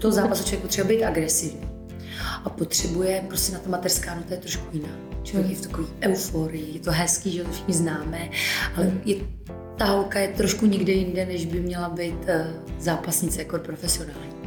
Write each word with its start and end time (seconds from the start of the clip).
toho 0.00 0.12
zápasu 0.12 0.44
člověk 0.44 0.62
potřebuje 0.62 0.98
být 0.98 1.04
agresivní. 1.04 1.68
A 2.44 2.50
potřebuje, 2.50 3.24
prostě 3.28 3.52
na 3.52 3.58
to 3.58 3.70
materská 3.70 4.14
nota 4.14 4.34
je 4.34 4.40
trošku 4.40 4.64
jiná. 4.72 4.88
Člověk 5.22 5.50
je 5.50 5.56
v 5.56 5.60
takové 5.60 5.88
euforii, 6.02 6.74
je 6.74 6.80
to 6.80 6.90
hezký, 6.90 7.32
že 7.32 7.44
to 7.44 7.52
všichni 7.52 7.74
známe, 7.74 8.28
ale 8.76 8.92
je, 9.04 9.16
ta 9.76 9.84
holka 9.84 10.18
je 10.18 10.28
trošku 10.28 10.66
někde 10.66 10.92
jinde, 10.92 11.26
než 11.26 11.46
by 11.46 11.60
měla 11.60 11.88
být 11.88 12.14
uh, 12.14 12.46
zápasnice 12.78 13.38
jako 13.38 13.58
profesionální. 13.58 14.39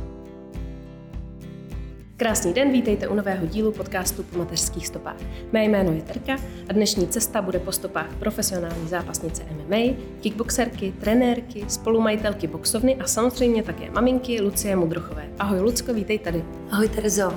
Krásný 2.24 2.54
den, 2.54 2.72
vítejte 2.72 3.08
u 3.08 3.16
nového 3.16 3.48
dílu 3.48 3.72
podcastu 3.72 4.24
po 4.24 4.38
mateřských 4.38 4.88
stopách. 4.88 5.16
Mé 5.52 5.64
jméno 5.64 5.92
je 5.92 6.02
Terka 6.02 6.34
a 6.70 6.74
dnešní 6.74 7.08
cesta 7.08 7.42
bude 7.42 7.60
po 7.60 7.72
stopách 7.72 8.16
profesionální 8.20 8.88
zápasnice 8.88 9.44
MMA, 9.44 9.96
kickboxerky, 10.22 10.94
trenérky, 11.00 11.66
spolumajitelky 11.68 12.48
boxovny 12.48 12.96
a 12.96 13.08
samozřejmě 13.08 13.64
také 13.64 13.92
maminky 13.92 14.42
Lucie 14.42 14.76
Mudrochové. 14.76 15.30
Ahoj 15.40 15.60
Lucko, 15.60 15.94
vítej 15.94 16.20
tady. 16.20 16.46
Ahoj 16.72 16.90
Terezo. 16.90 17.28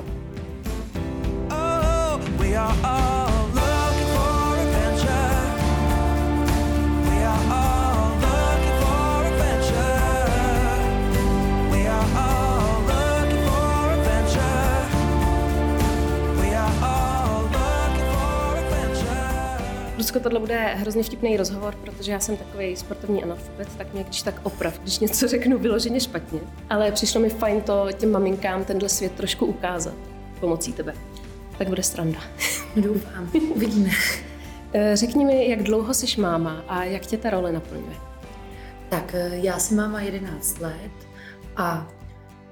Oh, 1.50 2.20
we 2.38 2.56
are 2.56 2.74
all 2.82 3.35
Lucko, 20.06 20.20
tohle 20.20 20.40
bude 20.40 20.64
hrozně 20.64 21.02
vtipný 21.02 21.36
rozhovor, 21.36 21.74
protože 21.74 22.12
já 22.12 22.20
jsem 22.20 22.36
takový 22.36 22.76
sportovní 22.76 23.22
analfabet, 23.22 23.68
tak 23.78 23.92
mě 23.94 24.04
když 24.04 24.22
tak 24.22 24.40
oprav, 24.42 24.78
když 24.78 24.98
něco 24.98 25.28
řeknu 25.28 25.58
vyloženě 25.58 26.00
špatně. 26.00 26.40
Ale 26.70 26.92
přišlo 26.92 27.20
mi 27.20 27.30
fajn 27.30 27.60
to 27.60 27.86
těm 27.98 28.12
maminkám 28.12 28.64
tenhle 28.64 28.88
svět 28.88 29.12
trošku 29.12 29.46
ukázat 29.46 29.94
pomocí 30.40 30.72
tebe. 30.72 30.94
Tak 31.58 31.68
bude 31.68 31.82
stranda. 31.82 32.18
Doufám, 32.76 33.30
uvidíme. 33.54 33.90
Eh, 34.72 34.96
řekni 34.96 35.24
mi, 35.24 35.48
jak 35.48 35.62
dlouho 35.62 35.94
jsi 35.94 36.20
máma 36.20 36.64
a 36.68 36.84
jak 36.84 37.06
tě 37.06 37.16
ta 37.16 37.30
role 37.30 37.52
naplňuje? 37.52 37.96
Tak 38.88 39.14
eh, 39.14 39.30
já 39.32 39.58
jsem 39.58 39.76
máma 39.76 40.00
11 40.00 40.60
let 40.60 40.92
a 41.56 41.92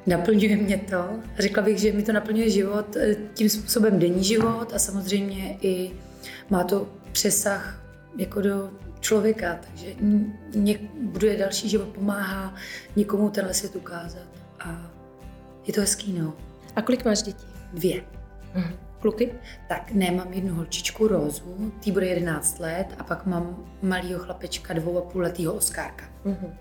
naplňuje 0.06 0.56
mě 0.56 0.76
to. 0.76 1.04
Řekla 1.38 1.62
bych, 1.62 1.78
že 1.78 1.92
mi 1.92 2.02
to 2.02 2.12
naplňuje 2.12 2.50
život 2.50 2.96
eh, 2.96 3.16
tím 3.34 3.48
způsobem 3.48 3.98
denní 3.98 4.24
život 4.24 4.72
a 4.74 4.78
samozřejmě 4.78 5.58
i 5.62 5.90
má 6.50 6.64
to 6.64 6.88
přesah 7.12 7.82
jako 8.16 8.40
do 8.40 8.70
člověka, 9.00 9.58
takže 9.66 9.94
něk, 10.54 10.80
buduje 11.00 11.36
další 11.36 11.68
život, 11.68 11.88
pomáhá 11.88 12.54
někomu 12.96 13.30
tenhle 13.30 13.54
svět 13.54 13.76
ukázat 13.76 14.28
a 14.60 14.90
je 15.66 15.72
to 15.72 15.80
hezký, 15.80 16.12
no. 16.12 16.34
A 16.76 16.82
kolik 16.82 17.04
máš 17.04 17.22
dětí? 17.22 17.46
Dvě. 17.72 18.04
Mhm. 18.54 18.74
Kluky? 19.00 19.32
Tak 19.68 19.92
ne, 19.92 20.10
mám 20.10 20.32
jednu 20.32 20.54
holčičku 20.54 21.08
Rózu, 21.08 21.72
tý 21.80 21.92
bude 21.92 22.06
11 22.06 22.58
let 22.58 22.86
a 22.98 23.04
pak 23.04 23.26
mám 23.26 23.72
malýho 23.82 24.18
chlapečka, 24.18 24.74
dvou 24.74 24.98
a 24.98 25.00
půl 25.00 25.22
letýho 25.22 25.54
Oskárka. 25.54 26.04
Mhm. 26.24 26.54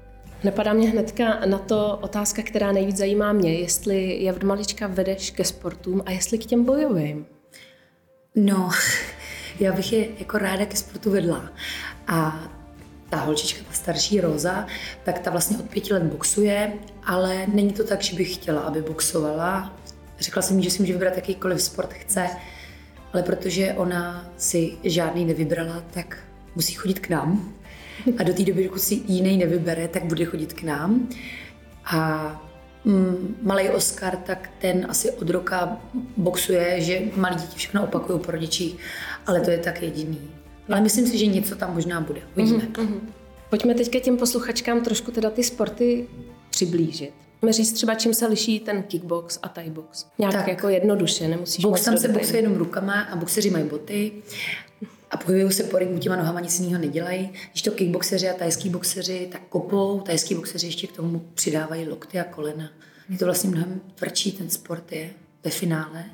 Napadá 0.43 0.73
mě 0.73 0.89
hnedka 0.89 1.45
na 1.45 1.57
to 1.57 1.99
otázka, 2.01 2.41
která 2.41 2.71
nejvíc 2.71 2.97
zajímá 2.97 3.33
mě, 3.33 3.59
jestli 3.59 4.23
je 4.23 4.33
od 4.33 4.43
malička 4.43 4.87
vedeš 4.87 5.31
ke 5.31 5.43
sportům 5.43 6.03
a 6.05 6.11
jestli 6.11 6.37
k 6.37 6.45
těm 6.45 6.63
bojovým. 6.63 7.25
No, 8.35 8.69
já 9.59 9.73
bych 9.73 9.93
je 9.93 10.07
jako 10.19 10.37
ráda 10.37 10.65
ke 10.65 10.77
sportu 10.77 11.11
vedla. 11.11 11.49
A 12.07 12.43
ta 13.09 13.17
holčička, 13.17 13.63
ta 13.67 13.73
starší 13.73 14.21
Roza, 14.21 14.67
tak 15.03 15.19
ta 15.19 15.31
vlastně 15.31 15.57
od 15.57 15.69
pěti 15.69 15.93
let 15.93 16.03
boxuje, 16.03 16.73
ale 17.03 17.47
není 17.47 17.73
to 17.73 17.83
tak, 17.83 18.01
že 18.01 18.15
bych 18.15 18.33
chtěla, 18.33 18.61
aby 18.61 18.81
boxovala. 18.81 19.73
Řekla 20.19 20.41
jsem 20.41 20.57
jí, 20.57 20.63
že 20.63 20.69
si 20.69 20.81
může 20.81 20.93
vybrat 20.93 21.15
jakýkoliv 21.15 21.61
sport 21.61 21.93
chce, 21.93 22.29
ale 23.13 23.23
protože 23.23 23.73
ona 23.73 24.29
si 24.37 24.77
žádný 24.83 25.25
nevybrala, 25.25 25.83
tak 25.91 26.17
musí 26.55 26.73
chodit 26.73 26.99
k 26.99 27.09
nám. 27.09 27.53
A 28.17 28.23
do 28.23 28.33
té 28.33 28.43
doby, 28.43 28.63
dokud 28.63 28.81
si 28.81 29.01
jiný 29.07 29.37
nevybere, 29.37 29.87
tak 29.87 30.05
bude 30.05 30.25
chodit 30.25 30.53
k 30.53 30.63
nám. 30.63 31.09
A 31.85 32.31
mm, 32.85 33.37
malý 33.41 33.69
Oscar, 33.69 34.15
tak 34.15 34.49
ten 34.59 34.85
asi 34.89 35.11
od 35.11 35.29
roka 35.29 35.77
boxuje, 36.17 36.81
že 36.81 37.01
malí 37.15 37.35
děti 37.35 37.57
všechno 37.57 37.83
opakují 37.83 38.19
po 38.19 38.31
rodičích, 38.31 38.77
ale 39.25 39.41
to 39.41 39.51
je 39.51 39.57
tak 39.57 39.81
jediný. 39.81 40.21
Ale 40.69 40.81
myslím 40.81 41.07
si, 41.07 41.17
že 41.17 41.25
něco 41.25 41.55
tam 41.55 41.73
možná 41.73 42.01
bude. 42.01 42.21
Uvidíme. 42.35 42.63
Mm-hmm. 42.63 42.99
Pojďme 43.49 43.73
teďka 43.73 43.99
těm 43.99 44.17
posluchačkám 44.17 44.81
trošku 44.81 45.11
teda 45.11 45.29
ty 45.29 45.43
sporty 45.43 46.07
přiblížit. 46.49 47.13
Můžeme 47.41 47.53
říct 47.53 47.71
třeba, 47.73 47.95
čím 47.95 48.13
se 48.13 48.27
liší 48.27 48.59
ten 48.59 48.83
kickbox 48.83 49.39
a 49.41 49.49
thai 49.49 49.69
box. 49.69 50.05
Nějak 50.19 50.33
tak. 50.33 50.47
jako 50.47 50.69
jednoduše, 50.69 51.27
nemusíš 51.27 51.65
Box 51.65 51.83
tam 51.83 51.97
se 51.97 52.07
boxuje 52.07 52.37
jenom 52.37 52.55
rukama 52.55 53.01
a 53.01 53.15
boxeři 53.15 53.49
mají 53.49 53.65
boty 53.65 54.11
a 55.11 55.17
pohybují 55.17 55.53
se 55.53 55.63
po 55.63 55.77
ringu 55.77 55.99
těma 55.99 56.15
nohama, 56.15 56.39
nic 56.39 56.59
jiného 56.59 56.81
nedělají. 56.81 57.31
Když 57.51 57.61
to 57.61 57.71
kickboxeři 57.71 58.29
a 58.29 58.33
tajský 58.33 58.69
boxeři 58.69 59.27
tak 59.31 59.41
kopou, 59.49 59.99
tajský 59.99 60.35
boxeři 60.35 60.67
ještě 60.67 60.87
k 60.87 60.91
tomu 60.91 61.19
přidávají 61.33 61.87
lokty 61.87 62.19
a 62.19 62.23
kolena. 62.23 62.69
Je 63.09 63.17
to 63.17 63.25
vlastně 63.25 63.49
mnohem 63.49 63.81
tvrdší, 63.95 64.31
ten 64.31 64.49
sport 64.49 64.91
je 64.91 65.09
ve 65.43 65.51
finále. 65.51 66.05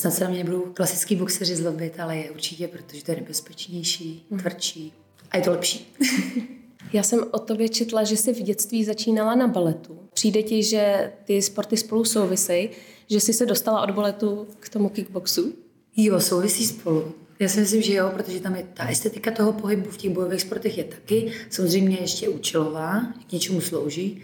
Snad 0.00 0.14
se 0.14 0.24
na 0.24 0.30
mě 0.30 0.38
nebudou 0.44 0.72
klasický 0.74 1.16
boxeři 1.16 1.56
zlobit, 1.56 2.00
ale 2.00 2.16
je 2.16 2.30
určitě, 2.30 2.68
protože 2.68 3.04
to 3.04 3.10
je 3.10 3.16
nebezpečnější, 3.16 4.26
mhm. 4.30 4.40
tvrdší 4.40 4.92
a 5.30 5.36
je 5.36 5.42
to 5.42 5.50
lepší. 5.50 5.94
Já 6.92 7.02
jsem 7.02 7.24
o 7.30 7.38
tobě 7.38 7.68
četla, 7.68 8.04
že 8.04 8.16
jsi 8.16 8.34
v 8.34 8.42
dětství 8.42 8.84
začínala 8.84 9.34
na 9.34 9.48
baletu. 9.48 9.98
Přijde 10.14 10.42
ti, 10.42 10.62
že 10.62 11.12
ty 11.24 11.42
sporty 11.42 11.76
spolu 11.76 12.04
souvisejí, 12.04 12.70
že 13.10 13.20
jsi 13.20 13.32
se 13.32 13.46
dostala 13.46 13.82
od 13.82 13.90
baletu 13.90 14.46
k 14.60 14.68
tomu 14.68 14.88
kickboxu? 14.88 15.54
Jo, 15.96 16.20
souvisí 16.20 16.66
spolu. 16.66 17.14
Já 17.38 17.48
si 17.48 17.60
myslím, 17.60 17.82
že 17.82 17.94
jo, 17.94 18.10
protože 18.14 18.40
tam 18.40 18.54
je 18.54 18.66
ta 18.74 18.88
estetika 18.88 19.30
toho 19.30 19.52
pohybu 19.52 19.90
v 19.90 19.96
těch 19.96 20.10
bojových 20.10 20.40
sportech 20.40 20.78
je 20.78 20.84
taky. 20.84 21.32
Samozřejmě 21.50 21.96
ještě 22.00 22.28
účelová, 22.28 23.12
k 23.28 23.32
něčemu 23.32 23.60
slouží, 23.60 24.22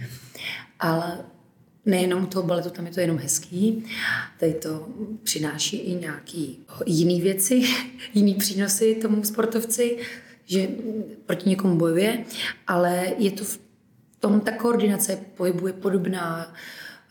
ale 0.78 1.24
nejenom 1.86 2.26
toho 2.26 2.46
baletu, 2.46 2.70
tam 2.70 2.86
je 2.86 2.92
to 2.92 3.00
jenom 3.00 3.18
hezký. 3.18 3.84
Tady 4.40 4.54
to 4.54 4.88
přináší 5.22 5.76
i 5.76 5.94
nějaký 5.94 6.58
jiný 6.86 7.20
věci, 7.20 7.62
jiný 8.14 8.34
přínosy 8.34 8.94
tomu 8.94 9.24
sportovci, 9.24 9.98
že 10.44 10.68
proti 11.26 11.48
někomu 11.48 11.76
bojuje, 11.76 12.24
ale 12.66 13.12
je 13.18 13.30
to 13.30 13.44
v 13.44 13.58
tom, 14.20 14.40
ta 14.40 14.52
koordinace 14.52 15.18
pohybu 15.36 15.66
je 15.66 15.72
podobná, 15.72 16.54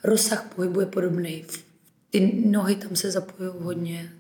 rozsah 0.03 0.53
pohybu 0.55 0.79
je 0.79 0.85
podobný, 0.85 1.45
ty 2.09 2.43
nohy 2.45 2.75
tam 2.75 2.95
se 2.95 3.11
zapojují 3.11 3.55
hodně, 3.59 4.11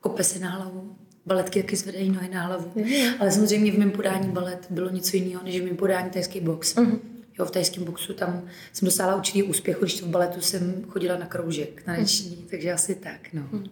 kope 0.00 0.24
se 0.24 0.38
na 0.38 0.50
hlavu 0.50 0.96
baletky 1.28 1.62
taky 1.62 1.76
zvedají 1.76 2.10
nohy 2.10 2.28
na 2.28 2.42
hlavu. 2.42 2.70
Mm-hmm. 2.76 3.14
Ale 3.20 3.30
samozřejmě 3.30 3.72
v 3.72 3.78
mém 3.78 3.90
podání 3.90 4.28
balet 4.28 4.66
bylo 4.70 4.90
něco 4.90 5.16
jiného, 5.16 5.42
než 5.44 5.60
v 5.60 5.64
mém 5.64 5.76
podání 5.76 6.10
tajský 6.10 6.40
box. 6.40 6.76
Mm-hmm. 6.76 6.98
Jo, 7.38 7.44
v 7.44 7.50
tajském 7.50 7.84
boxu 7.84 8.14
tam 8.14 8.48
jsem 8.72 8.86
dosáhla 8.86 9.16
určitý 9.16 9.42
úspěchu, 9.42 9.80
když 9.80 10.02
v 10.02 10.06
baletu 10.06 10.40
jsem 10.40 10.84
chodila 10.88 11.16
na 11.18 11.26
kroužek 11.26 11.82
taneční, 11.82 12.36
mm-hmm. 12.36 12.50
takže 12.50 12.72
asi 12.72 12.94
tak. 12.94 13.32
No. 13.32 13.42
Mm-hmm. 13.42 13.70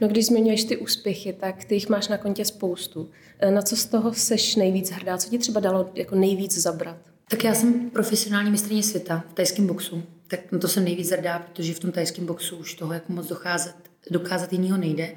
No 0.00 0.08
když 0.08 0.26
zmiňuješ 0.26 0.64
ty 0.64 0.76
úspěchy, 0.76 1.32
tak 1.32 1.64
ty 1.64 1.74
jich 1.74 1.88
máš 1.88 2.08
na 2.08 2.18
kontě 2.18 2.44
spoustu. 2.44 3.10
E, 3.38 3.50
na 3.50 3.62
co 3.62 3.76
z 3.76 3.86
toho 3.86 4.14
seš 4.14 4.56
nejvíc 4.56 4.90
hrdá? 4.90 5.18
Co 5.18 5.30
ti 5.30 5.38
třeba 5.38 5.60
dalo 5.60 5.90
jako 5.94 6.14
nejvíc 6.14 6.58
zabrat? 6.58 6.96
Tak 7.30 7.44
já 7.44 7.54
jsem 7.54 7.90
profesionální 7.90 8.50
mistrně 8.50 8.82
světa 8.82 9.24
v 9.30 9.34
tajském 9.34 9.66
boxu. 9.66 10.02
Tak 10.28 10.52
na 10.52 10.58
to 10.58 10.68
jsem 10.68 10.84
nejvíc 10.84 11.10
hrdá, 11.10 11.38
protože 11.38 11.74
v 11.74 11.78
tom 11.78 11.92
tajském 11.92 12.26
boxu 12.26 12.56
už 12.56 12.74
toho 12.74 12.92
jako 12.92 13.12
moc 13.12 13.26
docházet, 13.26 13.74
dokázat 14.10 14.52
jiného 14.52 14.78
nejde. 14.78 15.10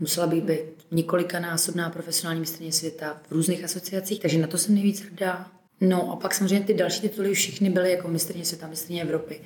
Musela 0.00 0.26
bych 0.26 0.42
být 0.42 0.60
několikanásobná 0.90 1.90
profesionální 1.90 2.40
mistrně 2.40 2.72
světa 2.72 3.20
v 3.28 3.32
různých 3.32 3.64
asociacích, 3.64 4.20
takže 4.20 4.38
na 4.38 4.46
to 4.46 4.58
jsem 4.58 4.74
nejvíc 4.74 5.00
hrdá. 5.00 5.50
No 5.80 6.12
a 6.12 6.16
pak 6.16 6.34
samozřejmě 6.34 6.66
ty 6.66 6.74
další 6.74 7.00
tituly 7.00 7.30
už 7.30 7.38
všichni 7.38 7.70
byly 7.70 7.90
jako 7.90 8.08
mistrně 8.08 8.44
světa, 8.44 8.66
mistrně 8.66 9.02
Evropy. 9.02 9.40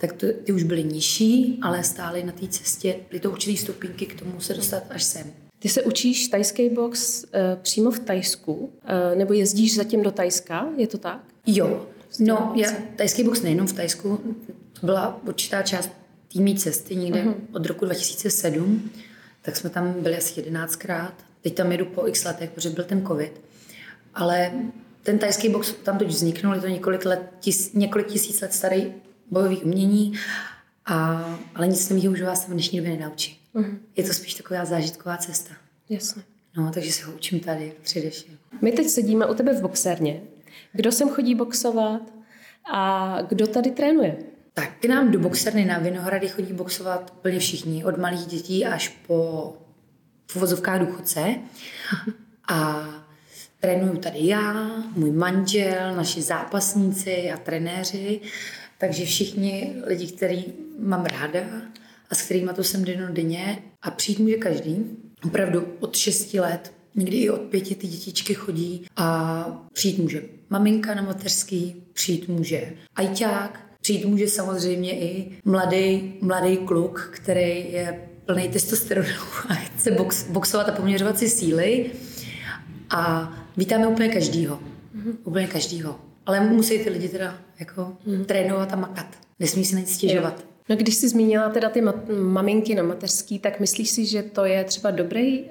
Tak 0.00 0.12
to, 0.12 0.26
ty 0.44 0.52
už 0.52 0.62
byly 0.62 0.84
nižší, 0.84 1.58
ale 1.62 1.84
stály 1.84 2.22
na 2.24 2.32
té 2.32 2.48
cestě, 2.48 2.96
byly 3.10 3.20
to 3.20 3.30
určitý 3.30 3.56
stupinky 3.56 4.06
k 4.06 4.18
tomu 4.18 4.40
se 4.40 4.54
dostat 4.54 4.82
až 4.90 5.02
sem. 5.02 5.32
Ty 5.58 5.68
se 5.68 5.82
učíš 5.82 6.28
tajský 6.28 6.70
box 6.70 7.24
uh, 7.24 7.30
přímo 7.62 7.90
v 7.90 7.98
Tajsku, 7.98 8.54
uh, 8.54 8.70
nebo 9.18 9.32
jezdíš 9.32 9.76
zatím 9.76 10.02
do 10.02 10.10
Tajska, 10.10 10.68
je 10.76 10.86
to 10.86 10.98
tak? 10.98 11.20
Jo, 11.46 11.86
no, 12.20 12.52
já, 12.56 12.72
tajský 12.96 13.24
box 13.24 13.42
nejenom 13.42 13.66
v 13.66 13.72
Tajsku, 13.72 14.20
to 14.80 14.86
byla 14.86 15.20
určitá 15.26 15.62
část 15.62 15.90
týmí 16.32 16.56
cesty 16.56 16.96
někde 16.96 17.22
uh-huh. 17.22 17.34
od 17.52 17.66
roku 17.66 17.84
2007 17.84 18.90
tak 19.46 19.56
jsme 19.56 19.70
tam 19.70 19.92
byli 20.02 20.16
asi 20.16 20.40
jedenáctkrát. 20.40 21.14
Teď 21.40 21.54
tam 21.54 21.72
jedu 21.72 21.84
po 21.84 22.06
x 22.06 22.24
letech, 22.24 22.50
protože 22.50 22.70
byl 22.70 22.84
ten 22.84 23.06
covid. 23.06 23.40
Ale 24.14 24.52
ten 25.06 25.18
tajský 25.18 25.48
box 25.48 25.72
tam 25.72 25.98
teď 25.98 26.08
vzniknul, 26.08 26.54
je 26.54 26.60
to 26.60 26.66
několik, 26.66 27.04
let, 27.04 27.20
tis, 27.40 27.72
několik 27.72 28.06
tisíc 28.06 28.40
let 28.40 28.52
starý 28.52 28.92
bojový 29.30 29.56
umění, 29.56 30.12
a, 30.86 31.24
ale 31.54 31.68
nic 31.68 31.88
nového 31.88 32.12
už 32.12 32.22
vás 32.22 32.48
v 32.48 32.52
dnešní 32.52 32.78
době 32.78 32.96
nenaučí. 32.96 33.40
Uh-huh. 33.54 33.78
Je 33.96 34.04
to 34.04 34.14
spíš 34.14 34.34
taková 34.34 34.64
zážitková 34.64 35.16
cesta. 35.16 35.54
Jasně. 35.88 36.22
No, 36.56 36.70
takže 36.74 36.92
se 36.92 37.04
ho 37.04 37.12
učím 37.12 37.40
tady 37.40 37.72
především. 37.82 38.38
My 38.62 38.72
teď 38.72 38.88
sedíme 38.88 39.26
u 39.26 39.34
tebe 39.34 39.54
v 39.54 39.62
boxerně. 39.62 40.20
Kdo 40.72 40.92
sem 40.92 41.08
chodí 41.08 41.34
boxovat 41.34 42.02
a 42.72 43.18
kdo 43.28 43.46
tady 43.46 43.70
trénuje? 43.70 44.16
Tak 44.54 44.70
k 44.80 44.84
nám 44.84 45.10
do 45.10 45.18
boxerny 45.18 45.64
na 45.64 45.78
Vinohrady 45.78 46.28
chodí 46.28 46.52
boxovat 46.52 47.12
úplně 47.18 47.38
všichni, 47.38 47.84
od 47.84 47.98
malých 47.98 48.26
dětí 48.26 48.66
až 48.66 48.88
po 48.88 49.52
v 50.34 50.78
důchodce. 50.78 51.34
A 52.48 52.84
trénuju 53.60 53.96
tady 53.96 54.18
já, 54.26 54.70
můj 54.96 55.10
manžel, 55.10 55.96
naši 55.96 56.22
zápasníci 56.22 57.30
a 57.30 57.36
trenéři, 57.36 58.20
takže 58.78 59.04
všichni 59.04 59.74
lidi, 59.86 60.06
který 60.06 60.44
mám 60.78 61.04
ráda 61.04 61.40
a 62.10 62.14
s 62.14 62.22
kterými 62.22 62.50
to 62.56 62.64
jsem 62.64 62.84
denně 63.12 63.58
a 63.82 63.90
přijít 63.90 64.18
může 64.18 64.36
každý. 64.36 64.84
Opravdu 65.24 65.66
od 65.80 65.96
6 65.96 66.34
let, 66.34 66.72
někdy 66.94 67.16
i 67.16 67.30
od 67.30 67.40
pěti 67.40 67.74
ty 67.74 67.86
dětičky 67.86 68.34
chodí 68.34 68.86
a 68.96 69.68
přijít 69.72 69.98
může 69.98 70.22
maminka 70.50 70.94
na 70.94 71.02
mateřský, 71.02 71.82
přijít 71.92 72.28
může 72.28 72.72
ajťák, 72.96 73.60
přijít 73.80 74.04
může 74.04 74.28
samozřejmě 74.28 75.00
i 75.00 75.38
mladý, 75.44 76.14
mladý 76.20 76.56
kluk, 76.56 77.10
který 77.14 77.72
je 77.72 78.08
plný 78.26 78.48
testosteronu 78.48 79.08
a 79.48 79.54
chce 79.54 79.90
box, 79.90 80.24
boxovat 80.28 80.68
a 80.68 80.72
poměřovat 80.72 81.18
si 81.18 81.28
síly. 81.28 81.90
A 82.90 83.32
vítáme 83.56 83.86
úplně 83.86 84.08
každýho. 84.08 84.56
Mm-hmm. 84.56 85.14
Úplně 85.24 85.46
každýho. 85.46 85.96
Ale 86.26 86.40
musí 86.40 86.78
ty 86.78 86.90
lidi 86.90 87.08
teda 87.08 87.38
jako 87.60 87.92
mm-hmm. 88.06 88.24
trénovat 88.24 88.72
a 88.72 88.76
makat. 88.76 89.06
Nesmí 89.40 89.64
si 89.64 89.76
nic 89.76 89.94
stěžovat. 89.94 90.44
No 90.68 90.76
když 90.76 90.94
jsi 90.94 91.08
zmínila 91.08 91.48
teda 91.48 91.68
ty 91.68 91.82
maminky 92.22 92.74
na 92.74 92.82
mateřský, 92.82 93.38
tak 93.38 93.60
myslíš 93.60 93.90
si, 93.90 94.06
že 94.06 94.22
to 94.22 94.44
je 94.44 94.64
třeba 94.64 94.90
dobrý, 94.90 95.40
uh, 95.40 95.46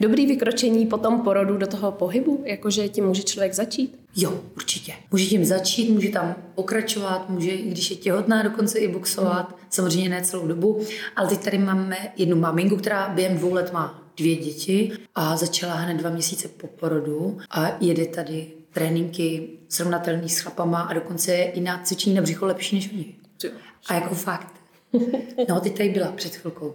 dobrý 0.00 0.26
vykročení 0.26 0.86
po 0.86 0.98
tom 0.98 1.20
porodu 1.20 1.56
do 1.56 1.66
toho 1.66 1.92
pohybu? 1.92 2.42
Jakože 2.46 2.88
tím 2.88 3.06
může 3.06 3.22
člověk 3.22 3.54
začít? 3.54 3.98
Jo, 4.16 4.40
určitě. 4.56 4.92
Může 5.10 5.26
tím 5.26 5.44
začít, 5.44 5.90
může 5.90 6.08
tam 6.08 6.34
pokračovat, 6.54 7.30
může, 7.30 7.50
i 7.50 7.70
když 7.70 7.90
je 7.90 7.96
těhotná, 7.96 8.42
dokonce 8.42 8.78
i 8.78 8.88
boxovat. 8.88 9.48
Hmm. 9.48 9.58
Samozřejmě 9.70 10.08
ne 10.08 10.22
celou 10.22 10.46
dobu. 10.46 10.80
Ale 11.16 11.28
teď 11.28 11.44
tady 11.44 11.58
máme 11.58 11.96
jednu 12.16 12.36
maminku, 12.36 12.76
která 12.76 13.08
během 13.08 13.38
dvou 13.38 13.54
let 13.54 13.72
má 13.72 14.01
dvě 14.16 14.36
děti 14.36 14.92
a 15.14 15.36
začala 15.36 15.74
hned 15.74 15.94
dva 15.94 16.10
měsíce 16.10 16.48
po 16.48 16.66
porodu 16.66 17.38
a 17.50 17.76
jede 17.80 18.06
tady 18.06 18.46
tréninky 18.72 19.48
srovnatelný 19.68 20.28
s 20.28 20.40
chlapama 20.40 20.80
a 20.80 20.92
dokonce 20.92 21.32
je 21.32 21.50
i 21.50 21.60
na 21.60 21.82
cvičení 21.82 22.14
na 22.16 22.22
břicho 22.22 22.46
lepší 22.46 22.76
než 22.76 22.90
oni. 22.92 23.14
A 23.88 23.94
jako 23.94 24.14
fakt. 24.14 24.52
No, 25.48 25.60
ty 25.60 25.70
tady 25.70 25.88
byla 25.88 26.12
před 26.12 26.36
chvilkou. 26.36 26.74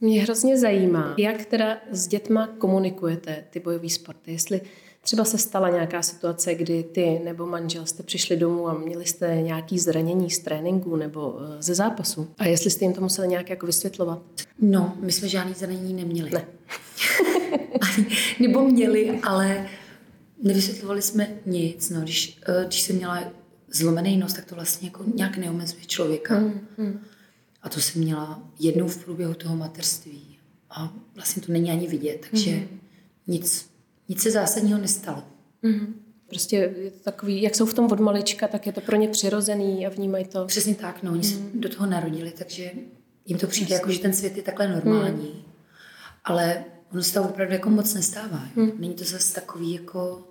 Mě 0.00 0.22
hrozně 0.22 0.58
zajímá, 0.58 1.14
jak 1.18 1.44
teda 1.44 1.78
s 1.90 2.06
dětma 2.06 2.46
komunikujete 2.46 3.44
ty 3.50 3.60
bojové 3.60 3.88
sporty. 3.88 4.32
Jestli 4.32 4.60
třeba 5.06 5.24
se 5.24 5.38
stala 5.38 5.70
nějaká 5.70 6.02
situace, 6.02 6.54
kdy 6.54 6.82
ty 6.82 7.20
nebo 7.24 7.46
manžel 7.46 7.86
jste 7.86 8.02
přišli 8.02 8.36
domů 8.36 8.68
a 8.68 8.78
měli 8.78 9.06
jste 9.06 9.42
nějaký 9.42 9.78
zranění 9.78 10.30
z 10.30 10.38
tréninku 10.38 10.96
nebo 10.96 11.38
eh, 11.40 11.62
ze 11.62 11.74
zápasu. 11.74 12.28
A 12.38 12.46
jestli 12.46 12.70
jste 12.70 12.84
jim 12.84 12.92
to 12.92 13.00
museli 13.00 13.28
nějak 13.28 13.50
jako 13.50 13.66
vysvětlovat? 13.66 14.22
No, 14.60 14.96
my 15.00 15.12
jsme 15.12 15.28
žádný 15.28 15.54
zranění 15.54 15.94
neměli. 15.94 16.30
Ne. 16.30 16.44
nebo 18.40 18.68
měli, 18.68 19.20
ale 19.22 19.68
nevysvětlovali 20.42 21.02
jsme 21.02 21.28
nic. 21.46 21.90
No, 21.90 22.00
když, 22.00 22.40
eh, 22.48 22.64
když 22.66 22.82
jsem 22.82 22.96
měla 22.96 23.24
zlomený 23.70 24.16
nos, 24.16 24.32
tak 24.32 24.44
to 24.44 24.54
vlastně 24.54 24.88
jako 24.88 25.04
nějak 25.14 25.36
neomezuje 25.36 25.84
člověka. 25.84 26.38
Mm, 26.38 26.60
mm. 26.76 27.00
A 27.62 27.68
to 27.68 27.80
jsem 27.80 28.02
měla 28.02 28.42
jednou 28.58 28.88
v 28.88 29.04
průběhu 29.04 29.34
toho 29.34 29.56
mateřství. 29.56 30.38
A 30.70 30.92
vlastně 31.14 31.42
to 31.42 31.52
není 31.52 31.70
ani 31.70 31.86
vidět, 31.86 32.26
takže 32.30 32.50
mm. 32.50 32.80
nic, 33.26 33.75
nic 34.08 34.22
se 34.22 34.30
zásadního 34.30 34.78
nestalo. 34.78 35.22
Mm. 35.62 36.02
Prostě 36.28 36.56
je 36.56 36.90
to 36.90 36.98
takový, 36.98 37.42
jak 37.42 37.54
jsou 37.54 37.66
v 37.66 37.74
tom 37.74 37.92
od 37.92 38.00
malička, 38.00 38.48
tak 38.48 38.66
je 38.66 38.72
to 38.72 38.80
pro 38.80 38.96
ně 38.96 39.08
přirozený 39.08 39.86
a 39.86 39.90
vnímají 39.90 40.24
to. 40.24 40.46
Přesně 40.46 40.74
tak, 40.74 41.02
no, 41.02 41.12
oni 41.12 41.28
mm. 41.28 41.34
se 41.34 41.38
do 41.54 41.68
toho 41.68 41.86
narodili, 41.86 42.32
takže 42.38 42.70
jim 43.24 43.38
to 43.38 43.46
přijde 43.46 43.74
jako, 43.74 43.90
že 43.90 43.98
ten 43.98 44.12
svět 44.12 44.36
je 44.36 44.42
takhle 44.42 44.68
normální. 44.68 45.32
Mm. 45.34 45.52
Ale 46.24 46.64
ono 46.92 47.02
se 47.02 47.14
to 47.14 47.22
opravdu 47.22 47.54
jako 47.54 47.70
moc 47.70 47.94
nestává. 47.94 48.48
Mm. 48.56 48.70
Není 48.78 48.94
to 48.94 49.04
zase 49.04 49.34
takový 49.34 49.74
jako 49.74 50.28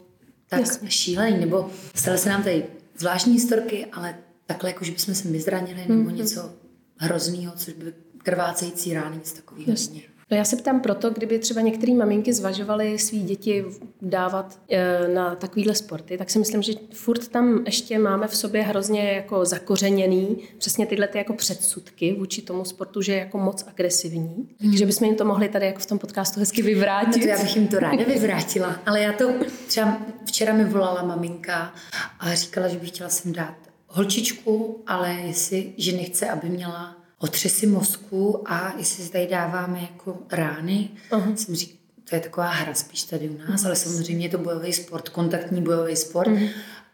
tak 0.47 0.59
Jasně. 0.59 0.91
šílený, 0.91 1.37
nebo 1.39 1.69
stalo 1.95 2.17
se 2.17 2.29
nám 2.29 2.43
tady 2.43 2.65
zvláštní 2.97 3.33
historky, 3.33 3.85
ale 3.85 4.15
takhle, 4.45 4.69
jako 4.69 4.85
že 4.85 4.91
bychom 4.91 5.15
se 5.15 5.27
my 5.27 5.41
zranili 5.41 5.81
mm-hmm. 5.81 5.97
nebo 5.97 6.09
něco 6.09 6.53
hrozného, 6.97 7.53
což 7.55 7.73
by 7.73 7.93
krvácející 8.17 8.93
rány, 8.93 9.15
něco 9.15 9.35
takového. 9.35 9.71
Jasně. 9.71 10.01
No 10.31 10.37
já 10.37 10.43
se 10.43 10.55
ptám 10.55 10.79
proto, 10.79 11.09
kdyby 11.09 11.39
třeba 11.39 11.61
některé 11.61 11.93
maminky 11.93 12.33
zvažovaly 12.33 12.99
svý 12.99 13.23
děti 13.23 13.65
dávat 14.01 14.59
e, 14.69 15.07
na 15.07 15.35
takovýhle 15.35 15.75
sporty, 15.75 16.17
tak 16.17 16.29
si 16.29 16.39
myslím, 16.39 16.61
že 16.61 16.73
furt 16.93 17.27
tam 17.27 17.63
ještě 17.65 17.99
máme 17.99 18.27
v 18.27 18.35
sobě 18.35 18.61
hrozně 18.61 19.11
jako 19.11 19.45
zakořeněný 19.45 20.37
přesně 20.57 20.85
tyhle 20.85 21.07
ty 21.07 21.17
jako 21.17 21.33
předsudky 21.33 22.13
vůči 22.13 22.41
tomu 22.41 22.65
sportu, 22.65 23.01
že 23.01 23.13
je 23.13 23.19
jako 23.19 23.37
moc 23.37 23.65
agresivní. 23.67 24.47
Mm. 24.59 24.69
Takže 24.69 24.85
bychom 24.85 25.07
jim 25.07 25.15
to 25.15 25.25
mohli 25.25 25.49
tady 25.49 25.65
jako 25.65 25.79
v 25.79 25.85
tom 25.85 25.99
podcastu 25.99 26.39
hezky 26.39 26.61
vyvrátit. 26.61 27.15
No 27.15 27.21
to 27.21 27.27
já 27.27 27.41
bych 27.41 27.55
jim 27.55 27.67
to 27.67 27.79
ráda 27.79 28.03
vyvrátila, 28.03 28.79
ale 28.85 29.01
já 29.01 29.13
to 29.13 29.33
třeba 29.67 30.01
včera 30.25 30.53
mi 30.53 30.65
volala 30.65 31.03
maminka 31.03 31.73
a 32.19 32.35
říkala, 32.35 32.67
že 32.67 32.77
bych 32.77 32.89
chtěla 32.89 33.09
sem 33.09 33.33
dát 33.33 33.55
holčičku, 33.87 34.83
ale 34.87 35.13
jestli, 35.13 35.73
že 35.77 35.91
nechce, 35.91 36.29
aby 36.29 36.49
měla 36.49 37.04
otřesy 37.19 37.67
mozku 37.67 38.51
a 38.51 38.73
jestli 38.77 39.03
si 39.03 39.11
tady 39.11 39.27
dáváme 39.27 39.79
jako 39.81 40.17
rány, 40.31 40.89
uh-huh. 41.11 41.35
jsem 41.35 41.55
řík, 41.55 41.79
to 42.09 42.15
je 42.15 42.21
taková 42.21 42.47
hra 42.47 42.73
spíš 42.73 43.03
tady 43.03 43.29
u 43.29 43.37
nás, 43.37 43.61
uh-huh. 43.61 43.65
ale 43.65 43.75
samozřejmě 43.75 44.25
je 44.25 44.29
to 44.29 44.37
bojový 44.37 44.73
sport, 44.73 45.09
kontaktní 45.09 45.61
bojový 45.61 45.95
sport, 45.95 46.27
uh-huh. 46.27 46.49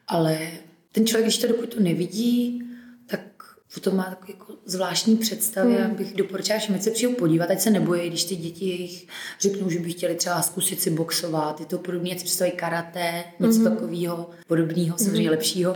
ale 0.08 0.48
ten 0.92 1.08
člověk, 1.08 1.26
když 1.26 1.38
to 1.38 1.48
dokud 1.48 1.74
to 1.74 1.80
nevidí, 1.80 2.64
to 3.80 3.92
má 3.92 4.04
takový 4.04 4.34
jako 4.40 4.54
zvláštní 4.66 5.18
představy. 5.18 5.76
Hmm. 5.76 5.96
bych 5.96 6.16
doporučila 6.16 6.60
všem, 6.60 6.82
se 6.82 6.92
přijou 6.92 7.14
podívat, 7.14 7.52
ať 7.52 7.60
se 7.60 7.70
nebojí, 7.70 8.10
když 8.10 8.24
ty 8.24 8.36
děti 8.36 8.66
jejich 8.66 9.08
řeknou, 9.40 9.70
že 9.70 9.80
by 9.80 9.92
chtěli 9.92 10.16
třeba 10.16 10.42
zkusit 10.42 10.82
si 10.82 10.90
boxovat. 10.90 11.60
Je 11.60 11.66
to 11.66 11.78
podobně, 11.78 12.20
si 12.20 12.24
představí 12.24 12.52
karate, 12.52 13.24
něco 13.40 13.60
hmm. 13.60 13.76
takového 13.76 14.30
podobného, 14.48 14.98
samozřejmě 14.98 15.22
hmm. 15.22 15.30
lepšího. 15.30 15.76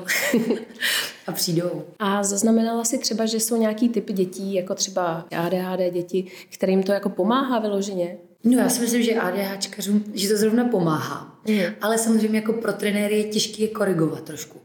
a 1.28 1.32
přijdou. 1.32 1.84
A 2.00 2.24
zaznamenala 2.24 2.84
si 2.84 2.98
třeba, 2.98 3.26
že 3.26 3.40
jsou 3.40 3.56
nějaký 3.56 3.90
typy 3.90 4.14
dětí, 4.14 4.54
jako 4.54 4.76
třeba 4.76 5.26
ADHD 5.38 5.94
děti, 5.94 6.32
kterým 6.50 6.84
to 6.84 6.92
jako 6.92 7.10
pomáhá 7.10 7.60
vyloženě? 7.60 8.18
No 8.44 8.58
já 8.58 8.70
si 8.70 8.82
myslím, 8.82 9.04
že 9.04 9.16
ADHDčkařům, 9.16 10.04
že 10.14 10.30
to 10.30 10.38
zrovna 10.38 10.66
pomáhá. 10.66 11.40
Mm. 11.48 11.60
Ale 11.82 11.98
samozřejmě 11.98 12.40
jako 12.40 12.54
pro 12.54 12.74
trenéry 12.74 13.18
je 13.18 13.24
těžké 13.24 13.62
je 13.62 13.68
korigovat 13.68 14.24
trošku. 14.24 14.62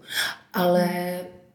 Ale 0.53 0.91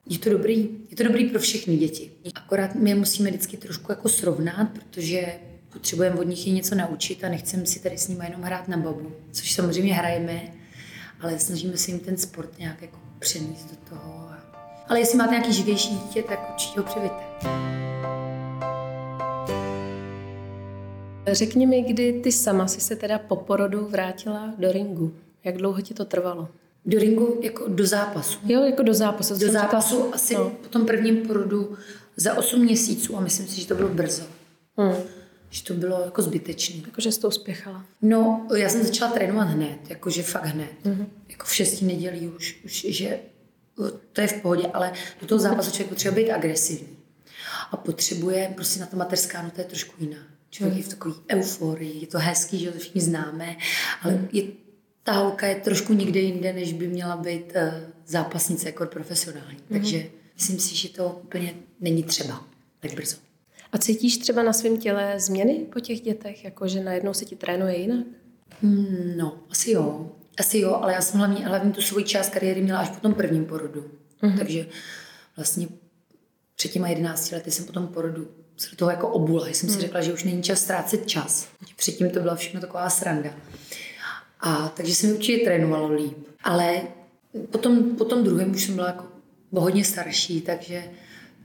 je 0.06 0.20
to 0.20 0.30
dobrý, 0.30 0.70
je 0.90 0.98
to 0.98 1.04
dobrý 1.04 1.30
pro 1.30 1.40
všechny 1.40 1.78
děti. 1.78 2.12
Akorát 2.36 2.76
my 2.76 2.90
je 2.90 2.96
musíme 2.96 3.30
vždycky 3.30 3.58
trošku 3.58 3.92
jako 3.92 4.10
srovnat, 4.10 4.70
protože 4.74 5.34
potřebujeme 5.74 6.20
od 6.20 6.24
nich 6.24 6.48
je 6.48 6.54
něco 6.54 6.76
naučit 6.76 7.24
a 7.24 7.30
nechceme 7.30 7.66
si 7.66 7.80
tady 7.80 7.98
s 7.98 8.08
nimi 8.08 8.26
jenom 8.26 8.42
hrát 8.42 8.68
na 8.68 8.78
babu, 8.78 9.12
což 9.32 9.54
samozřejmě 9.54 9.94
hrajeme, 9.94 10.42
ale 11.22 11.40
snažíme 11.40 11.78
se 11.78 11.92
jim 11.92 12.00
ten 12.00 12.18
sport 12.18 12.60
nějak 12.60 12.82
jako 12.82 13.00
přenést 13.20 13.66
do 13.70 13.76
toho. 13.90 14.30
Ale 14.88 15.00
jestli 15.00 15.18
máte 15.18 15.32
nějaký 15.32 15.54
živější 15.54 15.90
dítě, 15.90 16.24
tak 16.24 16.50
určitě 16.50 16.80
ho 16.80 16.86
přivíte. 16.86 17.24
Řekni 21.32 21.66
mi, 21.66 21.82
kdy 21.82 22.14
ty 22.14 22.32
sama 22.32 22.68
si 22.68 22.82
se 22.82 22.96
teda 22.96 23.20
po 23.20 23.36
porodu 23.36 23.88
vrátila 23.88 24.54
do 24.58 24.72
ringu. 24.72 25.14
Jak 25.44 25.58
dlouho 25.58 25.82
ti 25.82 25.94
to 25.94 26.06
trvalo? 26.06 26.48
Do 26.86 27.00
ringu 27.00 27.40
jako 27.42 27.68
do 27.68 27.86
zápasu. 27.86 28.40
Jo, 28.44 28.64
jako 28.64 28.84
do 28.84 28.94
zápasu. 28.94 29.38
Do 29.38 29.52
zápasu 29.52 29.96
říkala, 29.96 30.14
asi 30.14 30.34
no. 30.36 30.50
po 30.50 30.68
tom 30.68 30.86
prvním 30.86 31.28
porodu 31.28 31.78
za 32.18 32.38
8 32.38 32.62
měsíců 32.62 33.18
a 33.18 33.20
myslím 33.20 33.48
si, 33.48 33.62
že 33.62 33.68
to 33.68 33.76
bylo 33.76 33.90
brzo. 33.90 34.24
Hmm. 34.78 34.96
Že 35.50 35.64
to 35.64 35.74
bylo 35.74 36.02
jako 36.06 36.22
zbytečné. 36.22 36.82
Jakože 36.86 37.12
jsi 37.12 37.20
to 37.20 37.28
uspěchala. 37.28 37.86
No, 38.02 38.48
já 38.56 38.70
jsem 38.70 38.84
začala 38.84 39.12
trénovat 39.12 39.48
hned, 39.48 39.78
jakože 39.90 40.24
fakt 40.24 40.46
hned. 40.46 40.72
Mm-hmm. 40.86 41.06
Jako 41.30 41.46
v 41.46 41.56
šestí 41.56 41.86
nedělí 41.86 42.28
už, 42.28 42.60
už, 42.66 42.86
že 42.90 43.20
to 44.14 44.22
je 44.22 44.28
v 44.28 44.42
pohodě, 44.42 44.68
ale 44.74 44.94
do 45.22 45.28
toho 45.28 45.40
zápasu 45.40 45.72
člověk 45.72 45.90
potřebuje 45.90 46.26
být 46.26 46.32
agresivní. 46.32 46.98
A 47.72 47.78
potřebuje, 47.78 48.52
prostě 48.56 48.80
na 48.80 48.86
to 48.86 48.98
mateřská, 48.98 49.42
no 49.42 49.52
to 49.52 49.62
je 49.62 49.66
trošku 49.66 49.94
jiná. 50.00 50.18
Člověk 50.50 50.74
mm. 50.74 50.78
je 50.78 50.84
v 50.84 50.90
takové 50.90 51.16
euforii, 51.30 52.02
je 52.02 52.08
to 52.08 52.20
hezký, 52.20 52.60
že 52.60 52.72
to 52.72 52.80
všichni 52.80 53.02
známe, 53.02 53.58
ale 54.02 54.28
je 54.32 54.44
ta 55.06 55.12
holka 55.12 55.48
je 55.48 55.56
trošku 55.56 55.94
někde 55.94 56.20
jinde, 56.20 56.54
než 56.54 56.74
by 56.74 56.88
měla 56.88 57.18
být 57.18 57.54
uh, 57.56 57.74
zápasnice 58.06 58.66
jako 58.70 58.86
profesionální. 58.86 59.58
Mm-hmm. 59.58 59.74
Takže 59.74 60.06
myslím 60.36 60.60
si, 60.60 60.76
že 60.76 60.90
to 60.90 61.20
úplně 61.24 61.54
není 61.80 62.04
třeba 62.04 62.44
tak 62.80 62.94
brzo. 62.94 63.18
A 63.72 63.78
cítíš 63.78 64.18
třeba 64.18 64.44
na 64.44 64.54
svém 64.54 64.78
těle 64.78 65.20
změny 65.20 65.66
po 65.74 65.80
těch 65.80 66.02
dětech, 66.02 66.44
jako 66.44 66.68
že 66.68 66.84
najednou 66.84 67.14
se 67.14 67.26
ti 67.26 67.36
trénuje 67.36 67.78
jinak? 67.78 68.06
Mm, 68.62 69.14
no, 69.18 69.38
asi 69.50 69.72
jo. 69.72 70.12
Asi 70.40 70.60
jo, 70.60 70.74
ale 70.82 70.94
já 70.94 71.02
jsem 71.02 71.20
hlavně, 71.20 71.48
hlavně 71.48 71.72
tu 71.72 71.82
svoji 71.82 72.06
část 72.06 72.30
kariéry 72.30 72.62
měla 72.62 72.80
až 72.80 72.90
po 72.90 73.00
tom 73.00 73.14
prvním 73.14 73.46
porodu. 73.46 73.92
Mm-hmm. 74.22 74.38
Takže 74.38 74.68
vlastně 75.36 75.68
před 76.56 76.70
těma 76.72 76.90
11 76.90 77.32
lety 77.32 77.52
jsem 77.52 77.66
po 77.66 77.72
tom 77.72 77.88
porodu 77.88 78.28
se 78.58 78.70
do 78.72 78.76
toho 78.76 78.92
jako 78.92 79.08
obula. 79.08 79.48
Jsem 79.48 79.70
si 79.70 79.76
mm. 79.76 79.82
řekla, 79.82 80.02
že 80.02 80.14
už 80.14 80.24
není 80.24 80.44
čas 80.44 80.60
ztrácet 80.60 81.08
čas. 81.08 81.48
Předtím 81.76 82.10
to 82.10 82.20
byla 82.20 82.36
všechno 82.36 82.62
taková 82.62 82.90
sranda. 82.90 83.30
A 84.46 84.74
takže 84.78 84.96
se 84.96 85.08
mi 85.08 85.14
určitě 85.14 85.46
trénovalo 85.46 85.94
líp. 85.94 86.18
Ale 86.44 86.82
potom, 87.50 87.96
potom 87.96 88.24
druhém 88.24 88.52
už 88.52 88.64
jsem 88.64 88.76
byla 88.76 88.88
jako 88.88 89.06
hodně 89.54 89.84
starší, 89.84 90.42
takže 90.42 90.84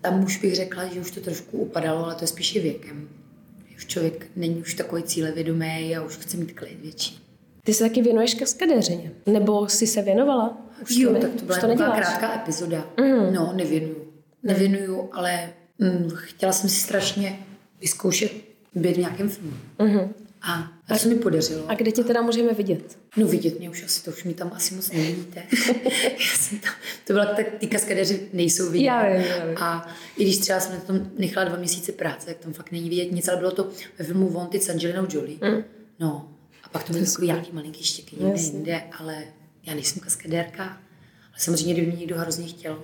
tam 0.01 0.25
už 0.25 0.37
bych 0.37 0.55
řekla, 0.55 0.87
že 0.87 1.01
už 1.01 1.11
to 1.11 1.21
trošku 1.21 1.59
upadalo, 1.59 2.05
ale 2.05 2.15
to 2.15 2.25
je 2.25 2.29
spíše 2.29 2.61
věkem. 2.61 3.09
Už 3.77 3.87
člověk 3.87 4.27
není 4.37 4.55
už 4.55 4.75
takový 4.75 5.03
cílevědomý 5.03 5.97
a 5.97 6.03
už 6.03 6.17
chce 6.17 6.37
mít 6.37 6.53
klid 6.53 6.81
větší. 6.83 7.19
Ty 7.65 7.75
se 7.75 7.85
taky 7.85 8.03
věnuješ 8.03 8.35
kaskadeřině? 8.35 9.13
Nebo 9.27 9.69
jsi 9.69 9.87
se 9.87 10.03
věnovala? 10.03 10.57
Už 10.83 10.97
jo, 10.97 11.15
to 11.15 11.21
tak 11.21 11.31
to 11.31 11.45
byla 11.45 11.59
to 11.59 11.67
taková 11.67 11.91
krátká 11.91 12.35
epizoda. 12.35 12.87
Mm. 13.01 13.35
No, 13.35 13.53
nevěnuju. 13.57 14.13
Nevěnuju, 14.43 15.09
ale 15.13 15.53
mm, 15.79 16.11
chtěla 16.15 16.53
jsem 16.53 16.71
si 16.71 16.81
strašně 16.81 17.39
vyzkoušet 17.81 18.33
být 18.75 18.97
v 18.97 18.99
nějakém 18.99 19.29
filmu. 19.29 19.53
Mm-hmm. 19.79 20.09
A 20.43 20.73
to 20.89 20.95
se 20.95 21.09
mi 21.09 21.15
podařilo. 21.15 21.71
A 21.71 21.75
kde 21.75 21.93
tě 21.93 22.05
teda 22.05 22.23
můžeme 22.23 22.53
vidět? 22.53 22.99
No 23.17 23.27
vidět 23.27 23.59
mě 23.59 23.71
už 23.71 23.85
asi, 23.85 24.05
to 24.05 24.11
už 24.11 24.25
mi 24.25 24.35
tam 24.35 24.53
asi 24.55 24.75
moc 24.75 24.91
nevidíte. 24.91 25.43
já 26.19 26.37
jsem 26.37 26.59
tam, 26.59 26.73
to 27.07 27.13
byla 27.13 27.27
tak, 27.27 27.47
ty 27.59 27.67
kaskadeři 27.67 28.29
nejsou 28.33 28.71
vidět. 28.71 28.85
Já 28.85 29.09
vím, 29.09 29.27
já 29.27 29.47
vím. 29.47 29.59
A 29.59 29.89
i 30.17 30.25
když 30.25 30.39
třeba 30.39 30.61
jsem 30.61 30.73
na 30.73 30.81
tom 30.81 31.11
nechala 31.19 31.49
dva 31.49 31.57
měsíce 31.57 31.93
práce, 31.93 32.27
tak 32.27 32.37
tam 32.37 32.53
fakt 32.53 32.73
není 32.73 32.89
vidět 32.89 33.13
nic, 33.13 33.29
ale 33.29 33.37
bylo 33.37 33.51
to 33.51 33.71
ve 33.99 34.05
filmu 34.05 34.31
Wanted 34.31 34.63
s 34.63 34.69
Angelinou 34.69 35.07
Jolie. 35.11 35.39
Mm. 35.43 35.65
No, 36.01 36.29
a 36.65 36.69
pak 36.69 36.85
to 36.85 36.93
byly 36.93 37.07
takový 37.07 37.27
nějaký 37.27 37.53
malinký 37.53 37.85
štěky 37.85 38.17
někde 38.21 38.41
jinde, 38.41 38.83
ale 38.99 39.25
já 39.67 39.75
nejsem 39.75 40.01
kaskadérka. 40.01 40.65
Ale 40.65 41.39
samozřejmě, 41.39 41.75
kdyby 41.75 41.87
mě 41.87 42.01
někdo 42.01 42.19
hrozně 42.19 42.47
chtěl 42.47 42.83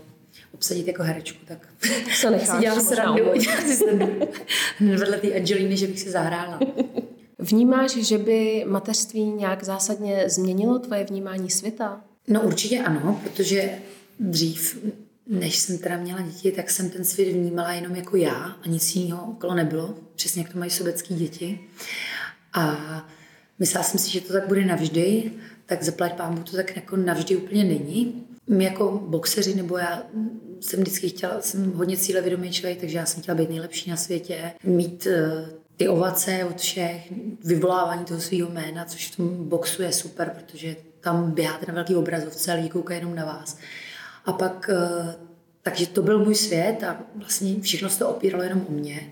obsadit 0.55 0.87
jako 0.87 1.03
herečku, 1.03 1.47
tak 1.47 1.69
se 2.15 2.31
necháš, 2.31 2.49
si 2.57 2.63
dělám 2.63 2.81
srandu. 2.81 3.25
Vedle 4.81 5.19
té 5.19 5.35
Angeliny, 5.35 5.77
že 5.77 5.87
bych 5.87 6.01
si 6.01 6.11
zahrála. 6.11 6.61
Vnímáš, 7.39 7.97
že 7.97 8.19
by 8.19 8.65
mateřství 8.69 9.25
nějak 9.25 9.65
zásadně 9.65 10.25
změnilo 10.31 10.79
tvoje 10.79 11.05
vnímání 11.05 11.51
světa? 11.51 12.01
No 12.29 12.43
určitě 12.43 12.79
ano, 12.79 13.21
protože 13.23 13.79
dřív, 14.21 14.85
než 15.27 15.59
jsem 15.59 15.79
teda 15.79 15.97
měla 15.97 16.21
děti, 16.21 16.53
tak 16.53 16.71
jsem 16.71 16.91
ten 16.91 17.05
svět 17.05 17.33
vnímala 17.33 17.73
jenom 17.73 17.97
jako 17.97 18.17
já 18.17 18.57
a 18.63 18.69
nic 18.69 18.97
jiného 18.97 19.31
okolo 19.31 19.55
nebylo. 19.55 19.95
Přesně 20.15 20.43
jak 20.43 20.53
to 20.53 20.59
mají 20.59 20.71
sobecký 20.71 21.15
děti. 21.15 21.61
A 22.53 22.77
myslela 23.59 23.85
jsem 23.85 24.01
si, 24.01 24.11
že 24.11 24.21
to 24.21 24.33
tak 24.33 24.49
bude 24.49 24.65
navždy, 24.65 25.33
tak 25.67 25.83
zaplať 25.83 26.13
pámu 26.13 26.43
to 26.43 26.57
tak 26.57 26.77
jako 26.77 26.97
navždy 26.97 27.37
úplně 27.37 27.65
není. 27.65 28.27
My 28.49 28.65
jako 28.65 29.05
boxeři, 29.07 29.55
nebo 29.55 29.79
já 29.79 30.03
jsem 30.61 30.81
vždycky 30.81 31.09
chtěla, 31.09 31.41
jsem 31.41 31.73
hodně 31.73 31.97
cílevědomý 31.97 32.51
člověk, 32.51 32.81
takže 32.81 32.99
já 32.99 33.07
jsem 33.07 33.23
chtěla 33.23 33.39
být 33.39 33.51
nejlepší 33.51 33.91
na 33.91 33.97
světě, 33.97 34.53
mít 34.65 35.07
eh, 35.07 35.49
ty 35.77 35.89
ovace 35.89 36.45
od 36.45 36.61
všech, 36.61 37.13
vyvolávání 37.45 38.05
toho 38.05 38.21
svého 38.21 38.51
jména, 38.51 38.85
což 38.85 39.11
v 39.11 39.17
tom 39.17 39.49
boxu 39.49 39.83
je 39.83 39.93
super, 39.93 40.37
protože 40.39 40.77
tam 41.01 41.31
běháte 41.31 41.67
na 41.67 41.75
velký 41.75 41.95
obrazovce 41.95 42.53
a 42.53 42.55
lidi 42.55 42.71
jenom 42.91 43.15
na 43.15 43.25
vás. 43.25 43.59
A 44.25 44.33
pak, 44.33 44.71
eh, 44.73 45.15
takže 45.63 45.87
to 45.87 46.03
byl 46.03 46.25
můj 46.25 46.35
svět 46.35 46.85
a 46.85 46.97
vlastně 47.15 47.61
všechno 47.61 47.91
se 47.91 47.99
to 47.99 48.09
opíralo 48.09 48.43
jenom 48.43 48.67
o 48.69 48.73
mě, 48.73 49.11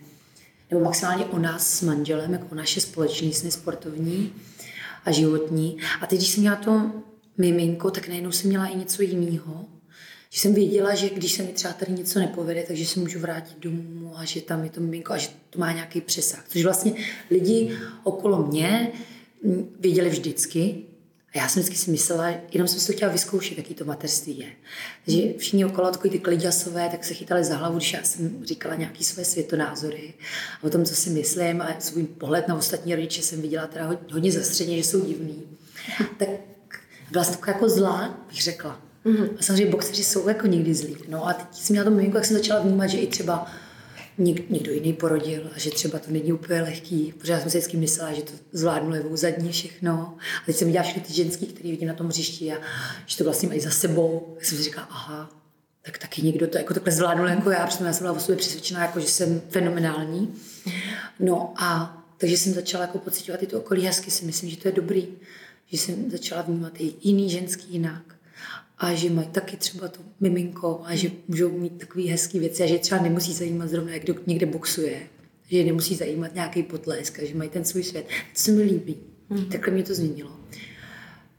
nebo 0.70 0.84
maximálně 0.84 1.24
o 1.24 1.38
nás 1.38 1.70
s 1.70 1.82
manželem, 1.82 2.32
jako 2.32 2.46
o 2.52 2.54
naše 2.54 2.80
společné 2.80 3.32
sny 3.32 3.50
sportovní 3.50 4.32
a 5.04 5.10
životní. 5.10 5.76
A 6.00 6.06
teď, 6.06 6.18
když 6.18 6.30
jsem 6.30 6.40
měla 6.40 6.56
to 6.56 6.90
miminko, 7.38 7.90
tak 7.90 8.08
najednou 8.08 8.32
jsem 8.32 8.48
měla 8.48 8.66
i 8.66 8.76
něco 8.76 9.02
jiného 9.02 9.64
že 10.34 10.40
jsem 10.40 10.54
věděla, 10.54 10.94
že 10.94 11.10
když 11.10 11.32
se 11.32 11.42
mi 11.42 11.52
třeba 11.52 11.74
tady 11.74 11.92
něco 11.92 12.18
nepovede, 12.18 12.62
takže 12.62 12.86
se 12.86 13.00
můžu 13.00 13.18
vrátit 13.18 13.58
domů 13.58 14.12
a 14.16 14.24
že 14.24 14.40
tam 14.40 14.64
je 14.64 14.70
to 14.70 14.80
miminko 14.80 15.12
a 15.12 15.16
že 15.16 15.28
to 15.50 15.58
má 15.58 15.72
nějaký 15.72 16.00
přesah. 16.00 16.44
Což 16.48 16.64
vlastně 16.64 16.92
lidi 17.30 17.76
okolo 18.04 18.46
mě 18.46 18.92
věděli 19.80 20.10
vždycky. 20.10 20.76
A 21.34 21.38
já 21.38 21.48
jsem 21.48 21.62
vždycky 21.62 21.84
si 21.84 21.90
myslela, 21.90 22.34
jenom 22.52 22.68
jsem 22.68 22.80
si 22.80 22.86
to 22.86 22.92
chtěla 22.92 23.12
vyzkoušet, 23.12 23.58
jaký 23.58 23.74
to 23.74 23.84
materství 23.84 24.38
je. 24.38 24.46
Takže 25.04 25.38
všichni 25.38 25.64
okolo, 25.64 25.90
takový 25.90 26.10
ty 26.10 26.18
kliďasové, 26.18 26.88
tak 26.90 27.04
se 27.04 27.14
chytali 27.14 27.44
za 27.44 27.56
hlavu, 27.56 27.76
když 27.76 27.92
já 27.92 28.02
jsem 28.02 28.44
říkala 28.44 28.74
nějaký 28.74 29.04
své 29.04 29.24
světonázory 29.24 30.14
a 30.62 30.66
o 30.66 30.70
tom, 30.70 30.84
co 30.84 30.94
si 30.94 31.10
myslím 31.10 31.62
a 31.62 31.76
svůj 31.78 32.04
pohled 32.04 32.48
na 32.48 32.54
ostatní 32.54 32.94
rodiče 32.94 33.22
jsem 33.22 33.42
viděla 33.42 33.66
teda 33.66 33.98
hodně 34.12 34.32
zastředně, 34.32 34.76
že 34.76 34.84
jsou 34.84 35.04
divný. 35.04 35.42
Tak 36.18 36.28
byla 37.10 37.24
taková 37.24 37.52
jako 37.52 37.68
zlá, 37.68 38.24
bych 38.28 38.42
řekla. 38.42 38.83
Mm-hmm. 39.06 39.28
A 39.38 39.42
samozřejmě 39.42 39.66
boxeři 39.66 40.04
jsou 40.04 40.28
jako 40.28 40.46
někdy 40.46 40.74
zlí. 40.74 40.96
No 41.08 41.28
a 41.28 41.32
teď 41.32 41.46
jsem 41.52 41.74
měla 41.74 41.84
to 41.84 41.90
miminku, 41.90 42.16
jak 42.16 42.24
jsem 42.24 42.36
začala 42.36 42.60
vnímat, 42.60 42.86
že 42.86 42.98
i 42.98 43.06
třeba 43.06 43.46
něk, 44.18 44.50
někdo 44.50 44.72
jiný 44.72 44.92
porodil 44.92 45.50
a 45.54 45.58
že 45.58 45.70
třeba 45.70 45.98
to 45.98 46.10
není 46.10 46.32
úplně 46.32 46.62
lehký, 46.62 47.14
já 47.24 47.40
jsem 47.40 47.50
si 47.50 47.58
vždycky 47.58 47.76
myslela, 47.76 48.12
že 48.12 48.22
to 48.22 48.32
zvládnu 48.52 48.90
levou 48.90 49.16
zadní 49.16 49.52
všechno. 49.52 50.16
A 50.42 50.46
teď 50.46 50.56
jsem 50.56 50.66
viděla 50.66 50.84
všechny 50.84 51.02
ty 51.02 51.12
ženský, 51.12 51.46
který 51.46 51.70
vidím 51.70 51.88
na 51.88 51.94
tom 51.94 52.08
hřišti 52.08 52.52
a 52.52 52.56
že 53.06 53.16
to 53.16 53.24
vlastně 53.24 53.48
mají 53.48 53.60
za 53.60 53.70
sebou. 53.70 54.34
Tak 54.34 54.44
jsem 54.44 54.58
si 54.58 54.64
říkala, 54.64 54.86
aha, 54.90 55.30
tak 55.82 55.98
taky 55.98 56.22
někdo 56.22 56.46
to 56.46 56.58
jako 56.58 56.74
takhle 56.74 56.92
zvládnul 56.92 57.28
jako 57.28 57.50
já, 57.50 57.66
protože 57.66 57.84
já 57.84 57.92
jsem 57.92 58.04
byla 58.04 58.16
o 58.16 58.20
sobě 58.20 58.36
přesvědčená, 58.36 58.82
jako, 58.82 59.00
že 59.00 59.08
jsem 59.08 59.42
fenomenální. 59.48 60.34
No 61.20 61.54
a 61.56 62.00
takže 62.18 62.36
jsem 62.36 62.54
začala 62.54 62.84
jako 62.84 62.98
pocitovat 62.98 63.42
i 63.42 63.46
to 63.46 63.58
okolí 63.58 63.82
hezky, 63.82 64.10
si 64.10 64.24
myslím, 64.24 64.50
že 64.50 64.56
to 64.56 64.68
je 64.68 64.72
dobrý, 64.72 65.08
že 65.66 65.78
jsem 65.78 66.10
začala 66.10 66.42
vnímat 66.42 66.72
i 66.78 66.94
jiný 67.02 67.30
ženský 67.30 67.72
jinak 67.72 68.13
a 68.78 68.94
že 68.94 69.10
mají 69.10 69.28
taky 69.28 69.56
třeba 69.56 69.88
to 69.88 70.00
miminko 70.20 70.80
a 70.84 70.96
že 70.96 71.10
můžou 71.28 71.58
mít 71.58 71.78
takové 71.78 72.04
hezké 72.04 72.38
věci 72.38 72.62
a 72.62 72.66
že 72.66 72.78
třeba 72.78 73.02
nemusí 73.02 73.32
zajímat 73.32 73.68
zrovna, 73.68 73.92
jak 73.92 74.02
kdo 74.02 74.14
někde 74.26 74.46
boxuje, 74.46 75.02
že 75.48 75.64
nemusí 75.64 75.94
zajímat 75.94 76.34
nějaký 76.34 76.62
potlesk 76.62 77.18
a 77.18 77.24
že 77.24 77.34
mají 77.34 77.50
ten 77.50 77.64
svůj 77.64 77.82
svět. 77.82 78.06
To 78.06 78.40
se 78.40 78.52
mi 78.52 78.62
líbí. 78.62 78.96
Mm. 79.30 79.44
Takhle 79.44 79.74
mě 79.74 79.82
to 79.82 79.94
změnilo. 79.94 80.36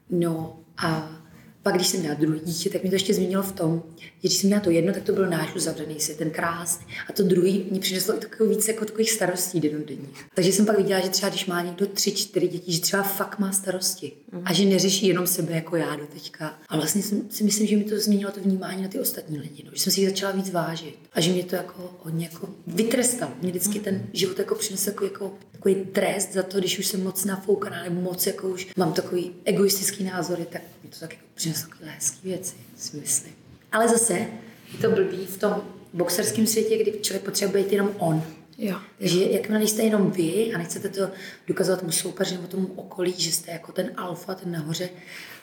No 0.10 0.60
a 0.78 1.22
pak, 1.66 1.76
když 1.76 1.88
jsem 1.88 2.00
měla 2.00 2.16
druhé 2.16 2.40
dítě, 2.40 2.70
tak 2.70 2.84
mi 2.84 2.90
to 2.90 2.96
ještě 2.96 3.14
změnilo 3.14 3.44
v 3.44 3.52
tom, 3.52 3.84
že 3.98 4.08
když 4.22 4.38
jsem 4.38 4.48
měla 4.48 4.62
to 4.62 4.70
jedno, 4.70 4.94
tak 4.94 5.04
to 5.04 5.14
byl 5.14 5.30
náš 5.30 5.56
uzavřený 5.56 6.00
svět, 6.00 6.18
ten 6.18 6.30
krásný. 6.30 6.86
A 7.10 7.14
to 7.14 7.24
druhý 7.24 7.66
mě 7.72 7.80
přineslo 7.80 8.16
i 8.16 8.20
takovou 8.20 8.50
více 8.50 8.72
jako 8.72 8.86
takových 8.86 9.12
starostí 9.12 9.60
denodenních. 9.60 10.26
Takže 10.34 10.52
jsem 10.52 10.66
pak 10.66 10.78
viděla, 10.78 11.00
že 11.00 11.10
třeba 11.10 11.30
když 11.30 11.46
má 11.46 11.62
někdo 11.62 11.86
tři, 11.86 12.12
čtyři 12.12 12.48
děti, 12.48 12.72
že 12.72 12.82
třeba 12.82 13.04
fakt 13.04 13.40
má 13.40 13.52
starosti. 13.52 14.12
A 14.46 14.54
že 14.54 14.66
neřeší 14.66 15.08
jenom 15.08 15.28
sebe 15.28 15.54
jako 15.54 15.76
já 15.76 15.96
do 15.96 16.06
teďka. 16.14 16.60
A 16.70 16.78
vlastně 16.78 17.04
jsem, 17.04 17.22
si 17.30 17.44
myslím, 17.44 17.68
že 17.68 17.78
mi 17.78 17.84
to 17.84 18.00
změnilo 18.00 18.32
to 18.32 18.40
vnímání 18.40 18.84
na 18.84 18.88
ty 18.88 19.00
ostatní 19.00 19.40
lidi. 19.40 19.64
No. 19.66 19.72
Že 19.74 19.82
jsem 19.82 19.94
si 19.94 20.02
jich 20.02 20.10
začala 20.10 20.32
víc 20.32 20.52
vážit. 20.52 20.96
A 21.14 21.22
že 21.22 21.32
mě 21.32 21.44
to 21.44 21.56
jako 21.56 21.96
hodně 22.00 22.30
jako 22.32 22.50
vytrestal. 22.68 23.30
Mě 23.42 23.50
vždycky 23.50 23.80
ten 23.80 24.08
život 24.14 24.40
jako 24.40 24.56
přinesl 24.56 24.90
jako, 24.90 25.04
jako 25.04 25.34
takový 25.52 25.76
trest 25.76 26.34
za 26.34 26.44
to, 26.44 26.60
když 26.60 26.80
už 26.80 26.86
jsem 26.86 27.04
moc 27.04 27.26
nafoukaná 27.26 27.84
nebo 27.84 28.02
moc 28.02 28.28
jako 28.28 28.50
už 28.50 28.68
mám 28.78 28.94
takový 28.94 29.32
egoistický 29.46 30.04
názory, 30.04 30.46
tak 30.52 30.62
mi 30.84 30.90
to 30.90 31.00
tak 31.00 31.12
jako 31.14 31.25
přineslo 31.36 31.70
takové 31.70 31.92
hezké 31.92 32.18
věci, 32.24 32.56
si 32.78 32.98
myslím. 32.98 33.34
Ale 33.72 33.90
zase 33.90 34.14
je 34.14 34.80
to 34.82 34.92
blbý 34.92 35.26
v 35.26 35.38
tom 35.38 35.62
boxerském 35.94 36.48
světě, 36.48 36.78
kdy 36.78 37.00
člověk 37.02 37.24
potřebuje 37.24 37.64
být 37.64 37.72
jenom 37.72 37.92
on. 37.98 38.24
Jo. 38.58 38.80
Takže 38.98 39.26
jakmile 39.26 39.64
jste 39.64 39.84
jenom 39.84 40.12
vy 40.12 40.54
a 40.54 40.58
nechcete 40.58 40.90
to 40.90 41.10
dokazovat 41.48 41.80
tomu 41.80 41.92
soupeři 41.92 42.36
nebo 42.36 42.48
tomu 42.48 42.68
okolí, 42.76 43.14
že 43.18 43.32
jste 43.32 43.52
jako 43.52 43.72
ten 43.72 43.92
alfa, 43.98 44.36
ten 44.36 44.52
nahoře, 44.52 44.90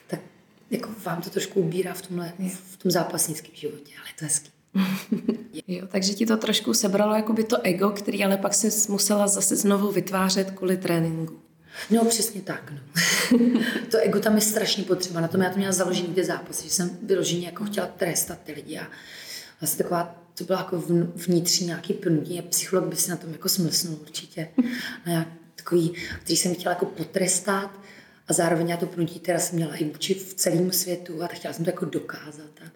tak 0.07 0.19
jako 0.71 0.89
vám 1.03 1.21
to 1.21 1.29
trošku 1.29 1.59
ubírá 1.59 1.93
v, 1.93 2.01
tomhle, 2.01 2.33
v 2.71 2.77
tom 2.77 2.91
zápasnickém 2.91 3.55
životě, 3.55 3.91
ale 3.99 4.09
je 4.09 4.13
to 4.19 4.25
hezký. 4.25 4.51
jo, 5.67 5.87
takže 5.87 6.13
ti 6.13 6.25
to 6.25 6.37
trošku 6.37 6.73
sebralo 6.73 7.15
jakoby 7.15 7.43
to 7.43 7.57
ego, 7.63 7.89
který 7.89 8.23
ale 8.23 8.37
pak 8.37 8.53
se 8.53 8.91
musela 8.91 9.27
zase 9.27 9.55
znovu 9.55 9.91
vytvářet 9.91 10.51
kvůli 10.51 10.77
tréninku. 10.77 11.42
No 11.89 12.05
přesně 12.05 12.41
tak. 12.41 12.71
No. 12.71 12.79
to 13.91 13.97
ego 13.97 14.19
tam 14.19 14.35
je 14.35 14.41
strašně 14.41 14.83
potřeba. 14.83 15.21
Na 15.21 15.27
tom 15.27 15.41
já 15.41 15.49
to 15.49 15.57
měla 15.57 15.73
založený 15.73 16.13
ty 16.13 16.23
zápasy, 16.23 16.63
že 16.63 16.69
jsem 16.69 16.97
vyloženě 17.03 17.45
jako 17.45 17.65
chtěla 17.65 17.87
trestat 17.87 18.39
ty 18.43 18.51
lidi 18.53 18.79
a 18.79 18.87
vlastně 19.61 19.83
taková 19.83 20.23
to 20.37 20.43
bylo 20.43 20.59
jako 20.59 20.83
vnitřní 21.15 21.67
nějaký 21.67 21.93
pnutí 21.93 22.39
a 22.39 22.41
psycholog 22.41 22.85
by 22.85 22.95
si 22.95 23.09
na 23.09 23.17
tom 23.17 23.31
jako 23.31 23.49
smlsnul 23.49 23.97
určitě. 24.01 24.47
A 25.05 25.09
já 25.09 25.25
takový, 25.55 25.93
který 26.21 26.37
jsem 26.37 26.55
chtěla 26.55 26.71
jako 26.71 26.85
potrestat 26.85 27.79
a 28.27 28.33
zároveň 28.33 28.69
já 28.69 28.77
to 28.77 28.85
pnutí 28.85 29.19
teda 29.19 29.39
jsem 29.39 29.55
měla 29.55 29.75
i 29.75 29.83
vůči 29.83 30.13
v 30.13 30.33
celém 30.33 30.71
světu 30.71 31.23
a 31.23 31.27
tak 31.27 31.37
chtěla 31.37 31.53
jsem 31.53 31.65
to 31.65 31.71
jako 31.71 31.85
dokázat. 31.85 32.51
A 32.65 32.71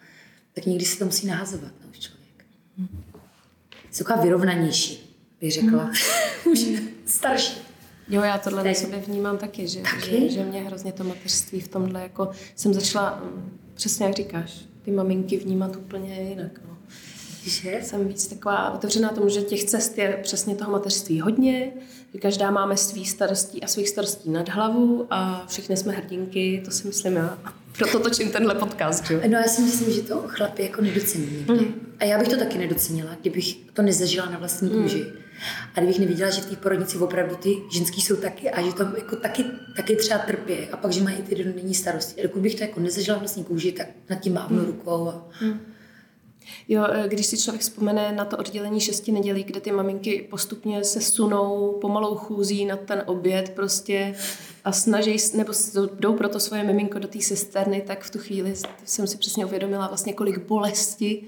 tak 0.54 0.66
někdy 0.66 0.84
si 0.84 0.98
to 0.98 1.04
musí 1.04 1.26
nahazovat, 1.26 1.72
no, 1.84 1.92
člověk. 1.98 2.44
Jsem 3.90 4.06
taková 4.06 4.24
vyrovnanější, 4.24 5.16
bych 5.40 5.52
řekla. 5.52 5.84
Hmm. 5.84 5.92
Už 6.52 6.66
starší. 7.06 7.67
Jo, 8.10 8.22
já 8.22 8.38
tohle 8.38 8.64
na 8.64 8.74
sobě 8.74 8.98
vnímám 8.98 9.38
taky, 9.38 9.68
že, 9.68 9.80
taky? 9.80 10.10
Že, 10.10 10.30
že 10.30 10.44
mě 10.44 10.60
hrozně 10.60 10.92
to 10.92 11.04
mateřství 11.04 11.60
v 11.60 11.68
tomhle, 11.68 12.02
jako 12.02 12.30
jsem 12.56 12.74
začala, 12.74 13.20
mm, 13.24 13.58
přesně 13.74 14.06
jak 14.06 14.14
říkáš, 14.14 14.64
ty 14.82 14.90
maminky 14.90 15.36
vnímat 15.36 15.76
úplně 15.76 16.22
jinak. 16.28 16.60
No. 16.68 16.76
Že? 17.44 17.80
Jsem 17.82 18.08
víc 18.08 18.26
taková 18.26 18.70
otevřená 18.70 19.08
tomu, 19.08 19.28
že 19.28 19.40
těch 19.40 19.64
cest 19.64 19.98
je 19.98 20.20
přesně 20.22 20.54
toho 20.54 20.72
mateřství 20.72 21.20
hodně, 21.20 21.72
že 22.12 22.20
každá 22.20 22.50
máme 22.50 22.76
svý 22.76 23.04
starostí 23.04 23.62
a 23.62 23.66
svých 23.66 23.88
starostí 23.88 24.30
nad 24.30 24.48
hlavu 24.48 25.06
a 25.10 25.44
všichni 25.48 25.76
jsme 25.76 25.92
hrdinky, 25.92 26.62
to 26.64 26.70
si 26.70 26.86
myslím 26.86 27.16
já. 27.16 27.38
Proto 27.78 28.00
točím 28.00 28.30
tenhle 28.30 28.54
podcast, 28.54 29.06
že? 29.06 29.20
No 29.28 29.38
já 29.38 29.44
si 29.44 29.62
myslím, 29.62 29.92
že 29.92 30.02
to 30.02 30.24
chlapi 30.26 30.62
jako 30.62 30.82
nedocení 30.82 31.46
Mm. 31.48 31.74
A 32.00 32.04
já 32.04 32.18
bych 32.18 32.28
to 32.28 32.36
taky 32.36 32.58
nedocenila, 32.58 33.16
kdybych 33.20 33.56
to 33.72 33.82
nezažila 33.82 34.30
na 34.30 34.38
vlastní 34.38 34.70
mm. 34.70 34.88
A 35.74 35.80
kdybych 35.80 35.98
neviděla, 35.98 36.30
že 36.30 36.40
v 36.40 36.46
té 36.46 36.56
porodnici 36.56 36.98
opravdu 36.98 37.36
ty 37.36 37.56
ženský 37.72 38.00
jsou 38.00 38.16
taky 38.16 38.50
a 38.50 38.62
že 38.62 38.72
tam 38.72 38.94
jako 38.96 39.16
taky, 39.16 39.44
taky 39.76 39.96
třeba 39.96 40.18
trpí 40.18 40.54
a 40.72 40.76
pak, 40.76 40.92
že 40.92 41.02
mají 41.02 41.16
ty 41.16 41.34
denní 41.34 41.74
starosti. 41.74 42.20
A 42.20 42.22
dokud 42.22 42.42
bych 42.42 42.54
to 42.54 42.62
jako 42.62 42.80
nezažila 42.80 43.18
vlastní 43.18 43.44
kůži, 43.44 43.72
tak 43.72 43.86
nad 44.10 44.20
tím 44.20 44.34
mávnu 44.34 44.58
mm. 44.58 44.66
rukou. 44.66 45.08
A... 45.08 45.28
Mm. 45.42 45.60
Jo, 46.68 46.86
eh, 46.92 47.08
když 47.08 47.26
si 47.26 47.38
člověk 47.38 47.62
vzpomene 47.62 48.12
na 48.12 48.24
to 48.24 48.36
oddělení 48.36 48.80
šesti 48.80 49.12
nedělí, 49.12 49.44
kde 49.44 49.60
ty 49.60 49.72
maminky 49.72 50.26
postupně 50.30 50.84
se 50.84 51.00
sunou 51.00 51.78
pomalou 51.80 52.14
chůzí 52.14 52.64
na 52.64 52.76
ten 52.76 53.02
oběd 53.06 53.50
prostě 53.50 54.14
a 54.64 54.72
snaží, 54.72 55.16
nebo 55.34 55.52
jdou 56.00 56.16
pro 56.16 56.28
to 56.28 56.40
svoje 56.40 56.64
miminko 56.64 56.98
do 56.98 57.08
té 57.08 57.20
sesterny, 57.20 57.82
tak 57.86 58.04
v 58.04 58.10
tu 58.10 58.18
chvíli 58.18 58.54
jsem 58.84 59.06
si 59.06 59.16
přesně 59.16 59.46
uvědomila 59.46 59.88
vlastně, 59.88 60.12
kolik 60.12 60.38
bolesti 60.38 61.24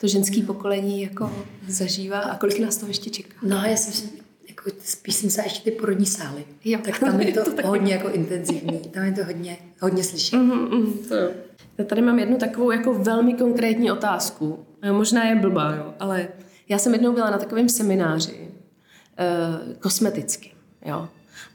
to 0.00 0.06
ženský 0.06 0.42
pokolení 0.42 1.02
jako 1.02 1.32
zažívá 1.68 2.18
a 2.18 2.38
kolik 2.38 2.58
nás 2.58 2.76
to 2.76 2.86
ještě 2.86 3.10
čeká. 3.10 3.36
No 3.42 3.56
já 3.56 3.76
jsem 3.76 3.92
si, 3.92 4.08
jako 4.48 4.70
spíš 4.84 5.14
jsem 5.14 5.30
se 5.30 5.42
ještě 5.42 5.70
ty 5.70 5.76
porodní 5.76 6.06
sály. 6.06 6.44
Jo. 6.64 6.78
Tak 6.84 6.98
tam 6.98 7.20
je 7.20 7.32
to, 7.44 7.52
to 7.52 7.68
hodně 7.68 7.92
jako 7.92 8.08
intenzivní. 8.08 8.78
Tam 8.78 9.04
je 9.04 9.12
to 9.12 9.24
hodně, 9.24 9.58
hodně 9.80 10.04
slyšet. 10.04 10.36
Mm, 10.36 10.52
mm, 10.52 10.92
to 11.08 11.14
jo. 11.14 11.30
Já 11.78 11.84
tady 11.84 12.02
mám 12.02 12.18
jednu 12.18 12.36
takovou 12.36 12.70
jako 12.70 12.94
velmi 12.94 13.34
konkrétní 13.34 13.90
otázku. 13.90 14.66
Možná 14.92 15.24
je 15.24 15.34
blbá, 15.36 15.74
jo, 15.74 15.94
ale 16.00 16.28
já 16.68 16.78
jsem 16.78 16.92
jednou 16.92 17.12
byla 17.12 17.30
na 17.30 17.38
takovém 17.38 17.68
semináři 17.68 18.48
uh, 18.48 19.74
kosmeticky, 19.74 20.52
jo. 20.84 21.08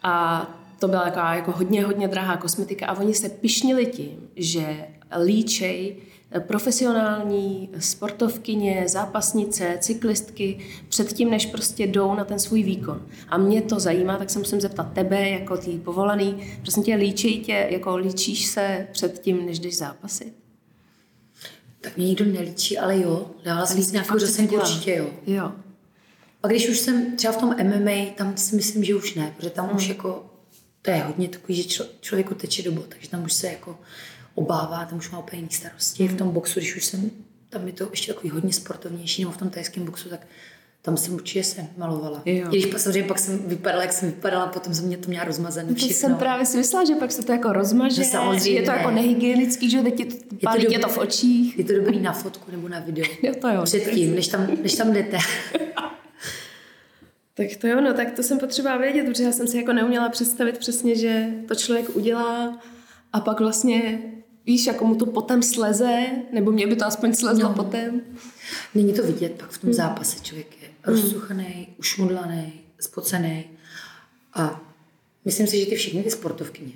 A 0.04 0.48
to 0.82 0.88
byla 0.88 1.04
taková 1.04 1.36
jako 1.36 1.52
hodně, 1.52 1.84
hodně 1.86 2.08
drahá 2.08 2.38
kosmetika 2.38 2.86
a 2.86 2.98
oni 2.98 3.14
se 3.14 3.30
pišnili 3.30 3.86
tím, 3.86 4.30
že 4.36 4.88
líčej 5.24 5.96
profesionální 6.40 7.70
sportovkyně, 7.80 8.84
zápasnice, 8.88 9.78
cyklistky 9.80 10.60
předtím, 10.90 11.30
než 11.30 11.46
prostě 11.46 11.88
jdou 11.88 12.16
na 12.16 12.26
ten 12.26 12.40
svůj 12.40 12.64
výkon. 12.64 13.06
A 13.30 13.38
mě 13.38 13.62
to 13.62 13.80
zajímá, 13.80 14.18
tak 14.18 14.30
se 14.30 14.40
musím 14.40 14.62
zeptat 14.62 14.94
tebe, 14.94 15.30
jako 15.30 15.58
tý 15.58 15.78
povolaný, 15.78 16.58
prostě 16.62 16.82
tě 16.82 16.96
líčí 16.96 17.40
tě, 17.40 17.68
jako 17.70 17.98
líčíš 17.98 18.46
se 18.46 18.88
předtím, 18.92 19.46
než 19.46 19.60
jdeš 19.60 19.78
zápasit? 19.78 20.34
Tak 21.82 21.98
mě 21.98 22.06
nikdo 22.06 22.26
nelíčí, 22.26 22.78
ale 22.78 23.00
jo, 23.00 23.32
dávala 23.44 23.66
jsem 23.66 23.84
si 23.84 23.92
nějakou 23.92 24.18
řasenku 24.18 24.56
určitě, 24.56 24.96
jo. 24.96 25.10
jo. 25.28 25.52
A 26.44 26.48
když 26.48 26.70
už 26.70 26.80
jsem 26.80 27.16
třeba 27.16 27.34
v 27.34 27.38
tom 27.38 27.56
MMA, 27.64 28.06
tam 28.16 28.38
si 28.38 28.56
myslím, 28.56 28.84
že 28.84 28.96
už 28.96 29.16
ne, 29.16 29.34
protože 29.38 29.50
tam 29.50 29.68
hmm. 29.68 29.76
už 29.76 29.88
jako, 29.88 30.31
to 30.82 30.92
je 30.92 30.98
hodně 30.98 31.30
takový, 31.30 31.56
že 31.56 31.64
člo, 31.64 31.86
člověku 32.02 32.34
teče 32.36 32.64
dobu, 32.64 32.84
takže 32.90 33.10
tam 33.10 33.24
už 33.24 33.34
se 33.34 33.48
jako 33.48 33.80
obává, 34.36 34.86
tam 34.86 34.98
už 34.98 35.12
má 35.12 35.20
úplně 35.20 35.40
jiný 35.40 35.52
starosti. 35.52 36.08
V 36.08 36.18
tom 36.18 36.32
boxu, 36.32 36.60
když 36.60 36.76
už 36.76 36.86
jsem, 36.86 37.12
tam 37.50 37.68
je 37.68 37.74
to 37.74 37.88
ještě 37.92 38.14
takový 38.14 38.30
hodně 38.30 38.54
sportovnější, 38.54 39.22
nebo 39.22 39.32
v 39.32 39.38
tom 39.38 39.50
tajském 39.50 39.86
boxu, 39.86 40.10
tak 40.10 40.28
tam 40.82 40.98
jsem 40.98 41.14
určitě 41.14 41.44
se 41.44 41.68
malovala. 41.78 42.22
Jo. 42.26 42.48
I 42.52 42.60
když 42.60 42.82
samozřejmě 42.82 43.08
pak 43.08 43.20
jsem 43.20 43.40
vypadala, 43.40 43.84
jak 43.84 43.94
jsem 43.94 44.10
vypadala, 44.10 44.48
potom 44.48 44.74
jsem 44.74 44.86
mě 44.86 44.98
to 44.98 45.10
měla 45.10 45.24
rozmazané 45.26 45.74
všechno. 45.74 45.94
To 45.94 46.00
jsem 46.00 46.16
právě 46.16 46.46
si 46.46 46.58
myslela, 46.58 46.86
že 46.86 46.96
pak 46.96 47.12
se 47.12 47.24
to 47.26 47.32
jako 47.32 47.54
rozmaže, 47.54 48.02
no 48.02 48.08
samozřejmě. 48.08 48.60
je 48.60 48.66
to 48.66 48.72
jako 48.72 48.92
nehygienický, 48.92 49.70
že 49.70 49.82
teď 49.82 50.10
to, 50.30 50.36
pálí 50.44 50.66
je 50.70 50.80
to, 50.80 50.88
to 50.88 50.94
v 50.94 50.98
očích. 50.98 51.58
Je 51.58 51.64
to 51.64 51.74
dobrý 51.74 52.00
na 52.00 52.14
fotku 52.14 52.52
nebo 52.52 52.70
na 52.70 52.80
video. 52.80 53.06
Jo, 53.24 53.34
to 53.42 53.48
jo. 53.48 53.64
Předtím, 53.64 54.16
než 54.16 54.28
tam, 54.28 54.48
než 54.62 54.76
tam 54.76 54.94
jdete. 54.94 55.18
tak 57.48 57.58
to 57.58 57.68
jo, 57.68 57.82
no 57.82 57.94
tak 57.94 58.12
to 58.12 58.24
jsem 58.24 58.40
potřeba 58.40 58.78
vědět, 58.78 59.06
protože 59.06 59.24
já 59.24 59.32
jsem 59.32 59.48
si 59.48 59.58
jako 59.58 59.74
neuměla 59.74 60.10
představit 60.10 60.58
přesně, 60.58 60.96
že 60.96 61.28
to 61.48 61.56
člověk 61.56 61.96
udělá 61.96 62.62
a 63.14 63.20
pak 63.20 63.40
vlastně 63.40 64.02
víš, 64.46 64.66
jako 64.66 64.86
mu 64.86 64.96
to 64.96 65.06
potom 65.06 65.44
sleze, 65.44 66.06
nebo 66.32 66.52
mě 66.52 66.68
by 66.68 66.76
to 66.76 66.86
aspoň 66.86 67.14
slezlo 67.14 67.50
no. 67.50 67.56
potom. 67.56 68.02
Není 68.76 68.94
to 68.94 69.04
vidět 69.04 69.32
pak 69.32 69.50
v 69.50 69.58
tom 69.58 69.68
hmm. 69.68 69.74
zápase. 69.74 70.24
Člověk 70.24 70.62
je 70.62 70.68
hmm. 70.68 70.96
rozsuchaný, 70.96 71.68
ušmudlaný, 71.78 72.54
spocený. 72.80 73.46
A 74.34 74.62
myslím 75.26 75.48
si, 75.48 75.60
že 75.60 75.66
ty 75.66 75.76
všechny 75.76 76.04
ty 76.04 76.12
sportovkyně, 76.12 76.74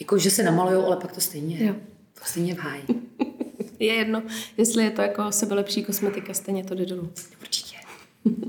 jako 0.00 0.18
že 0.18 0.30
se 0.30 0.42
namalují, 0.42 0.84
ale 0.84 0.96
pak 0.96 1.12
to 1.12 1.20
stejně, 1.20 1.66
jo. 1.66 1.74
to 2.14 2.20
stejně 2.24 2.54
v 2.54 2.58
háji. 2.58 2.84
je 3.78 3.94
jedno, 3.94 4.22
jestli 4.56 4.84
je 4.84 4.90
to 4.90 5.02
jako 5.02 5.32
sebelepší 5.32 5.84
kosmetika, 5.84 6.34
stejně 6.34 6.64
to 6.64 6.74
jde 6.74 6.86
dolů. 6.86 7.12
Určitě. 7.40 7.76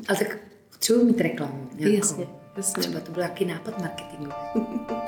ale 0.08 0.18
tak 0.18 0.53
třeba 0.84 1.04
mít 1.04 1.22
reklamu. 1.22 1.68
Nějakou. 1.76 1.98
Jasně, 1.98 2.28
jasně. 2.58 2.82
Třeba 2.82 3.00
to 3.00 3.12
byl 3.12 3.24
nějaký 3.24 3.46
nápad 3.46 3.80
marketingu. 3.80 4.32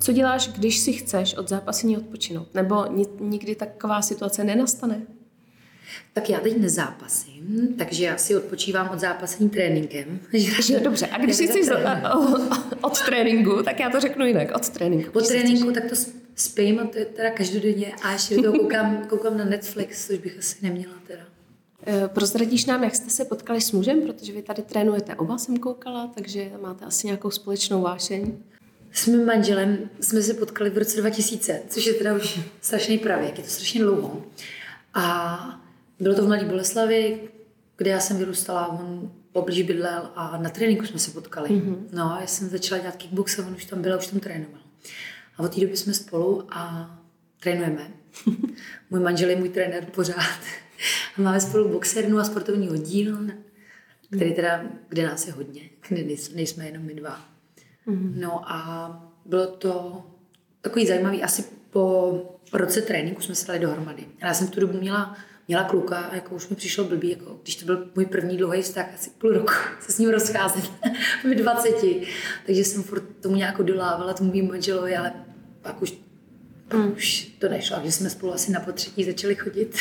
Co 0.00 0.12
děláš, 0.12 0.48
když 0.48 0.78
si 0.78 0.92
chceš 0.92 1.34
od 1.34 1.48
zápasení 1.48 1.96
odpočinout? 1.96 2.54
Nebo 2.54 2.84
nikdy 3.20 3.54
taková 3.54 4.02
situace 4.02 4.44
nenastane? 4.44 5.02
Tak 6.12 6.30
já 6.30 6.40
teď 6.40 6.56
nezápasím, 6.56 7.74
takže 7.78 8.04
já 8.04 8.16
si 8.16 8.36
odpočívám 8.36 8.90
od 8.92 8.98
zápasení 8.98 9.50
tréninkem. 9.50 10.20
Že, 10.62 10.80
dobře, 10.80 11.06
a 11.06 11.18
když 11.18 11.36
jsi 11.36 11.70
od 12.80 13.04
tréninku, 13.06 13.62
tak 13.62 13.80
já 13.80 13.90
to 13.90 14.00
řeknu 14.00 14.26
jinak, 14.26 14.48
od 14.56 14.68
tréninku. 14.68 15.18
Od 15.18 15.28
tréninku, 15.28 15.72
tak 15.72 15.84
to 15.84 15.96
spím 16.34 16.80
a 16.80 16.84
to 16.84 16.98
je 16.98 17.04
teda 17.04 17.30
každodenně 17.30 17.92
a 18.02 18.12
ještě 18.12 18.36
to 18.36 18.52
koukám, 18.52 19.06
koukám 19.08 19.38
na 19.38 19.44
Netflix, 19.44 20.06
což 20.06 20.18
bych 20.18 20.38
asi 20.38 20.56
neměla 20.62 20.94
teda. 21.06 21.35
Eh, 21.88 22.08
prozradíš 22.08 22.64
nám, 22.64 22.84
jak 22.84 22.94
jste 22.94 23.10
se 23.10 23.24
potkali 23.24 23.60
s 23.60 23.72
mužem, 23.72 24.02
protože 24.02 24.32
vy 24.32 24.42
tady 24.42 24.62
trénujete 24.62 25.14
oba, 25.14 25.38
jsem 25.38 25.56
koukala, 25.56 26.12
takže 26.14 26.50
máte 26.62 26.84
asi 26.84 27.06
nějakou 27.06 27.30
společnou 27.30 27.82
vášeň. 27.82 28.36
S 28.92 29.06
mým 29.06 29.26
manželem 29.26 29.78
jsme 30.00 30.22
se 30.22 30.34
potkali 30.34 30.70
v 30.70 30.78
roce 30.78 31.00
2000, 31.00 31.62
což 31.68 31.86
je 31.86 31.94
teda 31.94 32.14
už 32.14 32.40
strašný 32.60 32.98
pravěk, 32.98 33.38
je 33.38 33.44
to 33.44 33.50
strašně 33.50 33.80
dlouho. 33.80 34.22
A 34.94 35.60
bylo 36.00 36.14
to 36.14 36.22
v 36.22 36.26
Mladé 36.26 36.44
Boleslavi, 36.44 37.20
kde 37.76 37.90
já 37.90 38.00
jsem 38.00 38.16
vyrůstala, 38.16 38.68
on 38.68 39.12
poblíž 39.32 39.62
bydlel 39.62 40.10
a 40.14 40.38
na 40.38 40.50
tréninku 40.50 40.86
jsme 40.86 40.98
se 40.98 41.10
potkali. 41.10 41.48
Mm-hmm. 41.48 41.76
No, 41.92 42.18
já 42.20 42.26
jsem 42.26 42.48
začala 42.48 42.80
dělat 42.80 42.96
kickbox 42.96 43.38
a 43.38 43.46
on 43.46 43.54
už 43.54 43.64
tam 43.64 43.82
byl 43.82 43.94
a 43.94 43.96
už 43.96 44.06
tam 44.06 44.20
trénoval. 44.20 44.60
A 45.36 45.42
od 45.42 45.54
té 45.54 45.60
doby 45.60 45.76
jsme 45.76 45.94
spolu 45.94 46.44
a 46.50 46.90
trénujeme. 47.40 47.90
můj 48.90 49.00
manžel 49.00 49.30
je 49.30 49.36
můj 49.36 49.48
trenér 49.48 49.84
pořád. 49.84 50.40
A 51.18 51.20
máme 51.22 51.40
spolu 51.40 51.68
boxernu 51.68 52.18
a 52.18 52.24
sportovní 52.24 52.70
oddíl, 52.70 53.16
který 54.10 54.34
teda, 54.34 54.64
kde 54.88 55.06
nás 55.06 55.26
je 55.26 55.32
hodně, 55.32 55.62
kde 55.88 56.16
nejsme 56.34 56.66
jenom 56.66 56.82
my 56.82 56.94
dva. 56.94 57.20
Mm-hmm. 57.86 58.12
No 58.14 58.52
a 58.52 58.90
bylo 59.24 59.46
to 59.46 60.04
takový 60.60 60.86
zajímavý, 60.86 61.22
asi 61.22 61.44
po 61.70 62.12
roce 62.52 62.82
tréninku 62.82 63.22
jsme 63.22 63.34
se 63.34 63.46
dali 63.46 63.58
dohromady. 63.58 64.06
Já 64.22 64.34
jsem 64.34 64.46
v 64.46 64.50
tu 64.50 64.60
dobu 64.60 64.78
měla, 64.78 65.16
měla 65.48 65.64
kluka 65.64 65.98
a 65.98 66.14
jako 66.14 66.34
už 66.34 66.48
mi 66.48 66.56
přišel 66.56 66.84
blbý, 66.84 67.10
jako 67.10 67.38
když 67.42 67.56
to 67.56 67.66
byl 67.66 67.90
můj 67.94 68.06
první 68.06 68.36
dlouhý 68.36 68.62
vztah, 68.62 68.94
asi 68.94 69.10
půl 69.10 69.32
roku 69.32 69.52
se 69.80 69.92
s 69.92 69.98
ním 69.98 70.10
rozcházet 70.10 70.64
v 71.24 71.34
20. 71.34 71.74
Takže 72.46 72.64
jsem 72.64 72.82
furt 72.82 73.02
tomu 73.20 73.36
nějak 73.36 73.62
dolávala, 73.62 74.14
tomu 74.14 74.32
mým 74.32 74.48
manželovi, 74.48 74.96
ale 74.96 75.12
pak 75.62 75.82
už, 75.82 75.94
mm. 76.72 76.92
už 76.92 77.32
to 77.38 77.48
nešlo, 77.48 77.76
že 77.84 77.92
jsme 77.92 78.10
spolu 78.10 78.32
asi 78.32 78.52
na 78.52 78.60
potřetí 78.60 79.04
začali 79.04 79.34
chodit. 79.34 79.78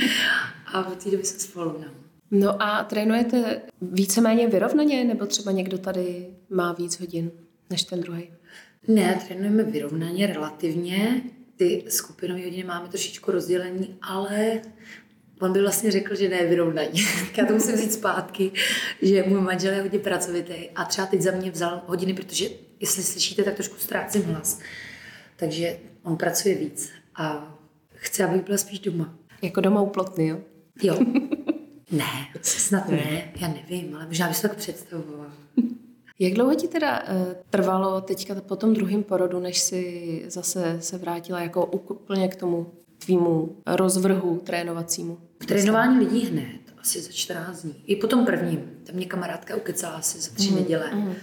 a 0.66 0.86
od 0.86 1.04
té 1.04 1.10
doby 1.10 1.24
jsme 1.24 1.40
spolu, 1.40 1.76
no. 1.78 1.86
No 2.30 2.62
a 2.62 2.84
trénujete 2.84 3.60
víceméně 3.82 4.48
vyrovnaně, 4.48 5.04
nebo 5.04 5.26
třeba 5.26 5.52
někdo 5.52 5.78
tady 5.78 6.26
má 6.50 6.72
víc 6.72 7.00
hodin 7.00 7.30
než 7.70 7.82
ten 7.82 8.00
druhý? 8.00 8.30
Ne, 8.88 9.20
trénujeme 9.26 9.62
vyrovnaně 9.62 10.26
relativně. 10.26 11.22
Ty 11.56 11.84
skupinové 11.88 12.44
hodiny 12.44 12.64
máme 12.64 12.88
trošičku 12.88 13.30
rozdělení, 13.30 13.96
ale 14.02 14.60
on 15.40 15.52
by 15.52 15.60
vlastně 15.60 15.90
řekl, 15.90 16.14
že 16.14 16.28
ne 16.28 16.46
vyrovnaní. 16.46 17.06
Já 17.36 17.46
to 17.46 17.52
musím 17.52 17.76
říct 17.76 17.94
zpátky, 17.94 18.52
že 19.02 19.24
můj 19.26 19.40
manžel 19.40 19.72
je 19.72 19.82
hodně 19.82 19.98
pracovitý 19.98 20.70
a 20.74 20.84
třeba 20.84 21.06
teď 21.06 21.20
za 21.20 21.30
mě 21.30 21.50
vzal 21.50 21.82
hodiny, 21.86 22.14
protože 22.14 22.48
jestli 22.80 23.02
slyšíte, 23.02 23.42
tak 23.42 23.54
trošku 23.54 23.76
ztrácím 23.78 24.22
hlas. 24.22 24.60
Takže 25.36 25.78
on 26.02 26.16
pracuje 26.16 26.54
víc 26.54 26.90
a 27.14 27.56
chce, 27.94 28.24
aby 28.24 28.38
byla 28.38 28.58
spíš 28.58 28.78
doma. 28.78 29.14
Jako 29.42 29.60
doma 29.60 29.80
uplotný, 29.80 30.26
jo? 30.26 30.38
Jo. 30.82 30.98
Ne, 31.92 32.04
snad 32.42 32.88
ne, 32.88 33.32
já 33.40 33.48
nevím, 33.48 33.96
ale 33.96 34.06
možná 34.06 34.28
bys 34.28 34.40
tak 34.40 34.56
představovala. 34.56 35.32
Jak 36.18 36.32
dlouho 36.32 36.54
ti 36.54 36.68
teda 36.68 37.02
uh, 37.02 37.06
trvalo 37.50 38.00
teďka 38.00 38.34
po 38.34 38.56
tom 38.56 38.74
druhém 38.74 39.02
porodu, 39.02 39.40
než 39.40 39.58
si 39.58 40.24
zase 40.28 40.76
se 40.80 40.98
vrátila 40.98 41.40
jako 41.40 41.66
úplně 41.66 42.28
k 42.28 42.36
tomu 42.36 42.72
tvýmu 42.98 43.56
rozvrhu 43.66 44.38
trénovacímu? 44.44 45.18
V 45.42 45.46
trénování 45.46 45.98
lidí 45.98 46.26
hned, 46.26 46.60
asi 46.78 47.00
za 47.02 47.12
14 47.12 47.62
dní. 47.62 47.74
I 47.86 47.96
po 47.96 48.06
tom 48.06 48.26
prvním. 48.26 48.70
Tam 48.84 48.96
mě 48.96 49.06
kamarádka 49.06 49.56
ukecala 49.56 49.94
asi 49.94 50.20
za 50.20 50.30
tři 50.34 50.50
mm, 50.50 50.56
neděle. 50.56 50.94
Mm. 50.94 51.14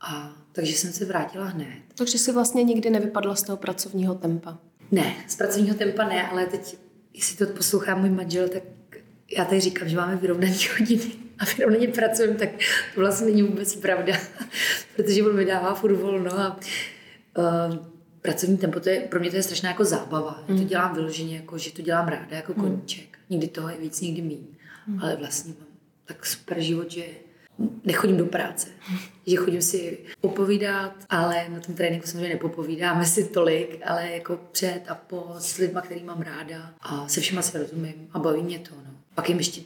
A, 0.00 0.32
takže 0.54 0.72
jsem 0.72 0.92
se 0.92 1.04
vrátila 1.04 1.44
hned. 1.44 1.82
Takže 1.94 2.18
jsi 2.18 2.32
vlastně 2.32 2.62
nikdy 2.62 2.90
nevypadla 2.90 3.34
z 3.34 3.42
toho 3.42 3.56
pracovního 3.56 4.14
tempa? 4.14 4.58
Ne, 4.90 5.14
z 5.28 5.36
pracovního 5.36 5.76
tempa 5.76 6.04
ne, 6.04 6.28
ale 6.28 6.46
teď, 6.46 6.76
jestli 7.14 7.46
to 7.46 7.52
poslouchá 7.52 7.94
můj 7.94 8.10
manžel, 8.10 8.48
tak 8.48 8.62
já 9.36 9.44
tady 9.44 9.60
říkám, 9.60 9.88
že 9.88 9.96
máme 9.96 10.16
vyrovnané 10.16 10.54
hodiny 10.78 11.12
a 11.38 11.44
vyrovnaně 11.56 11.88
pracujeme, 11.88 12.34
tak 12.34 12.48
to 12.94 13.00
vlastně 13.00 13.26
není 13.26 13.42
vůbec 13.42 13.76
pravda, 13.76 14.14
protože 14.96 15.22
on 15.22 15.36
mi 15.36 15.44
dává 15.44 15.74
furt 15.74 15.96
volno 15.96 16.40
a 16.40 16.60
uh, 17.38 17.76
pracovní 18.22 18.58
tempo, 18.58 18.80
to 18.80 18.88
je, 18.88 19.00
pro 19.00 19.20
mě 19.20 19.30
to 19.30 19.36
je 19.36 19.42
strašná 19.42 19.68
jako 19.68 19.84
zábava. 19.84 20.44
Mm. 20.48 20.54
Já 20.54 20.56
to 20.56 20.62
mm. 20.62 20.68
dělám 20.68 20.94
vyloženě, 20.94 21.36
jako, 21.36 21.58
že 21.58 21.72
to 21.72 21.82
dělám 21.82 22.08
ráda 22.08 22.36
jako 22.36 22.52
mm. 22.56 22.62
koníček. 22.62 23.18
Někdy 23.30 23.48
toho 23.48 23.68
je 23.68 23.76
víc, 23.78 24.00
někdy 24.00 24.22
méně. 24.22 24.56
Mm. 24.86 25.00
Ale 25.02 25.16
vlastně 25.16 25.54
mám 25.58 25.68
tak 26.04 26.26
super 26.26 26.60
život, 26.60 26.90
že 26.90 27.04
nechodím 27.84 28.16
do 28.16 28.26
práce, 28.26 28.68
že 29.26 29.36
chodím 29.36 29.62
si 29.62 29.98
popovídat, 30.20 30.92
ale 31.10 31.48
na 31.48 31.60
tom 31.60 31.74
tréninku 31.74 32.06
samozřejmě 32.06 32.28
nepopovídáme 32.28 33.06
si 33.06 33.24
tolik, 33.24 33.80
ale 33.86 34.10
jako 34.10 34.40
před 34.52 34.80
a 34.88 34.94
po 34.94 35.34
s 35.38 35.56
lidma, 35.56 35.80
který 35.80 36.02
mám 36.02 36.20
ráda 36.22 36.74
a 36.80 37.08
se 37.08 37.20
všema 37.20 37.42
se 37.42 37.58
rozumím 37.58 38.08
a 38.12 38.18
baví 38.18 38.42
mě 38.42 38.58
to. 38.58 38.74
No. 38.74 38.90
Pak 39.14 39.28
jim 39.28 39.38
ještě 39.38 39.60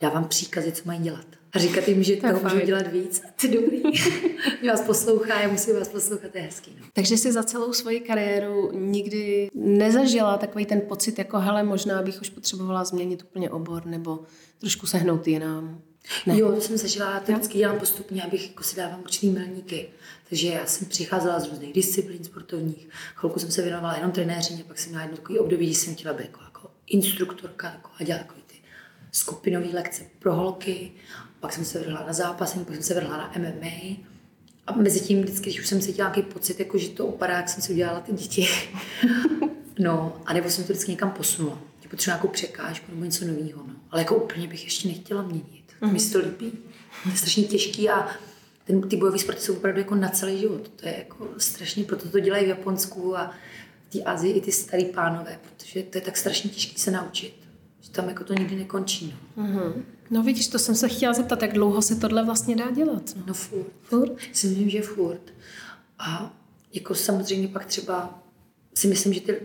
dávám 0.00 0.28
příkazy, 0.28 0.72
co 0.72 0.82
mají 0.86 1.00
dělat. 1.00 1.26
A 1.52 1.58
říkat 1.58 1.88
jim, 1.88 2.02
že 2.02 2.16
toho 2.16 2.40
můžu 2.42 2.66
dělat 2.66 2.92
víc. 2.92 3.22
A 3.24 3.28
to 3.40 3.46
je 3.46 3.60
dobrý. 3.60 3.82
Mě 4.60 4.70
vás 4.70 4.80
poslouchá, 4.80 5.40
já 5.40 5.48
musím 5.48 5.78
vás 5.78 5.88
poslouchat, 5.88 6.32
to 6.32 6.38
je 6.38 6.44
hezký. 6.44 6.76
No. 6.80 6.86
Takže 6.92 7.16
si 7.16 7.32
za 7.32 7.42
celou 7.42 7.72
svoji 7.72 8.00
kariéru 8.00 8.70
nikdy 8.72 9.50
nezažila 9.54 10.38
takový 10.38 10.66
ten 10.66 10.80
pocit, 10.80 11.18
jako 11.18 11.38
hele, 11.38 11.62
možná 11.62 12.02
bych 12.02 12.20
už 12.20 12.30
potřebovala 12.30 12.84
změnit 12.84 13.22
úplně 13.22 13.50
obor 13.50 13.86
nebo 13.86 14.20
trošku 14.58 14.86
sehnout 14.86 15.28
jinam. 15.28 15.80
Ne. 16.26 16.38
Jo, 16.38 16.52
to 16.52 16.60
jsem 16.60 16.76
zažila, 16.76 17.20
to 17.20 17.32
vždycky 17.32 17.58
dělám 17.58 17.78
postupně, 17.78 18.22
abych 18.22 18.48
jako 18.48 18.64
si 18.64 18.76
dávám 18.76 19.00
určitý 19.00 19.30
milníky. 19.30 19.88
Takže 20.28 20.48
já 20.48 20.66
jsem 20.66 20.88
přicházela 20.88 21.40
z 21.40 21.48
různých 21.48 21.72
disciplín 21.72 22.24
sportovních, 22.24 22.88
chvilku 23.14 23.38
jsem 23.38 23.50
se 23.50 23.62
věnovala 23.62 23.96
jenom 23.96 24.12
trenéřině, 24.12 24.64
pak 24.64 24.78
jsem 24.78 24.88
měla 24.90 25.02
jedno 25.02 25.16
takový 25.16 25.38
období, 25.38 25.66
kdy 25.66 25.74
jsem 25.74 25.94
chtěla 25.94 26.14
být 26.14 26.24
jako, 26.24 26.40
jako 26.44 26.70
instruktorka 26.86 27.70
jako, 27.70 27.90
a 28.00 28.04
dělat 28.04 28.18
takový 28.18 28.42
ty 28.46 28.54
skupinové 29.12 29.66
lekce 29.66 30.02
pro 30.18 30.34
holky, 30.34 30.92
pak 31.40 31.52
jsem 31.52 31.64
se 31.64 31.80
vrhla 31.80 32.04
na 32.06 32.12
zápasení, 32.12 32.64
pak 32.64 32.74
jsem 32.74 32.84
se 32.84 32.94
vrhla 32.94 33.16
na 33.16 33.32
MMA. 33.38 33.96
A 34.66 34.72
mezi 34.72 35.00
tím 35.00 35.22
vždycky, 35.22 35.50
když 35.50 35.60
už 35.60 35.66
jsem 35.66 35.80
cítila 35.80 36.08
nějaký 36.08 36.32
pocit, 36.32 36.60
jako, 36.60 36.78
že 36.78 36.88
to 36.88 37.06
upadá, 37.06 37.36
jak 37.36 37.48
jsem 37.48 37.62
si 37.62 37.72
udělala 37.72 38.00
ty 38.00 38.12
děti. 38.12 38.48
no, 39.78 40.20
a 40.26 40.32
nebo 40.32 40.50
jsem 40.50 40.64
to 40.64 40.72
vždycky 40.72 40.90
někam 40.90 41.10
posunula. 41.10 41.58
Potřebuji 41.90 42.10
nějakou 42.10 42.28
překážku 42.28 42.92
nebo 42.92 43.04
něco 43.04 43.24
nového. 43.24 43.66
No. 43.66 43.74
Ale 43.90 44.00
jako 44.02 44.16
úplně 44.16 44.48
bych 44.48 44.64
ještě 44.64 44.88
nechtěla 44.88 45.22
měnit. 45.22 45.65
Mm-hmm. 45.82 45.92
Mi 45.92 46.00
se 46.00 46.12
to 46.12 46.18
líbí. 46.18 46.58
To 47.02 47.08
je 47.10 47.16
strašně 47.16 47.44
těžký 47.44 47.90
a 47.90 48.08
ten, 48.64 48.88
ty 48.88 48.96
bojové 48.96 49.18
sporty 49.18 49.40
jsou 49.40 49.54
opravdu 49.54 49.80
jako 49.80 49.94
na 49.94 50.08
celý 50.08 50.38
život. 50.38 50.68
To 50.68 50.88
je 50.88 50.94
jako 50.98 51.28
strašně, 51.38 51.84
proto 51.84 52.08
to 52.08 52.20
dělají 52.20 52.44
v 52.44 52.48
Japonsku 52.48 53.18
a 53.18 53.34
v 53.88 53.92
té 53.92 54.02
Azii 54.02 54.34
i 54.34 54.40
ty 54.40 54.52
starý 54.52 54.84
pánové, 54.84 55.38
protože 55.42 55.82
to 55.82 55.98
je 55.98 56.02
tak 56.02 56.16
strašně 56.16 56.50
těžké 56.50 56.80
se 56.80 56.90
naučit. 56.90 57.34
Že 57.80 57.90
tam 57.90 58.08
jako 58.08 58.24
to 58.24 58.34
nikdy 58.34 58.56
nekončí. 58.56 59.14
No. 59.36 59.44
Mm-hmm. 59.44 59.72
No 60.10 60.22
vidíš, 60.22 60.48
to 60.48 60.58
jsem 60.58 60.74
se 60.74 60.88
chtěla 60.88 61.12
zeptat, 61.12 61.42
jak 61.42 61.52
dlouho 61.52 61.82
se 61.82 61.96
tohle 61.96 62.24
vlastně 62.24 62.56
dá 62.56 62.70
dělat? 62.70 63.02
No, 63.16 63.22
no 63.26 63.34
furt. 63.34 63.72
Furt? 63.82 64.12
Si 64.32 64.46
myslím, 64.46 64.70
že 64.70 64.82
furt. 64.82 65.32
A 65.98 66.36
jako 66.72 66.94
samozřejmě 66.94 67.48
pak 67.48 67.66
třeba 67.66 68.22
si 68.74 68.88
myslím, 68.88 69.12
že 69.12 69.20
ty 69.20 69.40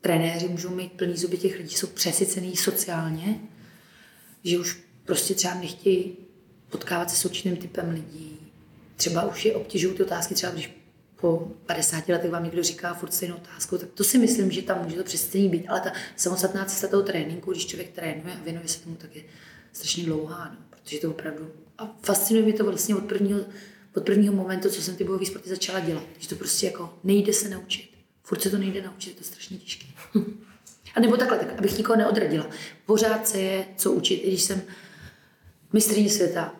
trenéři 0.00 0.48
můžou 0.48 0.70
mít 0.70 0.92
plný 0.92 1.16
zuby 1.16 1.36
těch 1.36 1.58
lidí, 1.58 1.74
jsou 1.74 1.86
přesycený 1.86 2.56
sociálně, 2.56 3.40
že 4.44 4.58
už 4.58 4.83
prostě 5.04 5.34
třeba 5.34 5.54
nechtějí 5.54 6.16
potkávat 6.70 7.10
se 7.10 7.16
s 7.16 7.24
určitým 7.24 7.56
typem 7.56 7.90
lidí. 7.90 8.38
Třeba 8.96 9.24
už 9.24 9.44
je 9.44 9.54
obtěžují 9.54 9.94
ty 9.94 10.02
otázky, 10.02 10.34
třeba 10.34 10.52
když 10.52 10.84
po 11.20 11.52
50 11.66 12.08
letech 12.08 12.30
vám 12.30 12.44
někdo 12.44 12.62
říká 12.62 12.94
furt 12.94 13.14
stejnou 13.14 13.36
otázku, 13.36 13.78
tak 13.78 13.88
to 13.94 14.04
si 14.04 14.18
myslím, 14.18 14.50
že 14.50 14.62
tam 14.62 14.82
může 14.84 14.96
to 14.96 15.04
přesně 15.04 15.48
být. 15.48 15.68
Ale 15.68 15.80
ta 15.80 15.92
samostatná 16.16 16.64
cesta 16.64 16.88
toho 16.88 17.02
tréninku, 17.02 17.50
když 17.50 17.66
člověk 17.66 17.92
trénuje 17.92 18.34
a 18.34 18.44
věnuje 18.44 18.68
se 18.68 18.80
tomu, 18.80 18.96
tak 18.96 19.16
je 19.16 19.22
strašně 19.72 20.04
dlouhá, 20.04 20.50
no, 20.50 20.66
protože 20.70 20.98
to 20.98 21.10
opravdu... 21.10 21.50
A 21.78 21.96
fascinuje 22.02 22.44
mě 22.44 22.52
to 22.52 22.64
vlastně 22.64 22.96
od 22.96 23.04
prvního, 23.04 23.40
od 23.96 24.04
prvního 24.04 24.34
momentu, 24.34 24.68
co 24.68 24.82
jsem 24.82 24.96
ty 24.96 25.04
bojové 25.04 25.26
sporty 25.26 25.48
začala 25.48 25.80
dělat. 25.80 26.04
Že 26.18 26.28
to 26.28 26.36
prostě 26.36 26.66
jako 26.66 26.98
nejde 27.04 27.32
se 27.32 27.48
naučit. 27.48 27.90
Furt 28.22 28.42
se 28.42 28.50
to 28.50 28.58
nejde 28.58 28.82
naučit, 28.82 29.10
je 29.10 29.16
to 29.16 29.24
strašně 29.24 29.58
těžké. 29.58 29.86
a 30.94 31.00
nebo 31.00 31.16
takhle, 31.16 31.38
tak 31.38 31.58
abych 31.58 31.78
nikoho 31.78 31.96
neodradila. 31.96 32.46
Pořád 32.86 33.28
se 33.28 33.40
je 33.40 33.66
co 33.76 33.92
učit, 33.92 34.14
i 34.14 34.28
když 34.28 34.42
jsem 34.42 34.62
mistrně 35.74 36.10
světa, 36.10 36.54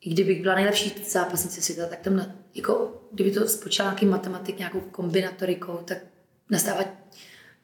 i 0.00 0.10
kdybych 0.10 0.42
byla 0.42 0.54
nejlepší 0.54 0.92
zápasnice 1.08 1.62
světa, 1.62 1.86
tak 1.86 2.00
tam, 2.00 2.16
na, 2.16 2.36
jako, 2.54 3.02
kdyby 3.12 3.30
to 3.30 3.48
spočala 3.48 3.90
nějaký 3.90 4.06
matematik, 4.06 4.58
nějakou 4.58 4.80
kombinatorikou, 4.80 5.76
tak 5.84 5.98
nastává 6.50 6.84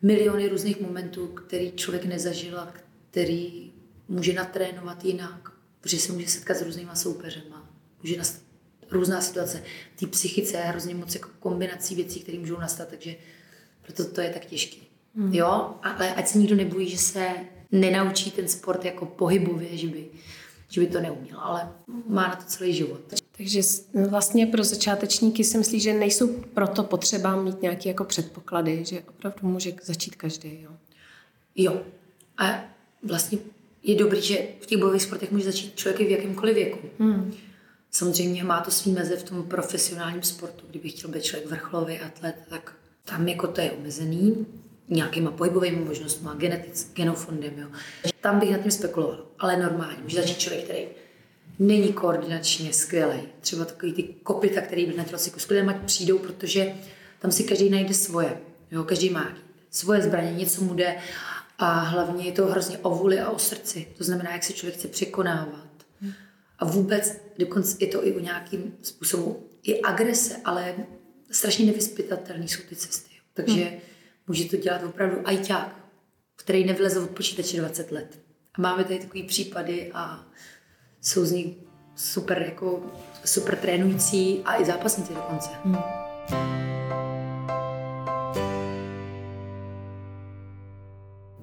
miliony 0.02 0.48
různých 0.48 0.80
momentů, 0.80 1.26
který 1.26 1.72
člověk 1.72 2.04
nezažil 2.04 2.60
a 2.60 2.74
který 3.10 3.72
může 4.08 4.32
natrénovat 4.32 5.04
jinak, 5.04 5.52
protože 5.80 5.98
se 5.98 6.12
může 6.12 6.28
setkat 6.28 6.56
s 6.56 6.62
různýma 6.62 6.94
soupeřema, 6.94 7.70
může 8.02 8.16
nastat 8.16 8.42
různá 8.90 9.20
situace. 9.20 9.62
Té 10.00 10.06
psychice 10.06 10.56
je 10.56 10.62
hrozně 10.62 10.94
moc 10.94 11.14
jako 11.14 11.28
kombinací 11.40 11.94
věcí, 11.94 12.20
které 12.20 12.38
můžou 12.38 12.58
nastat, 12.58 12.88
takže 12.88 13.14
proto 13.82 14.04
to 14.04 14.20
je 14.20 14.30
tak 14.30 14.44
těžké. 14.44 14.76
Mm. 15.14 15.34
Jo, 15.34 15.74
ale 15.82 16.14
ať 16.14 16.28
se 16.28 16.38
nikdo 16.38 16.56
nebojí, 16.56 16.88
že 16.88 16.98
se 16.98 17.28
nenaučí 17.72 18.30
ten 18.30 18.48
sport 18.48 18.84
jako 18.84 19.06
pohybově, 19.06 19.76
že 19.76 19.86
by 19.86 20.06
že 20.72 20.80
by 20.80 20.86
to 20.86 21.00
neuměl, 21.00 21.40
ale 21.40 21.68
má 22.06 22.28
na 22.28 22.36
to 22.36 22.44
celý 22.44 22.74
život. 22.74 23.00
Takže 23.36 23.60
vlastně 24.08 24.46
pro 24.46 24.64
začátečníky 24.64 25.44
si 25.44 25.58
myslí, 25.58 25.80
že 25.80 25.94
nejsou 25.94 26.28
proto 26.54 26.82
potřeba 26.82 27.36
mít 27.36 27.62
nějaké 27.62 27.88
jako 27.88 28.04
předpoklady, 28.04 28.84
že 28.84 29.02
opravdu 29.08 29.48
může 29.48 29.72
začít 29.82 30.16
každý. 30.16 30.62
Jo. 30.62 30.70
jo. 31.56 31.82
A 32.38 32.64
vlastně 33.02 33.38
je 33.82 33.94
dobrý, 33.94 34.22
že 34.22 34.48
v 34.60 34.66
těch 34.66 34.78
bojových 34.78 35.02
sportech 35.02 35.32
může 35.32 35.44
začít 35.44 35.76
člověk 35.76 36.08
v 36.08 36.10
jakýmkoliv 36.10 36.54
věku. 36.54 36.88
Hmm. 36.98 37.32
Samozřejmě 37.90 38.44
má 38.44 38.60
to 38.60 38.70
svý 38.70 38.92
meze 38.92 39.16
v 39.16 39.22
tom 39.22 39.42
profesionálním 39.42 40.22
sportu. 40.22 40.64
Kdyby 40.70 40.88
chtěl 40.88 41.10
být 41.10 41.22
člověk 41.22 41.50
vrcholový 41.50 41.98
atlet, 41.98 42.36
tak 42.48 42.76
tam 43.04 43.28
jako 43.28 43.46
to 43.46 43.60
je 43.60 43.72
omezený 43.72 44.46
nějakýma 44.88 45.30
pohybovými 45.30 45.84
možnostmi, 45.84 46.28
genetic, 46.36 46.92
genofondem. 46.94 47.52
Jo. 47.56 47.66
Tam 48.20 48.40
bych 48.40 48.50
nad 48.50 48.58
tím 48.58 48.70
spekuloval, 48.70 49.26
ale 49.38 49.56
normálně. 49.56 49.96
Může 50.02 50.20
začít 50.20 50.38
člověk, 50.38 50.64
který 50.64 50.86
není 51.58 51.92
koordinačně 51.92 52.72
skvělý. 52.72 53.20
Třeba 53.40 53.64
takový 53.64 53.92
ty 53.92 54.02
kopita, 54.02 54.60
který 54.60 54.96
na 54.96 55.04
tělocviku 55.04 55.40
skvělé 55.40 55.66
mať 55.66 55.76
přijdou, 55.76 56.18
protože 56.18 56.74
tam 57.18 57.32
si 57.32 57.44
každý 57.44 57.70
najde 57.70 57.94
svoje. 57.94 58.38
Jo, 58.70 58.84
každý 58.84 59.10
má 59.10 59.36
svoje 59.70 60.02
zbraně, 60.02 60.32
něco 60.32 60.64
mu 60.64 60.74
jde 60.74 60.96
a 61.58 61.80
hlavně 61.80 62.24
je 62.24 62.32
to 62.32 62.46
hrozně 62.46 62.78
o 62.78 62.90
vůli 62.90 63.20
a 63.20 63.30
o 63.30 63.38
srdci. 63.38 63.86
To 63.98 64.04
znamená, 64.04 64.32
jak 64.32 64.44
se 64.44 64.52
člověk 64.52 64.78
chce 64.78 64.88
překonávat. 64.88 65.68
A 66.58 66.64
vůbec, 66.64 67.20
dokonce 67.38 67.76
je 67.80 67.86
to 67.86 68.06
i 68.06 68.12
o 68.12 68.20
nějakým 68.20 68.74
způsobu, 68.82 69.46
i 69.62 69.80
agrese, 69.80 70.36
ale 70.44 70.74
strašně 71.30 71.66
nevyspytatelné 71.66 72.48
jsou 72.48 72.62
ty 72.68 72.76
cesty. 72.76 73.10
Takže 73.34 73.64
hmm 73.64 73.80
může 74.32 74.48
to 74.48 74.56
dělat 74.56 74.82
opravdu 74.84 75.16
ajťák, 75.24 75.76
který 76.36 76.64
nevyleze 76.64 77.00
od 77.00 77.10
počítače 77.10 77.56
20 77.56 77.92
let. 77.92 78.18
A 78.54 78.60
máme 78.60 78.84
tady 78.84 78.98
takový 78.98 79.22
případy 79.22 79.90
a 79.94 80.26
jsou 81.00 81.24
z 81.24 81.32
nich 81.32 81.56
super, 81.96 82.42
jako, 82.42 82.82
super 83.24 83.56
trénující 83.56 84.42
a 84.44 84.60
i 84.60 84.64
zápasníci 84.64 85.14
dokonce. 85.14 85.50
Hmm. 85.64 86.01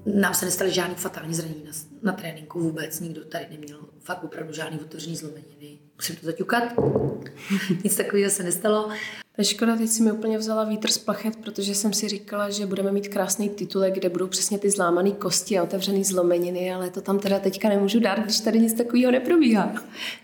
Nám 0.06 0.34
se 0.34 0.44
nestaly 0.44 0.72
žádný 0.72 0.94
fatální 0.94 1.34
zranění 1.34 1.64
na, 1.64 1.72
na 2.02 2.12
tréninku 2.12 2.60
vůbec. 2.60 3.00
Nikdo 3.00 3.24
tady 3.24 3.46
neměl 3.50 3.78
fakt 4.00 4.24
opravdu 4.24 4.52
žádný 4.52 4.80
otevřený 4.80 5.16
zlomeniny. 5.16 5.78
Musím 5.96 6.16
to 6.16 6.26
zaťukat. 6.26 6.62
Nic 7.84 7.96
takového 7.96 8.30
se 8.30 8.42
nestalo. 8.42 8.90
Je 9.38 9.44
škoda, 9.44 9.76
teď 9.76 9.88
si 9.88 10.02
mi 10.02 10.12
úplně 10.12 10.38
vzala 10.38 10.64
vítr 10.64 10.90
z 10.90 10.98
plachet, 10.98 11.36
protože 11.36 11.74
jsem 11.74 11.92
si 11.92 12.08
říkala, 12.08 12.50
že 12.50 12.66
budeme 12.66 12.92
mít 12.92 13.08
krásný 13.08 13.48
titulek, 13.48 13.94
kde 13.94 14.08
budou 14.08 14.26
přesně 14.26 14.58
ty 14.58 14.70
zlámané 14.70 15.10
kosti 15.10 15.58
a 15.58 15.62
otevřené 15.62 16.04
zlomeniny, 16.04 16.72
ale 16.72 16.90
to 16.90 17.00
tam 17.00 17.18
teda 17.18 17.38
teďka 17.38 17.68
nemůžu 17.68 18.00
dát, 18.00 18.18
když 18.18 18.40
tady 18.40 18.60
nic 18.60 18.72
takového 18.72 19.12
neprobíhá. 19.12 19.74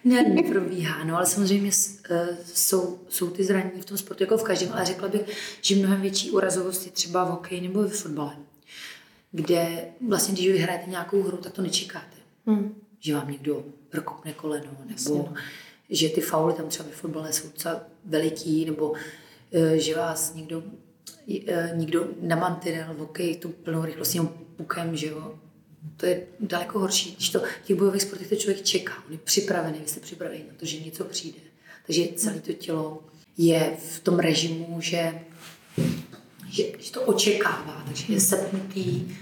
Ne, 0.05 0.23
neprobíhá, 0.23 1.05
no 1.05 1.17
ale 1.17 1.27
samozřejmě 1.27 1.71
eh, 2.11 2.29
jsou, 2.55 2.99
jsou 3.09 3.31
ty 3.31 3.45
zranění 3.45 3.81
v 3.81 3.85
tom 3.85 3.99
sportu 3.99 4.23
jako 4.23 4.39
v 4.39 4.43
každém, 4.43 4.73
ale 4.73 4.85
řekla 4.85 5.09
bych, 5.09 5.23
že 5.61 5.77
mnohem 5.77 6.01
větší 6.01 6.31
úrazovost 6.31 6.87
je 6.87 6.93
třeba 6.93 7.25
v 7.25 7.31
hokeji 7.31 7.61
nebo 7.61 7.83
ve 7.83 7.89
fotbale, 7.89 8.37
kde 9.37 9.89
vlastně, 10.09 10.35
když 10.35 10.49
vyhrajete 10.49 10.91
nějakou 10.91 11.23
hru, 11.23 11.37
tak 11.37 11.53
to 11.53 11.63
nečekáte. 11.63 12.17
Hmm. 12.47 12.75
Že 13.01 13.15
vám 13.15 13.31
někdo 13.31 13.65
prokopne 13.91 14.33
koleno, 14.33 14.65
nebo 14.65 14.93
Jasně 14.93 15.25
že 15.91 16.09
ty 16.09 16.21
fauly 16.21 16.55
tam 16.55 16.69
třeba 16.69 16.89
ve 16.89 16.95
fotbale 16.95 17.33
jsou 17.33 17.49
docela 17.49 17.83
veliký, 18.05 18.65
nebo 18.65 18.95
e, 19.53 19.79
že 19.79 19.97
vás 19.97 20.35
někdo, 20.35 20.63
e, 21.47 21.73
někdo 21.75 22.09
na 22.21 22.37
mantinel 22.37 22.95
v 22.95 22.99
hokeji 22.99 23.37
tu 23.37 23.49
plnou 23.49 23.85
rychlostí 23.85 24.21
pukem, 24.57 24.97
že 24.97 25.07
jo. 25.07 25.35
To 25.97 26.07
je 26.07 26.27
daleko 26.41 26.79
horší. 26.79 27.15
Když 27.15 27.31
to 27.31 27.41
v 27.41 27.45
těch 27.65 27.77
bojových 27.77 28.03
sportech 28.03 28.29
to 28.29 28.37
člověk 28.37 28.65
čeká, 28.65 28.93
on 29.07 29.13
je 29.13 29.19
připravený, 29.19 29.79
vy 29.79 29.89
jste 29.89 30.01
připravený 30.01 30.43
na 30.49 30.55
to, 30.57 30.67
že 30.67 30.81
něco 30.81 31.05
přijde. 31.05 31.39
Takže 31.87 32.09
celé 32.17 32.41
to 32.41 32.53
tělo 32.53 33.03
je 33.39 33.77
v 33.91 34.01
tom 34.01 34.19
režimu, 34.19 34.81
že, 34.81 35.21
že, 36.49 36.65
že 36.79 36.93
to 36.93 37.03
očekává, 37.03 37.83
takže 37.87 38.13
je 38.13 38.21
sepnutý, 38.21 39.17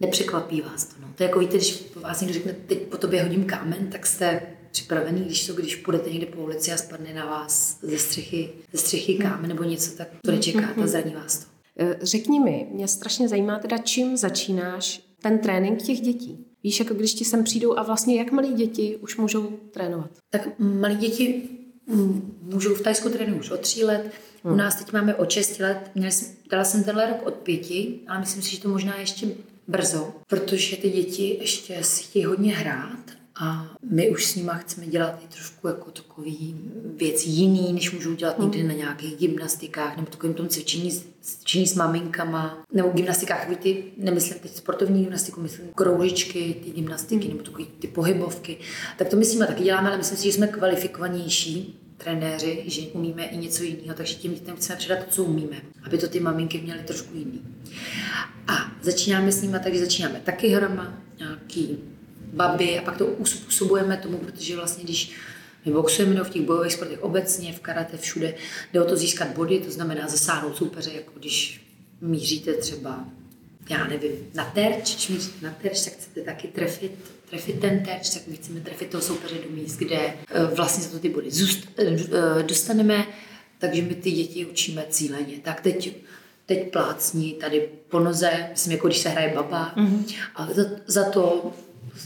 nepřekvapí 0.00 0.60
vás 0.60 0.84
to. 0.84 0.94
No. 1.02 1.08
To 1.14 1.22
je 1.22 1.26
jako 1.26 1.38
víte, 1.38 1.56
když 1.56 1.84
vás 1.94 2.20
někdo 2.20 2.34
řekne, 2.34 2.52
teď 2.66 2.78
po 2.78 2.96
tobě 2.96 3.22
hodím 3.22 3.44
kámen, 3.44 3.86
tak 3.92 4.06
jste 4.06 4.42
připravený, 4.70 5.20
když 5.20 5.46
to, 5.46 5.54
když 5.54 5.76
půjdete 5.76 6.10
někde 6.10 6.26
po 6.26 6.42
ulici 6.42 6.72
a 6.72 6.76
spadne 6.76 7.14
na 7.14 7.26
vás 7.26 7.78
ze 7.82 7.98
střechy, 7.98 8.50
ze 8.72 8.78
střechy 8.78 9.14
kámen 9.14 9.48
nebo 9.48 9.64
něco, 9.64 9.96
tak 9.96 10.08
to 10.24 10.30
nečekáte 10.30 10.82
a 10.82 10.86
zraní 10.86 11.14
vás 11.14 11.38
to. 11.38 11.44
Eh, 11.78 11.98
řekni 12.02 12.40
mi, 12.40 12.66
mě 12.72 12.88
strašně 12.88 13.28
zajímá 13.28 13.58
teda, 13.58 13.78
čím 13.78 14.16
začínáš 14.16 15.00
ten 15.22 15.38
trénink 15.38 15.82
těch 15.82 16.00
dětí. 16.00 16.46
Víš, 16.62 16.80
jako 16.80 16.94
když 16.94 17.14
ti 17.14 17.24
sem 17.24 17.44
přijdou 17.44 17.78
a 17.78 17.82
vlastně 17.82 18.18
jak 18.18 18.32
malí 18.32 18.52
děti 18.52 18.96
už 18.96 19.16
můžou 19.16 19.58
trénovat? 19.70 20.10
Tak 20.30 20.48
malí 20.58 20.96
děti 20.96 21.48
můžou 22.42 22.74
v 22.74 22.82
Tajsku 22.82 23.08
trénovat 23.08 23.40
už 23.40 23.50
od 23.50 23.60
tří 23.60 23.84
let. 23.84 24.10
U 24.42 24.54
nás 24.54 24.74
teď 24.74 24.92
máme 24.92 25.14
od 25.14 25.30
6 25.30 25.58
let, 25.58 25.90
dala 26.50 26.64
jsem 26.64 26.84
tenhle 26.84 27.06
rok 27.06 27.26
od 27.26 27.34
pěti, 27.34 28.00
ale 28.08 28.20
myslím 28.20 28.42
si, 28.42 28.50
že 28.50 28.60
to 28.60 28.68
možná 28.68 28.98
ještě 28.98 29.26
brzo, 29.68 30.12
protože 30.26 30.76
ty 30.76 30.90
děti 30.90 31.38
ještě 31.40 31.84
si 31.84 32.02
chtějí 32.02 32.24
hodně 32.24 32.54
hrát 32.56 32.98
a 33.40 33.66
my 33.90 34.10
už 34.10 34.26
s 34.26 34.34
nima 34.34 34.54
chceme 34.54 34.86
dělat 34.86 35.20
i 35.24 35.34
trošku 35.34 35.68
jako 35.68 35.90
takový 35.90 36.56
věci 36.96 37.28
jiný, 37.28 37.72
než 37.72 37.92
můžou 37.92 38.14
dělat 38.14 38.38
někdy 38.38 38.58
hmm. 38.58 38.68
na 38.68 38.74
nějakých 38.74 39.16
gymnastikách 39.16 39.96
nebo 39.96 40.10
takovým 40.10 40.34
tom 40.34 40.48
cvičení, 40.48 41.02
cvičení 41.20 41.66
s 41.66 41.74
maminkama, 41.74 42.64
nebo 42.72 42.88
gymnastikách, 42.88 43.56
ty, 43.62 43.84
nemyslím 43.96 44.38
teď 44.38 44.56
sportovní 44.56 45.02
gymnastiku, 45.02 45.40
myslím 45.40 45.68
kroužičky, 45.74 46.56
ty 46.64 46.70
gymnastiky, 46.70 47.28
nebo 47.28 47.42
takový 47.42 47.66
ty 47.78 47.88
pohybovky. 47.88 48.56
Tak 48.98 49.08
to 49.08 49.16
myslím, 49.16 49.46
taky 49.46 49.64
děláme, 49.64 49.88
ale 49.88 49.96
myslím 49.96 50.18
si, 50.18 50.24
že 50.24 50.32
jsme 50.32 50.46
kvalifikovanější 50.46 51.83
trenéři, 51.96 52.62
že 52.66 52.82
umíme 52.82 53.24
i 53.24 53.36
něco 53.36 53.62
jiného, 53.62 53.94
takže 53.94 54.14
těm 54.14 54.34
dětem 54.34 54.56
chceme 54.56 54.76
předat 54.76 54.98
to, 54.98 55.10
co 55.10 55.24
umíme, 55.24 55.56
aby 55.82 55.98
to 55.98 56.08
ty 56.08 56.20
maminky 56.20 56.60
měly 56.60 56.80
trošku 56.80 57.16
jiný. 57.16 57.42
A 58.48 58.72
začínáme 58.82 59.32
s 59.32 59.42
nimi, 59.42 59.58
takže 59.62 59.80
začínáme 59.80 60.20
taky 60.24 60.48
hrama, 60.48 60.98
nějaký 61.18 61.78
baby 62.32 62.78
a 62.78 62.82
pak 62.82 62.98
to 62.98 63.06
uspůsobujeme 63.06 63.96
tomu, 63.96 64.18
protože 64.18 64.56
vlastně 64.56 64.84
když 64.84 65.12
my 65.64 65.72
boxujeme 65.72 66.14
no, 66.14 66.24
v 66.24 66.30
těch 66.30 66.42
bojových 66.42 66.72
sportech 66.72 67.02
obecně, 67.02 67.52
v 67.52 67.60
karate, 67.60 67.96
všude, 67.96 68.34
jde 68.72 68.82
o 68.82 68.88
to 68.88 68.96
získat 68.96 69.28
body, 69.28 69.60
to 69.60 69.70
znamená 69.70 70.08
zasáhnout 70.08 70.56
soupeře, 70.56 70.90
jako 70.92 71.12
když 71.18 71.66
míříte 72.00 72.54
třeba, 72.54 73.04
já 73.70 73.86
nevím, 73.86 74.12
na 74.34 74.44
terč, 74.44 74.94
když 74.94 75.08
míříte 75.08 75.46
na 75.46 75.56
terč, 75.62 75.84
tak 75.84 75.92
chcete 75.92 76.20
taky 76.20 76.48
trefit 76.48 76.92
trefit 77.30 77.60
ten 77.60 77.84
terč, 77.84 78.10
tak 78.10 78.22
my 78.26 78.36
chceme 78.36 78.60
trefit 78.60 78.90
toho 78.90 79.02
soupeře 79.02 79.34
do 79.34 79.56
míst, 79.56 79.76
kde 79.76 79.96
eh, 79.96 80.14
vlastně 80.54 80.84
za 80.84 80.90
to 80.90 80.98
ty 80.98 81.08
body 81.08 81.28
eh, 81.78 82.42
dostaneme, 82.42 83.06
takže 83.58 83.82
my 83.82 83.94
ty 83.94 84.10
děti 84.10 84.46
učíme 84.46 84.84
cíleně. 84.90 85.34
Tak 85.42 85.60
teď 85.60 85.96
teď 86.46 86.70
plácní 86.70 87.32
tady 87.32 87.68
po 87.88 88.00
noze, 88.00 88.30
myslím, 88.50 88.72
jako 88.72 88.86
když 88.86 88.98
se 88.98 89.08
hraje 89.08 89.32
baba, 89.34 89.74
mm-hmm. 89.76 90.14
a 90.34 90.48
za, 90.52 90.62
za 90.86 91.10
to 91.10 91.52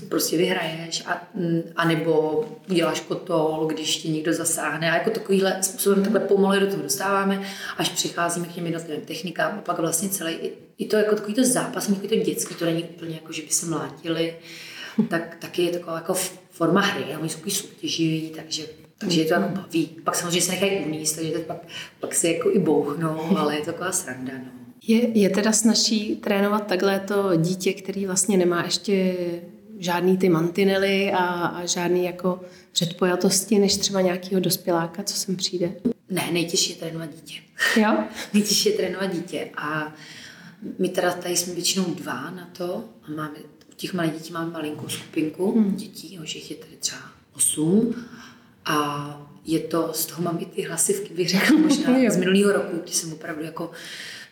prostě 0.09 0.37
vyhraješ, 0.37 1.03
a, 1.07 1.29
a 1.77 1.89
nebo 1.89 2.45
uděláš 2.71 3.01
kotol, 3.01 3.67
když 3.67 3.97
ti 3.97 4.09
někdo 4.09 4.33
zasáhne. 4.33 4.91
A 4.91 4.95
jako 4.95 5.11
takovýhle 5.11 5.63
způsobem 5.63 6.03
takhle 6.03 6.21
pomalu 6.21 6.61
do 6.61 6.67
toho 6.67 6.83
dostáváme, 6.83 7.43
až 7.77 7.89
přicházíme 7.89 8.47
k 8.47 8.53
těm 8.53 8.67
jednotlivým 8.67 9.05
technikám 9.05 9.59
a 9.59 9.61
pak 9.61 9.79
vlastně 9.79 10.09
celý, 10.09 10.33
i, 10.33 10.53
i 10.79 10.87
to 10.87 10.97
jako 10.97 11.15
takový 11.15 11.35
to 11.35 11.45
zápas, 11.45 11.87
takový 11.87 12.09
to 12.09 12.17
dětský, 12.17 12.55
to 12.55 12.65
není 12.65 12.85
úplně 12.85 13.15
jako, 13.15 13.33
že 13.33 13.43
by 13.43 13.49
se 13.49 13.67
mlátili, 13.67 14.37
tak 15.09 15.37
taky 15.39 15.63
je 15.63 15.73
taková 15.73 15.95
jako 15.95 16.15
forma 16.51 16.81
hry 16.81 17.15
a 17.15 17.19
oni 17.19 17.29
jsou 17.29 17.51
soutěživí, 17.51 18.31
takže 18.37 18.67
takže 18.99 19.21
je 19.21 19.27
to 19.27 19.35
jako 19.35 19.49
baví. 19.49 19.87
Pak 20.05 20.15
samozřejmě 20.15 20.41
se 20.41 20.53
nechají 20.53 20.85
uníst, 20.87 21.17
takže 21.17 21.33
to 21.33 21.41
pak, 21.41 21.57
pak 22.01 22.15
se 22.15 22.29
jako 22.29 22.51
i 22.51 22.59
bouchnou, 22.59 23.39
ale 23.39 23.55
je 23.55 23.61
to 23.61 23.73
taková 23.73 23.93
sranda. 23.93 24.33
No. 24.39 24.51
Je, 24.87 25.19
je 25.19 25.31
teda 25.31 25.53
snažší 25.53 26.17
trénovat 26.17 26.67
takhle 26.67 27.01
to 27.01 27.37
dítě, 27.37 27.73
který 27.73 28.07
vlastně 28.07 28.37
nemá 28.37 28.65
ještě 28.65 29.17
žádný 29.79 30.19
ty 30.19 30.29
mantinely 30.29 31.13
a, 31.13 31.25
a 31.27 31.67
žádný 31.67 32.05
jako 32.05 32.41
předpojatosti, 32.73 33.59
než 33.59 33.77
třeba 33.77 34.01
nějakého 34.01 34.41
dospěláka, 34.41 35.03
co 35.03 35.17
sem 35.17 35.37
přijde? 35.37 35.73
Ne, 36.11 36.29
nejtěžší 36.33 36.71
je 36.71 36.77
trénovat 36.77 37.11
dítě. 37.15 37.35
Jo? 37.81 37.99
nejtěžší 38.35 38.69
je 38.69 38.75
trénovat 38.75 39.13
dítě 39.13 39.51
a 39.57 39.95
my 40.79 40.89
teda 40.89 41.13
tady 41.13 41.37
jsme 41.37 41.55
většinou 41.55 41.85
dva 41.85 42.31
na 42.31 42.49
to 42.53 42.85
a 43.03 43.11
máme 43.17 43.39
těch 43.79 43.95
malých 43.95 44.13
dětí 44.13 44.33
mám 44.33 44.53
malinkou 44.53 44.89
skupinku 44.89 45.53
hmm. 45.53 45.77
dětí, 45.77 46.19
už 46.23 46.35
jich 46.35 46.51
je 46.51 46.57
tady 46.57 46.77
třeba 46.77 47.01
osm 47.37 47.95
a 48.65 49.29
je 49.45 49.61
to, 49.61 49.91
z 49.93 50.07
toho 50.07 50.23
mám 50.23 50.39
i 50.41 50.47
ty 50.47 50.63
hlasivky, 50.63 51.15
bych 51.15 51.29
řekla 51.29 51.59
možná 51.63 51.93
z 52.11 52.17
minulého 52.17 52.53
roku, 52.53 52.77
kdy 52.83 52.93
jsem 52.93 53.13
opravdu 53.13 53.45
jako 53.45 53.71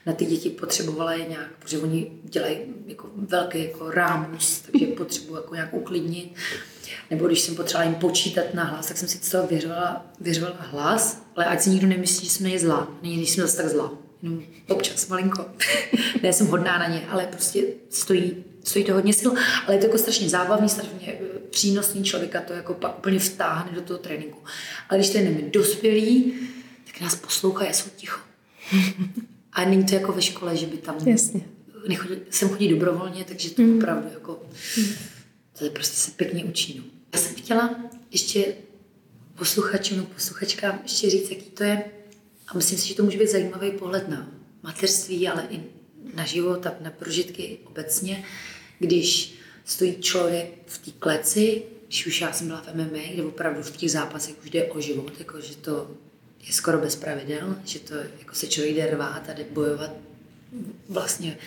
na 0.06 0.12
ty 0.12 0.24
děti 0.24 0.50
potřebovala 0.50 1.12
je 1.12 1.28
nějak, 1.28 1.50
protože 1.58 1.78
oni 1.78 2.10
dělají 2.22 2.58
jako 2.86 3.08
velký 3.16 3.64
jako 3.64 3.90
rámus, 3.90 4.60
takže 4.60 4.86
potřebuji 4.86 5.34
jako 5.34 5.54
nějak 5.54 5.74
uklidnit. 5.74 6.34
Nebo 7.10 7.26
když 7.26 7.40
jsem 7.40 7.54
potřebovala 7.56 7.90
jim 7.90 8.00
počítat 8.00 8.54
na 8.54 8.64
hlas, 8.64 8.86
tak 8.86 8.96
jsem 8.96 9.08
si 9.08 9.18
z 9.18 9.30
toho 9.30 9.46
věřovala, 9.46 10.06
věřovala 10.20 10.56
hlas, 10.58 11.22
ale 11.36 11.44
ať 11.44 11.60
si 11.60 11.70
nikdo 11.70 11.86
nemyslí, 11.86 12.24
že 12.24 12.32
jsme 12.32 12.50
je 12.50 12.58
zlá. 12.58 12.88
Není, 13.02 13.26
jsem 13.26 13.42
zase 13.42 13.56
tak 13.56 13.68
zlá. 13.68 13.92
Jenom 14.22 14.42
občas, 14.68 15.08
malinko. 15.08 15.44
ne, 16.22 16.32
jsem 16.32 16.46
hodná 16.46 16.78
na 16.78 16.88
ně, 16.88 17.06
ale 17.10 17.26
prostě 17.26 17.64
stojí 17.90 18.44
stojí 18.66 18.84
to 18.84 18.94
hodně 18.94 19.12
sil, 19.20 19.32
ale 19.66 19.76
je 19.76 19.80
to 19.80 19.86
jako 19.86 19.98
strašně 19.98 20.28
zábavný, 20.28 20.68
strašně 20.68 20.98
eh, 21.06 21.38
přínosný 21.50 22.04
člověka, 22.04 22.40
to 22.40 22.52
jako 22.52 22.74
pak 22.74 22.98
úplně 22.98 23.18
vtáhne 23.18 23.72
do 23.72 23.80
toho 23.80 23.98
tréninku. 23.98 24.38
Ale 24.88 24.98
když 24.98 25.10
trénujeme 25.10 25.42
dospělí, 25.42 26.34
tak 26.86 27.00
nás 27.00 27.14
poslouchají 27.14 27.70
a 27.70 27.72
jsou 27.72 27.90
ticho. 27.96 28.20
a 29.52 29.64
není 29.64 29.84
to 29.84 29.94
jako 29.94 30.12
ve 30.12 30.22
škole, 30.22 30.56
že 30.56 30.66
by 30.66 30.76
tam 30.76 30.96
Jasně. 31.06 31.40
Nechodí, 31.88 32.14
sem 32.30 32.48
chodí 32.48 32.68
dobrovolně, 32.68 33.24
takže 33.24 33.50
to 33.50 33.62
mm. 33.62 33.76
opravdu 33.76 34.08
jako, 34.14 34.42
mm. 34.78 34.84
to 35.58 35.64
je 35.64 35.70
prostě 35.70 35.96
se 35.96 36.10
pěkně 36.10 36.44
učí. 36.44 36.78
No. 36.78 36.84
Já 37.12 37.18
jsem 37.18 37.34
chtěla 37.34 37.76
ještě 38.10 38.54
posluchačům, 39.34 40.06
posluchačkám 40.06 40.78
ještě 40.82 41.10
říct, 41.10 41.30
jaký 41.30 41.50
to 41.50 41.64
je. 41.64 41.84
A 42.48 42.56
myslím 42.56 42.78
si, 42.78 42.88
že 42.88 42.94
to 42.94 43.02
může 43.02 43.18
být 43.18 43.30
zajímavý 43.30 43.70
pohled 43.70 44.08
na 44.08 44.28
mateřství, 44.62 45.28
ale 45.28 45.46
i 45.50 45.60
na 46.14 46.24
život 46.24 46.66
a 46.66 46.74
na 46.80 46.90
prožitky 46.90 47.58
obecně 47.64 48.24
když 48.78 49.34
stojí 49.64 49.96
člověk 50.00 50.48
v 50.66 50.78
té 50.78 50.90
kleci, 50.98 51.62
když 51.86 52.06
už 52.06 52.20
já 52.20 52.32
jsem 52.32 52.46
byla 52.46 52.60
v 52.62 52.74
MMA, 52.74 53.12
kde 53.12 53.22
opravdu 53.22 53.62
v 53.62 53.76
těch 53.76 53.90
zápasech 53.90 54.34
už 54.44 54.50
jde 54.50 54.64
o 54.64 54.80
život, 54.80 55.12
jako 55.18 55.40
že 55.40 55.56
to 55.56 55.90
je 56.46 56.52
skoro 56.52 56.78
bez 56.78 56.96
pravidel, 56.96 57.56
že 57.64 57.78
to 57.78 57.94
jako 57.94 58.34
se 58.34 58.46
člověk 58.46 58.76
jde 58.76 58.90
rvát 58.90 59.28
a 59.28 59.32
jde 59.32 59.44
bojovat 59.50 59.90
vlastně 60.88 61.38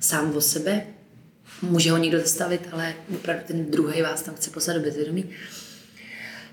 sám 0.00 0.36
o 0.36 0.40
sebe. 0.40 0.86
Může 1.62 1.90
ho 1.90 1.96
někdo 1.96 2.18
zastavit, 2.20 2.68
ale 2.72 2.94
opravdu 3.14 3.42
ten 3.46 3.70
druhý 3.70 4.02
vás 4.02 4.22
tam 4.22 4.34
chce 4.34 4.50
poslat 4.50 4.74
do 4.74 4.80
bezvědomí. 4.80 5.30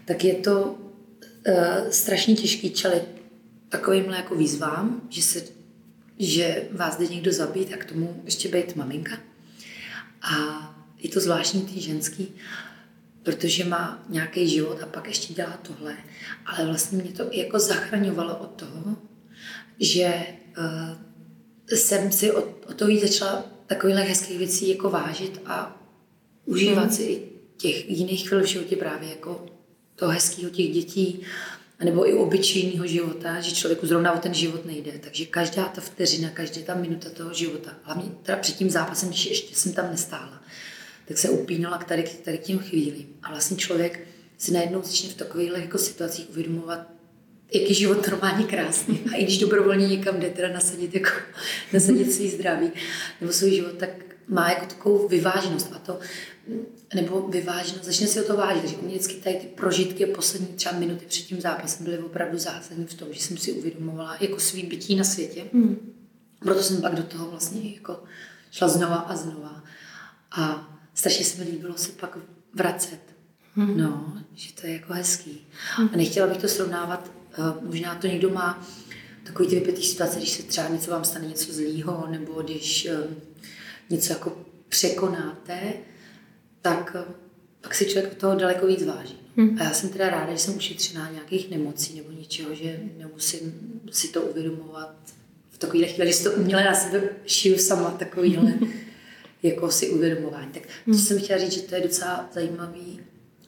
Tak 0.05 0.23
je 0.23 0.33
to 0.33 0.63
uh, 0.63 1.89
strašně 1.89 2.35
těžký 2.35 2.71
čelit 2.71 3.03
takovýmhle 3.69 4.17
jako 4.17 4.35
výzvám, 4.35 5.01
že, 5.09 5.21
se, 5.21 5.43
že 6.19 6.63
vás 6.71 6.97
jde 6.97 7.07
někdo 7.07 7.33
zabít 7.33 7.73
a 7.73 7.77
k 7.77 7.85
tomu 7.85 8.21
ještě 8.25 8.49
být 8.49 8.75
maminka 8.75 9.17
a 10.21 10.35
je 10.97 11.09
to 11.09 11.19
zvláštní 11.19 11.61
ty 11.61 11.81
ženský, 11.81 12.35
protože 13.23 13.65
má 13.65 14.03
nějaký 14.09 14.49
život 14.49 14.83
a 14.83 14.85
pak 14.85 15.07
ještě 15.07 15.33
dělá 15.33 15.59
tohle. 15.61 15.97
Ale 16.45 16.65
vlastně 16.65 17.03
mě 17.03 17.11
to 17.11 17.33
i 17.33 17.39
jako 17.39 17.59
zachraňovalo 17.59 18.37
od 18.37 18.47
toho, 18.47 18.97
že 19.79 20.23
uh, 20.57 21.77
jsem 21.77 22.11
si 22.11 22.31
od, 22.31 22.65
od 22.69 22.75
toho 22.75 22.89
víc 22.89 23.01
začala 23.01 23.45
takovýchhle 23.67 24.01
hezkých 24.01 24.37
věcí 24.37 24.69
jako 24.69 24.89
vážit 24.89 25.41
a 25.45 25.81
užívat 26.45 26.85
mm. 26.85 26.91
si 26.91 27.03
i 27.03 27.29
těch 27.57 27.89
jiných 27.89 28.29
chvil 28.29 28.43
v 28.43 28.45
životě 28.45 28.75
právě 28.75 29.09
jako 29.09 29.45
to 29.95 30.07
hezkého 30.07 30.49
těch 30.49 30.73
dětí, 30.73 31.21
nebo 31.83 32.09
i 32.09 32.13
obyčejného 32.13 32.87
života, 32.87 33.39
že 33.39 33.55
člověku 33.55 33.87
zrovna 33.87 34.13
o 34.13 34.19
ten 34.19 34.33
život 34.33 34.65
nejde. 34.65 34.91
Takže 34.99 35.25
každá 35.25 35.65
ta 35.65 35.81
vteřina, 35.81 36.29
každá 36.29 36.61
ta 36.65 36.75
minuta 36.75 37.09
toho 37.09 37.33
života, 37.33 37.71
hlavně 37.83 38.11
teda 38.23 38.37
před 38.37 38.55
tím 38.55 38.69
zápasem, 38.69 39.09
když 39.09 39.25
ještě 39.25 39.55
jsem 39.55 39.73
tam 39.73 39.91
nestála, 39.91 40.43
tak 41.07 41.17
se 41.17 41.29
upínala 41.29 41.77
k 41.77 41.83
tady, 41.83 42.03
tady 42.03 42.37
k 42.37 42.43
těm 42.43 42.59
chvílím. 42.59 43.07
A 43.23 43.29
vlastně 43.29 43.57
člověk 43.57 44.07
si 44.37 44.53
najednou 44.53 44.81
začne 44.81 45.09
v 45.09 45.15
takových 45.15 45.51
jako 45.55 45.77
situacích 45.77 46.29
uvědomovat, 46.29 46.87
jaký 47.53 47.73
život 47.73 48.07
normálně 48.07 48.45
krásný. 48.45 48.99
A 49.13 49.15
i 49.15 49.23
když 49.23 49.37
dobrovolně 49.37 49.87
někam 49.87 50.19
jde, 50.19 50.29
teda 50.29 50.47
nasadit, 50.47 50.95
jako, 50.95 51.09
nasadit 51.73 52.13
svý 52.13 52.29
zdraví 52.29 52.71
nebo 53.21 53.33
svůj 53.33 53.51
život, 53.51 53.73
tak 53.77 53.89
má 54.31 54.49
jako 54.49 54.65
takovou 54.65 55.07
vyváženost. 55.07 55.71
A 55.75 55.79
to 55.79 55.99
nebo 56.95 57.27
vyváženo, 57.27 57.79
začne 57.83 58.07
si 58.07 58.21
o 58.21 58.27
to 58.27 58.37
vážit. 58.37 58.61
Takže 58.61 58.77
u 58.77 58.81
mě 58.81 58.95
vždycky 58.95 59.13
tady 59.13 59.35
ty 59.35 59.47
prožitky 59.47 60.05
poslední 60.05 60.47
třeba 60.47 60.79
minuty 60.79 61.05
před 61.05 61.21
tím 61.21 61.41
zápasem 61.41 61.85
byly 61.85 61.97
opravdu 61.97 62.37
zásadní 62.37 62.85
v 62.85 62.93
tom, 62.93 63.07
že 63.11 63.19
jsem 63.19 63.37
si 63.37 63.51
uvědomovala 63.51 64.17
jako 64.19 64.39
svý 64.39 64.63
bytí 64.63 64.95
na 64.95 65.03
světě. 65.03 65.45
Mm. 65.53 65.93
Proto 66.39 66.63
jsem 66.63 66.81
pak 66.81 66.95
do 66.95 67.03
toho 67.03 67.31
vlastně 67.31 67.73
jako 67.73 68.03
šla 68.51 68.67
znova 68.67 68.95
a 68.95 69.15
znova. 69.15 69.63
A 70.31 70.69
strašně 70.93 71.25
se 71.25 71.43
mi 71.43 71.51
líbilo 71.51 71.77
se 71.77 71.91
pak 71.91 72.17
vracet. 72.53 72.99
Mm. 73.55 73.77
No, 73.77 74.13
že 74.33 74.53
to 74.53 74.67
je 74.67 74.73
jako 74.73 74.93
hezký. 74.93 75.47
Mm. 75.79 75.89
A 75.93 75.97
nechtěla 75.97 76.27
bych 76.27 76.37
to 76.37 76.47
srovnávat, 76.47 77.11
uh, 77.37 77.63
možná 77.63 77.95
to 77.95 78.07
někdo 78.07 78.29
má 78.29 78.67
takový 79.23 79.49
ty 79.49 79.55
vypětý 79.55 79.83
situace, 79.83 80.17
když 80.17 80.29
se 80.29 80.43
třeba 80.43 80.67
něco 80.67 80.91
vám 80.91 81.05
stane 81.05 81.27
něco 81.27 81.53
zlýho, 81.53 82.07
nebo 82.09 82.41
když 82.41 82.87
uh, 82.91 83.30
něco 83.91 84.13
jako 84.13 84.37
překonáte, 84.69 85.59
tak 86.61 86.95
eh, 86.99 87.13
pak 87.61 87.75
si 87.75 87.85
člověk 87.85 88.15
toho 88.15 88.35
daleko 88.35 88.67
víc 88.67 88.85
váží. 88.85 89.17
Hmm. 89.37 89.57
A 89.59 89.63
já 89.63 89.71
jsem 89.71 89.89
teda 89.89 90.09
ráda, 90.09 90.31
že 90.31 90.37
jsem 90.37 90.55
ušetřená 90.55 91.11
nějakých 91.11 91.49
nemocí 91.49 91.97
nebo 91.97 92.11
něčeho, 92.11 92.55
že 92.55 92.79
nemusím 92.97 93.53
si 93.91 94.07
to 94.07 94.21
uvědomovat 94.21 94.95
v 95.49 95.57
takovýhle 95.57 95.87
chvíli, 95.87 96.11
že 96.11 96.17
si 96.17 96.23
to 96.23 96.31
uměle 96.31 96.63
na 96.63 96.73
sebe 96.73 97.01
šiju 97.25 97.57
sama, 97.57 97.91
takovýhle 97.91 98.53
jako 99.43 99.71
si 99.71 99.89
uvědomování. 99.89 100.51
Tak 100.51 100.63
to 100.63 100.69
hmm. 100.85 100.99
jsem 100.99 101.19
chtěla 101.19 101.39
říct, 101.39 101.53
že 101.53 101.61
to 101.61 101.75
je 101.75 101.81
docela 101.81 102.29
zajímavý 102.33 102.99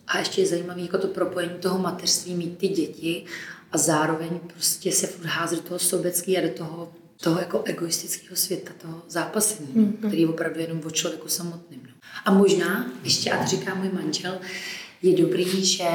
a 0.08 0.20
ještě 0.20 0.42
je 0.42 0.48
zajímavý 0.48 0.82
jako 0.82 0.98
to 0.98 1.08
propojení 1.08 1.54
toho 1.60 1.80
mateřství, 1.80 2.36
mít 2.36 2.58
ty 2.58 2.68
děti 2.68 3.26
a 3.72 3.78
zároveň 3.78 4.40
prostě 4.40 4.92
se 4.92 5.08
furt 5.08 5.26
házet 5.26 5.56
do 5.56 5.62
toho 5.62 5.80
sobecký 5.80 6.38
a 6.38 6.42
do 6.42 6.50
toho, 6.50 6.94
toho 7.21 7.39
jako 7.39 7.62
egoistického 7.65 8.36
světa, 8.36 8.71
toho 8.82 9.02
zápasení, 9.08 9.73
hmm. 9.76 9.93
který 9.93 10.21
je 10.21 10.28
opravdu 10.28 10.60
jenom 10.60 10.82
o 10.86 10.91
člověku 10.91 11.28
samotným. 11.28 11.82
No. 11.84 11.93
A 12.26 12.32
možná, 12.32 12.91
ještě, 13.04 13.32
a 13.32 13.43
to 13.43 13.49
říká 13.49 13.76
můj 13.76 13.89
manžel, 13.89 14.39
je 15.02 15.17
dobrý, 15.17 15.65
že 15.65 15.89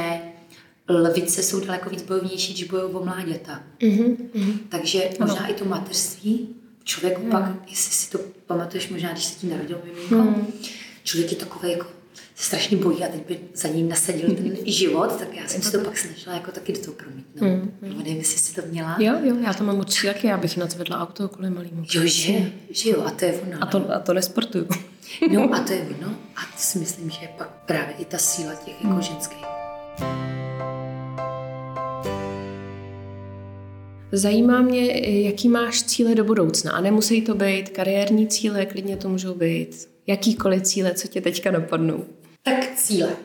lvice 0.88 1.42
jsou 1.42 1.60
daleko 1.60 1.90
víc 1.90 2.02
bojovnější, 2.02 2.52
když 2.52 2.64
bojují 2.64 2.94
o 2.94 3.04
mláděta. 3.04 3.62
Mm-hmm. 3.80 4.58
Takže 4.68 5.10
možná 5.20 5.40
ano. 5.40 5.50
i 5.50 5.54
to 5.54 5.64
mateřství, 5.64 6.48
člověku 6.84 7.24
mm. 7.24 7.30
pak, 7.30 7.44
jestli 7.66 7.92
si 7.92 8.10
to 8.10 8.18
pamatuješ, 8.46 8.88
možná 8.88 9.12
když 9.12 9.24
se 9.24 9.38
ti 9.38 9.46
narodil 9.46 9.80
miminko, 9.84 10.14
mm. 10.14 10.52
člověk 11.04 11.32
je 11.32 11.36
takový 11.38 11.72
jako 11.72 11.86
se 12.34 12.44
strašně 12.44 12.76
bojí 12.76 13.04
a 13.04 13.08
teď 13.08 13.26
by 13.28 13.38
za 13.54 13.68
ním 13.68 13.88
nasadil 13.88 14.34
ten 14.34 14.56
život, 14.66 15.18
tak 15.18 15.36
já 15.36 15.48
jsem 15.48 15.62
si 15.62 15.72
to 15.72 15.78
pak 15.78 15.98
snažila 15.98 16.34
jako 16.34 16.50
taky 16.52 16.72
do 16.72 16.80
toho 16.80 16.92
promítnout. 16.92 17.48
Mm, 17.48 17.72
mm. 17.82 17.98
nevím, 17.98 18.16
jestli 18.16 18.38
jsi 18.38 18.54
to 18.54 18.62
měla. 18.70 18.96
Jo, 18.98 19.14
jo, 19.22 19.36
já 19.44 19.54
to 19.54 19.64
mám 19.64 19.78
určitě 19.78 20.06
taky, 20.06 20.26
já 20.26 20.36
bych 20.36 20.56
nadzvedla 20.56 21.00
auto 21.00 21.28
kvůli 21.28 21.50
malýmu. 21.50 21.84
Jo, 21.94 22.02
že, 22.04 22.52
že 22.70 22.90
jo, 22.90 23.02
a 23.06 23.10
to 23.10 23.24
je 23.24 23.32
ono. 23.32 23.62
A 23.62 23.66
to, 23.66 23.78
no. 23.78 23.94
a 23.94 23.98
to 23.98 24.14
nesportuju. 24.14 24.68
No 25.32 25.54
a 25.54 25.60
to 25.60 25.72
je 25.72 25.88
ono 25.98 26.08
a 26.10 26.40
to 26.40 26.56
si 26.56 26.78
myslím, 26.78 27.10
že 27.10 27.18
je 27.22 27.28
pak 27.38 27.50
právě 27.66 27.94
i 27.98 28.04
ta 28.04 28.18
síla 28.18 28.54
těch 28.54 28.74
jako 28.84 28.94
mm. 28.94 29.02
ženských. 29.02 29.44
Zajímá 34.12 34.62
mě, 34.62 35.08
jaký 35.22 35.48
máš 35.48 35.82
cíle 35.82 36.14
do 36.14 36.24
budoucna. 36.24 36.72
A 36.72 36.80
nemusí 36.80 37.22
to 37.22 37.34
být 37.34 37.68
kariérní 37.68 38.28
cíle, 38.28 38.66
klidně 38.66 38.96
to 38.96 39.08
můžou 39.08 39.34
být 39.34 39.88
jakýkoliv 40.08 40.62
cíle, 40.62 40.94
co 40.94 41.08
tě 41.08 41.20
teďka 41.20 41.50
napadnou. 41.50 42.04
Tak 42.42 42.74
cíle. 42.76 43.16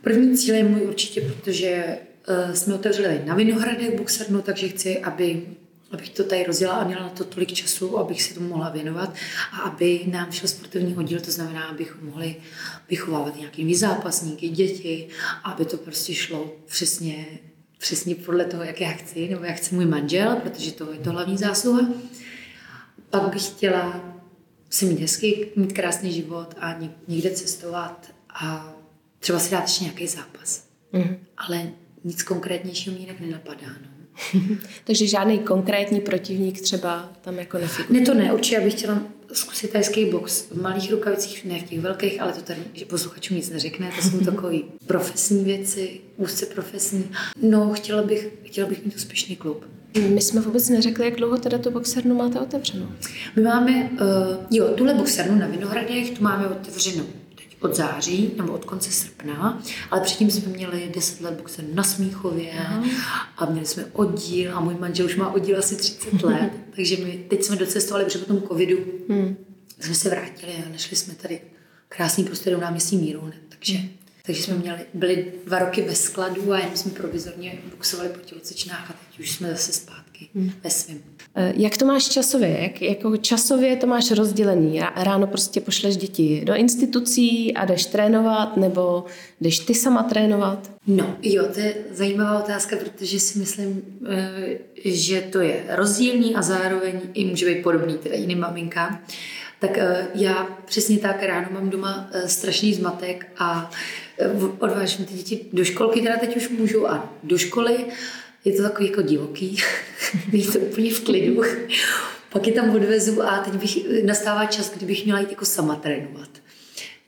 První 0.00 0.38
cíl 0.38 0.54
je 0.54 0.64
můj 0.64 0.80
určitě, 0.80 1.20
protože 1.20 1.98
uh, 2.28 2.54
jsme 2.54 2.74
otevřeli 2.74 3.22
na 3.24 3.34
Vinohradech 3.34 3.96
Buxernu, 3.96 4.42
takže 4.42 4.68
chci, 4.68 4.98
aby 4.98 5.42
abych 5.90 6.10
to 6.10 6.24
tady 6.24 6.44
rozdělala 6.44 6.78
a 6.78 6.86
měla 6.86 7.02
na 7.02 7.08
to 7.08 7.24
tolik 7.24 7.52
času, 7.52 7.98
abych 7.98 8.22
se 8.22 8.34
tomu 8.34 8.48
mohla 8.48 8.70
věnovat 8.70 9.14
a 9.52 9.58
aby 9.58 10.00
nám 10.06 10.32
šel 10.32 10.48
sportovní 10.48 10.96
oddíl, 10.96 11.20
to 11.20 11.30
znamená, 11.30 11.64
abychom 11.64 12.06
mohli 12.06 12.36
vychovávat 12.90 13.36
nějaký 13.36 13.74
zápasníky, 13.74 14.48
děti, 14.48 15.08
aby 15.44 15.64
to 15.64 15.76
prostě 15.76 16.14
šlo 16.14 16.52
přesně 16.66 17.26
přesně 17.78 18.14
podle 18.14 18.44
toho, 18.44 18.62
jak 18.62 18.80
já 18.80 18.90
chci, 18.90 19.28
nebo 19.28 19.44
jak 19.44 19.56
chce 19.56 19.74
můj 19.74 19.86
manžel, 19.86 20.36
protože 20.36 20.72
to 20.72 20.92
je 20.92 20.98
to 20.98 21.10
hlavní 21.10 21.38
zásluha. 21.38 21.88
Pak 23.10 23.34
bych 23.34 23.46
chtěla 23.46 24.15
si 24.76 24.84
mít 24.84 25.00
hezky, 25.00 25.48
mít 25.56 25.72
krásný 25.72 26.12
život 26.12 26.54
a 26.60 26.78
někde 27.08 27.30
cestovat 27.30 28.12
a 28.28 28.74
třeba 29.18 29.38
si 29.38 29.50
dát 29.50 29.62
ještě 29.62 29.84
nějaký 29.84 30.06
zápas. 30.06 30.64
Mm. 30.92 31.16
Ale 31.36 31.68
nic 32.04 32.22
konkrétnějšího 32.22 32.96
mě 32.96 33.04
jinak 33.04 33.20
nenapadá. 33.20 33.66
No. 33.82 33.96
Takže 34.84 35.06
žádný 35.06 35.38
konkrétní 35.38 36.00
protivník 36.00 36.60
třeba 36.60 37.12
tam 37.20 37.38
jako 37.38 37.58
nefiguruje? 37.58 38.00
Ne, 38.00 38.06
to 38.06 38.14
ne. 38.14 38.32
Určitě 38.32 38.60
bych 38.60 38.74
chtěla 38.74 39.02
zkusit 39.32 39.70
tajský 39.72 40.04
box 40.04 40.44
v 40.50 40.62
malých 40.62 40.90
rukavicích, 40.90 41.44
ne 41.44 41.60
v 41.60 41.62
těch 41.62 41.80
velkých, 41.80 42.20
ale 42.20 42.32
to 42.32 42.42
tady 42.42 42.60
že 42.74 42.84
posluchačům 42.84 43.36
nic 43.36 43.50
neřekne. 43.50 43.92
To 43.96 44.08
jsou 44.08 44.20
takové 44.24 44.58
profesní 44.86 45.44
věci, 45.44 46.00
úzce 46.16 46.46
profesní. 46.46 47.10
No, 47.42 47.72
chtěla 47.72 48.02
bych, 48.02 48.28
chtěla 48.44 48.68
bych 48.68 48.84
mít 48.84 48.96
úspěšný 48.96 49.36
klub. 49.36 49.64
My 50.00 50.20
jsme 50.20 50.40
vůbec 50.40 50.68
neřekli, 50.68 51.04
jak 51.04 51.16
dlouho 51.16 51.38
teda 51.38 51.58
tu 51.58 51.70
boxernu 51.70 52.14
máte 52.14 52.40
otevřenou. 52.40 52.86
My 53.36 53.42
máme, 53.42 53.90
uh, 53.92 53.98
jo, 54.50 54.68
tuhle 54.68 54.94
boxernu 54.94 55.38
na 55.38 55.46
Vinohradech, 55.46 56.10
tu 56.10 56.22
máme 56.22 56.46
otevřenou 56.48 57.04
od 57.60 57.76
září 57.76 58.30
nebo 58.36 58.52
od 58.52 58.64
konce 58.64 58.92
srpna, 58.92 59.62
ale 59.90 60.00
předtím 60.00 60.30
jsme 60.30 60.52
měli 60.52 60.92
10 60.94 61.20
let 61.20 61.34
boxe 61.34 61.62
na 61.74 61.82
Smíchově 61.82 62.52
Aha. 62.58 62.84
a 63.36 63.46
měli 63.46 63.66
jsme 63.66 63.84
oddíl 63.92 64.56
a 64.56 64.60
můj 64.60 64.74
manžel 64.74 65.06
už 65.06 65.16
má 65.16 65.32
oddíl 65.32 65.58
asi 65.58 65.76
30 65.76 66.22
let, 66.22 66.50
takže 66.76 66.96
my 66.96 67.24
teď 67.30 67.44
jsme 67.44 67.56
docestovali, 67.56 68.04
protože 68.04 68.18
po 68.18 68.24
tom 68.24 68.42
covidu 68.42 68.78
hmm. 69.08 69.36
jsme 69.80 69.94
se 69.94 70.08
vrátili 70.08 70.52
a 70.66 70.72
našli 70.72 70.96
jsme 70.96 71.14
tady 71.14 71.40
krásný 71.88 72.24
prostor 72.24 72.54
u 72.56 72.60
náměstí 72.60 72.96
Míru, 72.96 73.30
takže 73.48 73.74
hmm. 73.74 73.88
Takže 74.26 74.42
jsme 74.42 74.54
měli, 74.54 74.78
byli 74.94 75.32
dva 75.46 75.58
roky 75.58 75.82
ve 75.82 75.94
skladu 75.94 76.52
a 76.52 76.58
jen 76.58 76.76
jsme 76.76 76.90
provizorně 76.90 77.58
boxovali 77.70 78.08
po 78.08 78.18
tělocečnách 78.18 78.90
a 78.90 78.92
teď 78.92 79.20
už 79.20 79.30
jsme 79.30 79.50
zase 79.50 79.72
zpátky 79.72 80.28
hmm. 80.34 80.50
ve 80.64 80.70
svém. 80.70 80.98
Eh, 81.34 81.52
jak 81.56 81.76
to 81.76 81.86
máš 81.86 82.08
časově? 82.08 82.58
Jak, 82.62 82.82
jako 82.82 83.16
časově 83.16 83.76
to 83.76 83.86
máš 83.86 84.10
rozdělený? 84.10 84.80
Ráno 84.96 85.26
prostě 85.26 85.60
pošleš 85.60 85.96
děti 85.96 86.42
do 86.44 86.54
institucí 86.54 87.54
a 87.54 87.64
jdeš 87.64 87.86
trénovat, 87.86 88.56
nebo 88.56 89.04
jdeš 89.40 89.58
ty 89.58 89.74
sama 89.74 90.02
trénovat? 90.02 90.70
No, 90.86 91.16
jo, 91.22 91.44
to 91.54 91.60
je 91.60 91.74
zajímavá 91.92 92.38
otázka, 92.38 92.76
protože 92.76 93.20
si 93.20 93.38
myslím, 93.38 93.82
eh, 94.08 94.58
že 94.84 95.20
to 95.20 95.40
je 95.40 95.64
rozdílný 95.68 96.34
a 96.34 96.42
zároveň 96.42 97.00
i 97.14 97.24
může 97.24 97.46
být 97.46 97.62
podobný 97.62 97.98
teda 97.98 98.14
jiným 98.14 98.40
maminkám. 98.40 99.04
Tak 99.58 99.78
eh, 99.78 100.06
já 100.14 100.58
přesně 100.64 100.98
tak 100.98 101.22
ráno 101.22 101.48
mám 101.50 101.70
doma 101.70 102.10
strašný 102.26 102.74
zmatek 102.74 103.26
a 103.38 103.70
odvážím 104.58 105.04
ty 105.04 105.14
děti 105.14 105.46
do 105.52 105.64
školky, 105.64 106.00
teda 106.00 106.16
teď 106.16 106.36
už 106.36 106.48
můžu 106.48 106.90
a 106.90 107.14
do 107.22 107.38
školy 107.38 107.86
je 108.44 108.52
to 108.52 108.62
takový 108.62 108.88
jako 108.88 109.02
divoký, 109.02 109.56
je 110.32 110.46
to 110.46 110.58
úplně 110.58 110.94
v 110.94 111.04
klidu. 111.04 111.42
Pak 112.32 112.46
je 112.46 112.52
tam 112.52 112.70
odvezu 112.70 113.22
a 113.22 113.38
teď 113.38 113.54
bych, 113.54 113.78
nastává 114.04 114.46
čas, 114.46 114.72
kdybych 114.76 115.04
měla 115.04 115.20
jít 115.20 115.30
jako 115.30 115.44
sama 115.44 115.76
trénovat. 115.76 116.28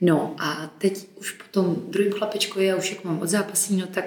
No 0.01 0.35
a 0.37 0.73
teď 0.77 1.07
už 1.15 1.31
po 1.31 1.43
tom 1.51 1.75
druhém 1.87 2.13
chlapečku 2.13 2.59
já 2.59 2.75
už 2.75 2.91
jak 2.91 3.03
mám 3.03 3.19
od 3.19 3.29
zápasí, 3.29 3.75
no 3.75 3.87
tak 3.87 4.05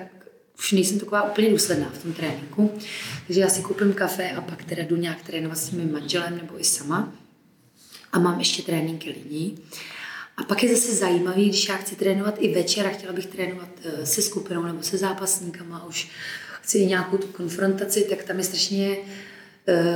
už 0.59 0.73
nejsem 0.73 0.99
taková 0.99 1.23
úplně 1.23 1.51
důsledná 1.51 1.91
v 1.95 2.03
tom 2.03 2.13
tréninku. 2.13 2.73
Takže 3.27 3.41
já 3.41 3.49
si 3.49 3.63
koupím 3.63 3.93
kafe 3.93 4.31
a 4.31 4.41
pak 4.41 4.65
teda 4.65 4.83
jdu 4.83 4.97
nějak 4.97 5.23
trénovat 5.23 5.59
s 5.59 5.71
mým 5.71 5.93
manželem 5.93 6.37
nebo 6.37 6.61
i 6.61 6.65
sama. 6.65 7.13
A 8.13 8.19
mám 8.19 8.39
ještě 8.39 8.63
tréninky 8.63 9.11
lidí. 9.11 9.59
A 10.37 10.43
pak 10.43 10.63
je 10.63 10.77
zase 10.77 10.95
zajímavý, 10.95 11.49
když 11.49 11.69
já 11.69 11.77
chci 11.77 11.97
trénovat 11.97 12.35
i 12.39 12.55
večer 12.55 12.87
a 12.87 12.91
chtěla 12.91 13.13
bych 13.13 13.27
trénovat 13.27 13.69
eh, 13.85 14.07
se 14.07 14.23
skupinou 14.23 14.63
nebo 14.63 14.83
se 14.83 14.99
zápasníkama, 14.99 15.87
už 15.87 16.11
chci 16.63 16.87
nějakou 16.87 17.17
tu 17.17 17.27
konfrontaci, 17.27 18.07
tak 18.11 18.25
tam 18.25 18.39
je 18.39 18.45
strašně 18.45 18.97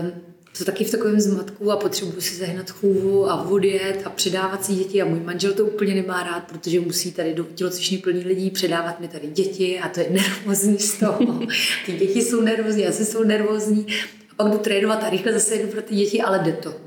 um, 0.02 0.12
to 0.58 0.64
taky 0.64 0.84
v 0.84 0.90
takovém 0.90 1.20
zmatku 1.20 1.72
a 1.72 1.76
potřebuji 1.76 2.20
si 2.20 2.34
zahnat 2.34 2.70
chůvu 2.70 3.30
a 3.30 3.42
odjet 3.42 4.02
a 4.04 4.10
předávat 4.10 4.64
si 4.64 4.74
děti 4.74 5.02
a 5.02 5.04
můj 5.04 5.20
manžel 5.20 5.52
to 5.52 5.64
úplně 5.64 5.94
nemá 5.94 6.22
rád, 6.22 6.40
protože 6.40 6.80
musí 6.80 7.12
tady 7.12 7.34
do 7.34 7.44
tělocvičny 7.44 7.98
plní 7.98 8.24
lidí 8.24 8.50
předávat 8.50 9.00
mi 9.00 9.08
tady 9.08 9.26
děti 9.26 9.78
a 9.78 9.88
to 9.88 10.00
je 10.00 10.06
nervózní 10.10 10.78
z 10.78 10.98
toho. 10.98 11.40
Ty 11.86 11.92
děti 11.92 12.22
jsou 12.22 12.40
nervózní, 12.40 12.82
já 12.82 12.92
jsou 12.92 13.24
nervózní 13.24 13.86
a 14.30 14.34
pak 14.34 14.52
jdu 14.52 14.58
trénovat 14.58 15.04
a 15.04 15.10
rychle 15.10 15.32
zase 15.32 15.56
jdu 15.56 15.68
pro 15.68 15.82
ty 15.82 15.94
děti, 15.94 16.22
ale 16.22 16.38
jde 16.38 16.52
to. 16.52 16.85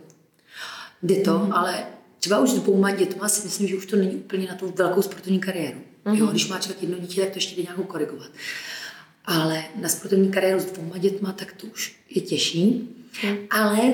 Jde 1.04 1.16
to, 1.16 1.40
mm. 1.40 1.54
ale 1.54 1.86
třeba 2.20 2.40
už 2.40 2.50
s 2.50 2.54
dvouma 2.54 2.92
dětma 2.92 3.30
si 3.30 3.48
myslím, 3.48 3.68
že 3.68 3.76
už 3.76 3.86
to 3.86 3.96
není 3.96 4.16
úplně 4.16 4.48
na 4.48 4.56
tu 4.56 4.74
velkou 4.76 5.02
sportovní 5.02 5.40
kariéru. 5.40 5.80
Mm. 6.06 6.16
Jo, 6.16 6.28
když 6.28 6.48
má 6.48 6.60
člověk 6.60 6.82
jedno 6.82 6.98
dítě, 7.00 7.22
tak 7.22 7.30
to 7.30 7.38
ještě 7.38 7.56
jde 7.56 7.64
nějakou 7.64 7.84
korigovat. 7.84 8.30
Ale 9.26 9.64
na 9.82 9.90
sportovní 9.90 10.32
kariéru 10.32 10.60
s 10.60 10.66
dvouma 10.66 10.98
dětma, 10.98 11.32
tak 11.32 11.54
to 11.54 11.68
už 11.68 11.96
je 12.10 12.22
těžší. 12.22 12.90
Hmm. 13.22 13.38
Ale 13.50 13.94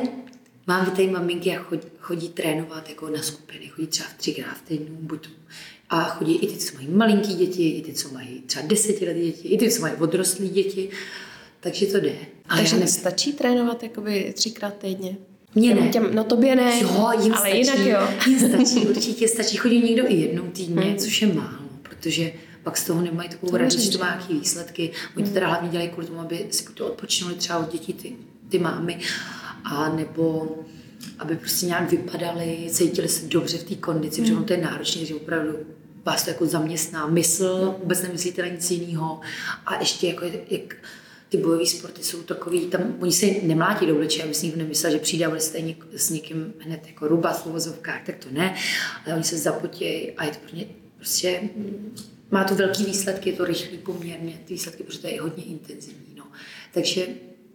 mám 0.68 0.86
tady 0.86 1.08
maminky 1.08 1.58
a 1.58 1.64
chodí, 1.64 1.88
chodí 2.00 2.30
trénovat 2.30 2.90
jako 2.90 3.10
na 3.10 3.22
skupiny, 3.22 3.68
chodí 3.68 3.88
třeba 3.88 4.10
v 4.10 4.18
třikrát 4.18 4.58
v 4.58 4.62
týdnu, 4.62 4.98
buď 5.00 5.30
a 5.90 6.04
chodí 6.04 6.36
i 6.36 6.48
ty, 6.48 6.58
co 6.58 6.76
mají 6.76 6.88
malinký 6.88 7.34
děti, 7.34 7.70
i 7.70 7.82
ty, 7.82 7.94
co 7.94 8.10
mají 8.10 8.42
třeba 8.42 8.66
desetiletí 8.68 9.22
děti, 9.22 9.48
i 9.48 9.58
ty, 9.58 9.72
co 9.72 9.82
mají 9.82 9.96
odrostlé 9.96 10.48
děti, 10.48 10.90
takže 11.60 11.86
to 11.86 12.00
jde. 12.00 12.16
Ale 12.50 12.62
takže 12.62 12.78
ne... 12.78 12.88
stačí 12.88 13.34
trénovat 13.34 13.84
jakoby 13.84 14.34
třikrát 14.36 14.78
týdně? 14.78 15.18
Mně 15.56 15.76
ne. 15.76 15.90
Těm, 15.90 16.16
no 16.16 16.24
tobě 16.24 16.56
ne, 16.56 16.82
jo, 16.82 17.12
jim 17.22 17.34
ale 17.34 17.42
stačí, 17.42 17.58
jinak 17.58 17.80
jo. 17.80 18.08
Jim 18.28 18.40
stačí, 18.40 18.88
určitě 18.88 19.28
stačí. 19.28 19.58
Chodí 19.58 19.82
někdo 19.82 20.12
i 20.12 20.16
jednou 20.16 20.44
týdně, 20.44 20.82
hmm. 20.82 20.96
což 20.96 21.22
je 21.22 21.34
málo, 21.34 21.70
protože 21.82 22.32
pak 22.64 22.78
z 22.78 22.86
toho 22.86 23.02
nemají 23.02 23.30
takovou 23.30 23.52
to 23.52 23.58
radost, 23.58 23.80
že 23.80 23.92
to 23.92 23.98
má 23.98 24.06
nějaké 24.06 24.34
výsledky. 24.34 24.92
Oni 25.18 25.26
to 25.26 25.34
teda 25.34 25.48
hlavně 25.48 25.70
dělají 25.70 25.90
kvůli 25.90 26.08
tomu, 26.08 26.20
aby 26.20 26.46
si 26.52 26.66
to 26.74 26.88
odpočinuli 26.88 27.36
třeba 27.36 27.60
od 27.60 27.72
dětí 27.72 27.94
ty, 27.94 28.16
ty 28.50 28.60
mámy, 28.60 29.00
a 29.64 29.90
nebo 29.90 30.56
aby 31.20 31.36
prostě 31.36 31.66
nějak 31.66 31.92
vypadali, 31.92 32.68
cítili 32.70 33.08
se 33.08 33.26
dobře 33.26 33.58
v 33.58 33.64
té 33.64 33.76
kondici, 33.76 34.22
mm. 34.22 34.28
protože 34.28 34.46
to 34.46 34.54
je 34.54 34.62
náročné, 34.62 35.06
že 35.06 35.16
opravdu 35.16 35.54
vás 36.06 36.24
to 36.24 36.30
jako 36.30 36.46
zaměstná 36.46 37.08
mysl, 37.08 37.76
vůbec 37.80 38.02
nemyslíte 38.02 38.42
na 38.42 38.48
nic 38.48 38.72
jiného. 38.72 39.20
A 39.66 39.80
ještě 39.80 40.08
jako, 40.08 40.26
jak 40.50 40.76
ty 41.36 41.42
bojové 41.42 41.66
sporty 41.66 42.04
jsou 42.04 42.24
takový, 42.24 42.66
tam 42.66 42.96
oni 43.00 43.12
se 43.12 43.26
nemlátí 43.44 43.86
do 43.86 43.96
obličeje, 43.96 44.24
aby 44.24 44.34
si 44.34 44.46
nikdo 44.46 44.62
nemyslel, 44.62 44.92
že 44.92 45.00
přijde 45.00 45.26
a 45.26 45.40
stejně 45.40 45.76
s 45.96 46.10
někým 46.10 46.54
hned 46.60 46.88
jako 46.88 47.08
ruba 47.08 47.34
v 47.34 47.46
uvozovkách, 47.46 48.06
tak 48.06 48.16
to 48.16 48.28
ne, 48.32 48.56
ale 49.06 49.16
oni 49.16 49.24
se 49.24 49.38
zapotějí 49.38 50.12
a 50.12 50.26
je 50.26 50.32
to 50.32 50.38
pro 50.48 50.58
ně 50.58 50.66
prostě 50.98 51.42
má 52.32 52.44
to 52.44 52.56
velký 52.56 52.86
výsledky, 52.86 53.30
je 53.30 53.36
to 53.36 53.46
rychlý 53.46 53.78
poměrně, 53.78 54.40
ty 54.46 54.54
výsledky, 54.54 54.84
protože 54.84 55.00
to 55.00 55.08
je 55.08 55.22
hodně 55.22 55.44
intenzivní. 55.44 56.16
No. 56.16 56.24
Takže 56.74 57.08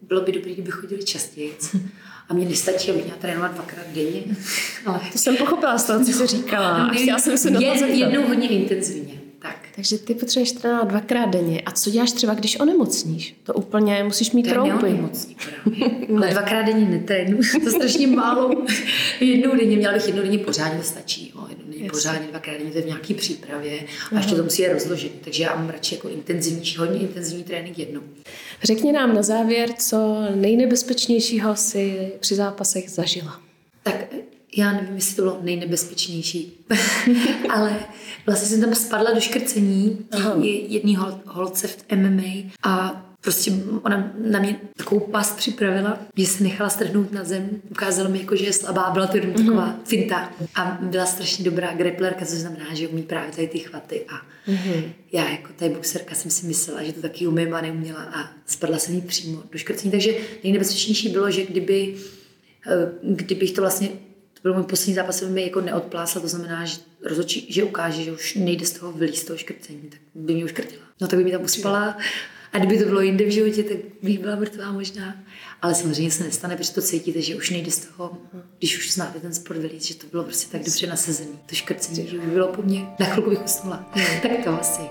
bylo 0.03 0.21
by 0.21 0.33
dobré, 0.33 0.53
kdyby 0.53 0.71
chodili 0.71 1.05
častěji. 1.05 1.57
A 2.29 2.35
mě 2.35 2.49
nestačí, 2.49 2.91
abych 2.91 3.05
měla 3.05 3.19
trénovat 3.19 3.55
dvakrát 3.55 3.87
denně. 3.95 4.23
Ale... 4.87 5.01
To 5.13 5.19
jsem 5.19 5.37
pochopila 5.37 5.79
z 5.79 5.85
toho, 5.85 6.05
co 6.05 6.13
jsi 6.13 6.27
říkala. 6.27 6.87
No, 6.93 6.95
chtěla 6.95 7.19
jsem 7.19 7.39
se 7.39 7.51
je, 7.51 7.97
jednou 7.97 8.27
hodně 8.29 8.49
intenzivně. 8.49 9.20
Tak. 9.71 9.77
Takže 9.77 9.99
ty 9.99 10.15
potřebuješ 10.15 10.53
trénovat 10.53 10.89
dvakrát 10.89 11.27
denně. 11.27 11.61
A 11.61 11.71
co 11.71 11.91
děláš 11.91 12.13
třeba, 12.13 12.35
když 12.35 12.61
onemocníš? 12.61 13.37
To 13.43 13.55
úplně 13.55 14.05
musíš 14.05 14.33
mít 14.33 14.49
troupy. 14.49 15.01
Ale 16.17 16.31
dvakrát 16.31 16.63
denně 16.63 16.89
netrénu, 16.89 17.39
to 17.53 17.69
je 17.69 17.71
strašně 17.71 18.07
málo. 18.07 18.65
jednou 19.21 19.57
denně, 19.57 19.77
měla 19.77 19.95
bych 19.95 20.07
jednou 20.07 20.23
denně 20.23 20.39
pořádně, 20.39 20.79
to 20.79 20.85
stačí. 20.85 21.33
Jo. 21.35 21.47
Jednou 21.49 21.73
denně 21.73 21.91
pořádně, 21.91 22.27
dvakrát 22.31 22.59
denně, 22.59 22.71
to 22.71 22.79
je 22.79 22.83
v 22.83 22.87
nějaký 22.87 23.15
přípravě. 23.15 23.81
A 24.13 24.17
ještě 24.17 24.35
to 24.35 24.43
musí 24.43 24.63
je 24.63 24.73
rozložit. 24.73 25.13
Takže 25.25 25.43
já 25.43 25.57
mám 25.57 25.69
radši 25.69 25.95
jako 25.95 26.09
intenzivnější, 26.09 26.77
hodně 26.77 27.01
intenzivní 27.01 27.45
trénink 27.45 27.79
jednou. 27.79 28.01
Řekni 28.63 28.93
nám 28.93 29.15
na 29.15 29.23
závěr, 29.23 29.71
co 29.79 30.23
nejnebezpečnějšího 30.35 31.57
si 31.57 32.13
při 32.21 32.35
zápasech 32.35 32.91
zažila. 32.91 33.41
Tak 33.83 34.15
já 34.57 34.73
nevím, 34.73 34.95
jestli 34.95 35.17
to 35.17 35.23
bylo 35.23 35.39
nejnebezpečnější, 35.43 36.67
ale 37.49 37.77
vlastně 38.27 38.49
jsem 38.49 38.61
tam 38.61 38.75
spadla 38.75 39.13
do 39.13 39.21
škrcení 39.21 39.99
jedný 40.69 40.97
hol, 40.97 41.21
holce 41.27 41.69
v 41.69 41.77
MMA 41.95 42.51
a 42.63 43.07
prostě 43.21 43.53
ona 43.83 44.13
na 44.31 44.39
mě 44.39 44.61
takovou 44.77 45.01
past 45.01 45.37
připravila, 45.37 45.99
že 46.17 46.27
se 46.27 46.43
nechala 46.43 46.71
strhnout 46.71 47.13
na 47.13 47.25
zem, 47.25 47.51
ukázala 47.71 48.09
mi 48.09 48.19
jako, 48.19 48.37
že 48.37 48.45
je 48.45 48.53
slabá, 48.53 48.91
byla 48.91 49.07
to 49.07 49.17
jenom 49.17 49.33
taková 49.33 49.69
mm-hmm. 49.69 49.85
finta 49.85 50.33
a 50.55 50.79
byla 50.83 51.07
strašně 51.07 51.45
dobrá 51.45 51.75
grapplerka, 51.75 52.27
což 52.27 52.39
znamená, 52.39 52.75
že 52.75 52.89
umí 52.89 53.03
právě 53.03 53.33
tady 53.33 53.49
ty 53.49 53.59
chvaty 53.59 54.05
a 54.09 54.15
mm-hmm. 54.51 54.83
já 55.13 55.31
jako 55.31 55.49
tady 55.57 55.75
boxerka 55.75 56.15
jsem 56.15 56.31
si 56.31 56.47
myslela, 56.47 56.83
že 56.83 56.93
to 56.93 57.01
taky 57.01 57.27
umím 57.27 57.55
a 57.55 57.61
neuměla 57.61 58.03
a 58.03 58.31
spadla 58.47 58.79
jsem 58.79 58.95
jí 58.95 59.01
přímo 59.01 59.43
do 59.53 59.59
škrcení, 59.59 59.91
takže 59.91 60.15
nejnebezpečnější 60.45 61.09
bylo, 61.09 61.31
že 61.31 61.47
kdyby 61.47 61.95
eh, 62.67 62.93
kdybych 63.03 63.53
to 63.53 63.61
vlastně 63.61 63.89
to 64.43 64.49
byl 64.49 64.55
můj 64.55 64.63
poslední 64.63 64.95
zápas, 64.95 65.23
mi 65.23 65.43
jako 65.43 65.61
neodplásla, 65.61 66.21
to 66.21 66.29
znamená, 66.29 66.65
že 66.65 66.79
rozhodčí, 67.05 67.53
že 67.53 67.65
ukáže, 67.65 68.03
že 68.03 68.13
už 68.13 68.35
nejde 68.35 68.67
z 68.67 68.73
toho 68.73 68.93
vylíst 68.93 69.27
toho 69.27 69.37
škrcení, 69.37 69.83
tak 69.91 70.01
by 70.15 70.35
mě 70.35 70.45
uškrtila. 70.45 70.83
No 71.01 71.09
tak 71.09 71.19
by 71.19 71.25
mi 71.25 71.31
tam 71.31 71.43
uspala 71.43 71.97
a 72.53 72.59
kdyby 72.59 72.79
to 72.79 72.85
bylo 72.85 73.01
jinde 73.01 73.25
v 73.25 73.31
životě, 73.31 73.63
tak 73.63 73.77
bych 74.03 74.19
byla 74.19 74.37
mrtvá 74.37 74.73
možná. 74.73 75.17
Ale 75.63 75.75
samozřejmě 75.75 76.11
se 76.11 76.25
nestane, 76.25 76.57
protože 76.57 76.73
to 76.73 76.83
cítíte, 76.83 77.23
že 77.23 77.37
už 77.37 77.51
nejde 77.51 77.71
z 77.71 77.87
toho, 77.87 78.19
když 78.59 78.79
už 78.79 78.93
znáte 78.93 79.21
ten 79.21 79.35
sport 79.35 79.57
vylít, 79.57 79.85
že 79.85 79.95
to 79.95 80.07
bylo 80.07 80.25
prostě 80.25 80.53
tak 80.53 80.65
dobře 80.65 80.87
nasazený. 80.87 81.39
To 81.47 81.55
škrcení, 81.55 82.09
že 82.09 82.19
by 82.19 82.27
bylo 82.27 82.49
po 82.49 82.63
mně. 82.63 82.87
Na 83.01 83.07
chvilku 83.07 83.31
bych 83.31 83.45
usnula. 83.45 83.91
tak 84.23 84.33
to 84.45 84.61
asi. 84.61 84.83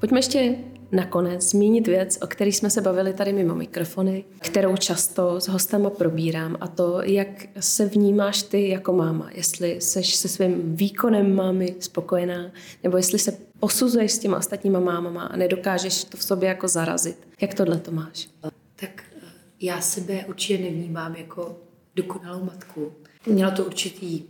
Pojďme 0.00 0.18
ještě 0.18 0.54
nakonec 0.92 1.50
zmínit 1.50 1.86
věc, 1.86 2.18
o 2.22 2.26
které 2.26 2.50
jsme 2.50 2.70
se 2.70 2.80
bavili 2.80 3.14
tady 3.14 3.32
mimo 3.32 3.54
mikrofony, 3.54 4.24
kterou 4.38 4.76
často 4.76 5.40
s 5.40 5.48
hostama 5.48 5.90
probírám 5.90 6.56
a 6.60 6.68
to, 6.68 7.02
jak 7.02 7.28
se 7.60 7.86
vnímáš 7.86 8.42
ty 8.42 8.68
jako 8.68 8.92
máma. 8.92 9.30
Jestli 9.34 9.80
seš 9.80 10.14
se 10.14 10.28
svým 10.28 10.76
výkonem 10.76 11.34
mámy 11.34 11.74
spokojená, 11.80 12.52
nebo 12.82 12.96
jestli 12.96 13.18
se 13.18 13.38
posuzuješ 13.60 14.12
s 14.12 14.18
těma 14.18 14.36
ostatníma 14.38 14.80
mámama 14.80 15.22
a 15.22 15.36
nedokážeš 15.36 16.04
to 16.04 16.16
v 16.16 16.22
sobě 16.22 16.48
jako 16.48 16.68
zarazit. 16.68 17.28
Jak 17.40 17.54
tohle 17.54 17.78
to 17.78 17.90
máš? 17.90 18.28
Tak 18.76 19.02
eh, 19.16 19.26
já 19.60 19.80
sebe 19.80 20.24
určitě 20.28 20.64
nevnímám 20.64 21.14
jako 21.16 21.56
dokonalou 21.96 22.44
matku. 22.44 22.92
Měla 23.26 23.50
to 23.50 23.64
určitý 23.64 24.22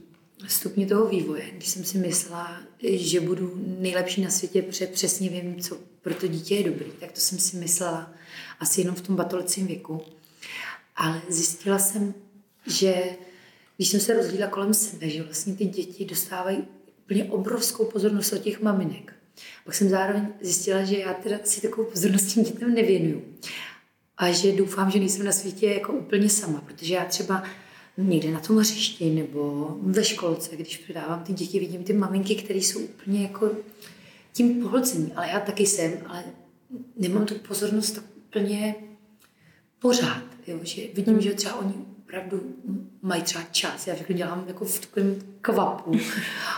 stupně 0.48 0.86
toho 0.86 1.06
vývoje, 1.06 1.50
když 1.50 1.68
jsem 1.68 1.84
si 1.84 1.98
myslela, 1.98 2.62
že 2.82 3.20
budu 3.20 3.62
nejlepší 3.78 4.22
na 4.22 4.30
světě, 4.30 4.62
protože 4.62 4.86
přesně 4.86 5.28
vím, 5.28 5.60
co 5.60 5.78
pro 6.02 6.14
to 6.14 6.26
dítě 6.26 6.54
je 6.54 6.64
dobrý, 6.64 6.86
tak 7.00 7.12
to 7.12 7.20
jsem 7.20 7.38
si 7.38 7.56
myslela 7.56 8.14
asi 8.60 8.80
jenom 8.80 8.94
v 8.94 9.00
tom 9.00 9.16
batolecím 9.16 9.66
věku. 9.66 10.02
Ale 10.96 11.22
zjistila 11.28 11.78
jsem, 11.78 12.14
že 12.66 13.04
když 13.76 13.88
jsem 13.88 14.00
se 14.00 14.14
rozhlídla 14.14 14.46
kolem 14.46 14.74
sebe, 14.74 15.08
že 15.08 15.22
vlastně 15.22 15.54
ty 15.54 15.64
děti 15.64 16.04
dostávají 16.04 16.64
úplně 17.04 17.24
obrovskou 17.24 17.84
pozornost 17.84 18.32
od 18.32 18.38
těch 18.38 18.60
maminek. 18.60 19.12
Pak 19.64 19.74
jsem 19.74 19.88
zároveň 19.88 20.28
zjistila, 20.40 20.84
že 20.84 20.98
já 20.98 21.14
teda 21.14 21.38
si 21.44 21.60
takovou 21.60 21.90
pozornost 21.90 22.24
tím 22.24 22.44
dětem 22.44 22.74
nevěnuju. 22.74 23.24
A 24.16 24.32
že 24.32 24.52
doufám, 24.52 24.90
že 24.90 24.98
nejsem 24.98 25.24
na 25.24 25.32
světě 25.32 25.66
jako 25.66 25.92
úplně 25.92 26.30
sama, 26.30 26.60
protože 26.60 26.94
já 26.94 27.04
třeba 27.04 27.44
někde 27.96 28.30
na 28.30 28.40
tom 28.40 28.56
hřišti 28.56 29.10
nebo 29.10 29.68
ve 29.82 30.04
školce, 30.04 30.56
když 30.56 30.76
předávám 30.76 31.24
ty 31.24 31.32
děti, 31.32 31.60
vidím 31.60 31.84
ty 31.84 31.92
maminky, 31.92 32.34
které 32.34 32.58
jsou 32.58 32.80
úplně 32.80 33.22
jako 33.22 33.50
tím 34.32 34.62
pohlcení, 34.62 35.12
ale 35.16 35.28
já 35.28 35.40
taky 35.40 35.66
jsem, 35.66 35.92
ale 36.06 36.24
nemám 36.96 37.26
tu 37.26 37.34
pozornost 37.34 37.90
tak 37.90 38.04
úplně 38.16 38.74
pořád, 39.78 40.22
jo, 40.46 40.58
že 40.62 40.82
vidím, 40.94 41.20
že 41.20 41.34
třeba 41.34 41.54
oni 41.54 41.74
opravdu 42.02 42.42
mají 43.02 43.22
třeba 43.22 43.44
čas, 43.50 43.86
já 43.86 43.94
všechno 43.94 44.16
dělám 44.16 44.44
jako 44.48 44.64
v 44.64 44.80
takovém 44.80 45.16
kvapu 45.40 45.92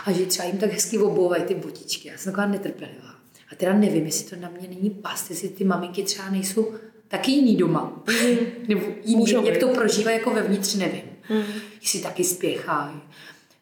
a 0.05 0.11
že 0.11 0.25
třeba 0.25 0.47
jim 0.47 0.57
tak 0.57 0.71
hezky 0.71 0.97
obouvají 0.97 1.43
ty 1.43 1.55
botičky, 1.55 2.07
já 2.07 2.17
jsem 2.17 2.31
taková 2.31 2.47
netrpělivá. 2.47 3.15
A 3.51 3.55
teda 3.55 3.73
nevím, 3.73 4.05
jestli 4.05 4.29
to 4.29 4.41
na 4.41 4.49
mě 4.49 4.67
není 4.67 4.89
past, 4.89 5.29
jestli 5.29 5.49
ty 5.49 5.63
maminky 5.63 6.03
třeba 6.03 6.29
nejsou 6.29 6.73
taky 7.07 7.31
jiný 7.31 7.55
doma. 7.55 8.03
Mm. 8.07 8.37
Nebo 8.67 8.81
jiný, 9.03 9.15
Můžou 9.15 9.45
jak 9.45 9.57
to 9.57 9.67
prožívají 9.67 10.17
jako 10.17 10.31
vevnitř, 10.31 10.75
nevím. 10.75 11.14
Mm. 11.29 11.43
Jestli 11.81 11.99
taky 11.99 12.23
spěchají, 12.23 13.01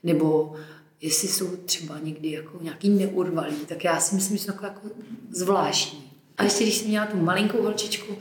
nebo 0.03 0.55
jestli 1.01 1.27
jsou 1.27 1.55
třeba 1.55 1.99
někdy 1.99 2.31
jako 2.31 2.59
nějaký 2.61 2.89
neurvalý, 2.89 3.55
tak 3.55 3.83
já 3.83 3.99
si 3.99 4.15
myslím, 4.15 4.37
že 4.37 4.45
to 4.45 4.65
jako 4.65 4.81
zvláštní. 5.31 6.11
A 6.37 6.43
ještě 6.43 6.63
když 6.63 6.77
jsem 6.77 6.87
měla 6.87 7.05
tu 7.05 7.17
malinkou 7.17 7.61
holčičku, 7.61 8.17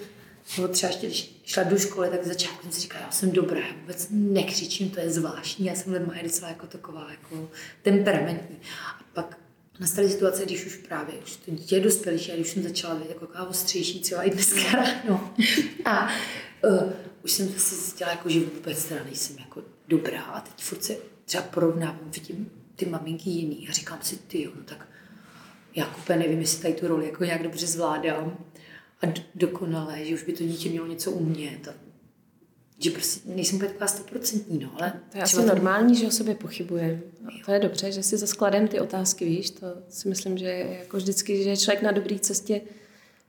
nebo 0.57 0.69
třeba 0.69 0.91
ještě 0.91 1.07
když 1.07 1.41
šla 1.45 1.63
do 1.63 1.79
školy, 1.79 2.09
tak 2.09 2.27
začátku 2.27 2.63
jsem 2.63 2.73
si 2.73 2.81
říkala, 2.81 3.05
já 3.05 3.11
jsem 3.11 3.33
dobrá, 3.33 3.59
já 3.61 3.75
vůbec 3.81 4.07
nekřičím, 4.11 4.91
to 4.91 5.01
je 5.01 5.11
zvláštní, 5.11 5.67
já 5.67 5.75
jsem 5.75 6.07
moje 6.07 6.23
docela 6.23 6.49
jako 6.49 6.67
taková 6.67 7.07
jako 7.11 7.51
temperamentní. 7.83 8.57
A 8.89 9.05
pak 9.13 9.39
nastaly 9.81 10.09
situace, 10.09 10.45
když 10.45 10.67
už 10.67 10.77
právě 10.77 11.15
už 11.15 11.37
to 11.37 11.51
dítě 11.51 11.77
je 11.77 11.81
dospělejší 11.81 12.33
a 12.33 12.35
když 12.35 12.49
jsem 12.49 12.63
začala 12.63 12.95
být 12.95 13.09
jako 13.09 13.29
ostřejší, 13.49 14.01
třeba 14.01 14.23
i 14.23 14.31
dneska 14.31 14.61
ráno. 14.73 15.35
A 15.85 16.09
uh, 16.65 16.93
už 17.25 17.33
jsem 17.33 17.49
si 17.49 17.75
zjistila, 17.75 18.11
jako, 18.11 18.29
že 18.29 18.41
vůbec 18.41 18.85
teda 18.85 19.05
nejsem 19.05 19.37
jako 19.39 19.63
dobrá 19.89 20.23
a 20.23 20.41
teď 20.41 20.65
furt 20.65 20.85
se 20.85 20.97
třeba 21.25 21.45
porovnávám, 21.45 22.11
vidím 22.15 22.51
ty 22.77 22.87
maminky 22.87 23.31
jiný 23.31 23.69
a 23.69 23.73
říkám 23.73 23.99
si, 24.03 24.17
ty 24.17 24.43
jo, 24.43 24.51
no 24.57 24.63
tak 24.65 24.89
já 25.75 25.97
úplně 25.97 26.19
nevím, 26.19 26.41
jestli 26.41 26.63
tady 26.63 26.75
tu 26.75 26.89
roli 26.89 27.07
jako 27.07 27.25
nějak 27.25 27.43
dobře 27.43 27.67
zvládám 27.67 28.37
a 29.03 29.15
dokonale, 29.35 30.05
že 30.05 30.15
už 30.15 30.23
by 30.23 30.33
to 30.33 30.45
dítě 30.45 30.69
mělo 30.69 30.87
něco 30.87 31.11
umět 31.11 31.69
a 31.69 31.75
že 32.79 32.91
prostě 32.91 33.29
nejsem 33.35 33.57
úplně 33.57 33.71
taková 33.71 33.87
stoprocentní, 33.87 34.59
no, 34.59 34.73
ale... 34.79 34.93
To 35.13 35.19
je 35.19 35.23
asi 35.23 35.37
tam... 35.37 35.47
normální, 35.47 35.97
že 35.97 36.07
o 36.07 36.11
sobě 36.11 36.35
pochybujeme. 36.35 37.01
To 37.45 37.53
je 37.53 37.59
dobře, 37.61 37.93
že 37.93 38.03
si 38.03 38.17
za 38.17 38.27
skladem 38.27 38.69
ty 38.69 38.81
otázky 38.81 39.25
víš, 39.25 39.51
to 39.51 39.67
si 39.89 40.09
myslím, 40.09 40.39
že 40.39 40.49
jako 40.81 40.97
vždycky, 40.97 41.43
že 41.43 41.51
je 41.51 41.57
člověk 41.57 41.83
na 41.83 41.93
dobré 41.93 42.19
cestě, 42.19 42.61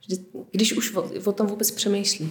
vždy, 0.00 0.24
když 0.50 0.72
už 0.72 0.94
o, 0.94 1.10
o 1.24 1.32
tom 1.32 1.46
vůbec 1.46 1.70
přemýšlí. 1.70 2.30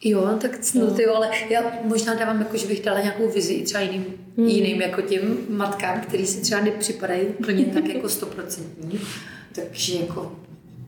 Jo, 0.00 0.38
tak 0.40 0.60
no. 0.74 0.90
ty, 0.90 1.06
ale 1.06 1.30
já 1.50 1.72
možná 1.84 2.14
dávám, 2.14 2.38
jako, 2.38 2.56
že 2.56 2.66
bych 2.66 2.82
dala 2.82 3.00
nějakou 3.00 3.30
vizi 3.30 3.62
třeba 3.62 3.80
jiným, 3.80 4.04
hmm. 4.36 4.48
jiným 4.48 4.80
jako 4.80 5.02
těm 5.02 5.38
matkám, 5.48 6.00
který 6.00 6.26
si 6.26 6.40
třeba 6.40 6.60
nepřipadají 6.60 7.26
úplně 7.26 7.64
tak 7.64 7.86
jako 7.86 8.08
stoprocentní. 8.08 9.00
Takže 9.52 9.94
jako 9.94 10.36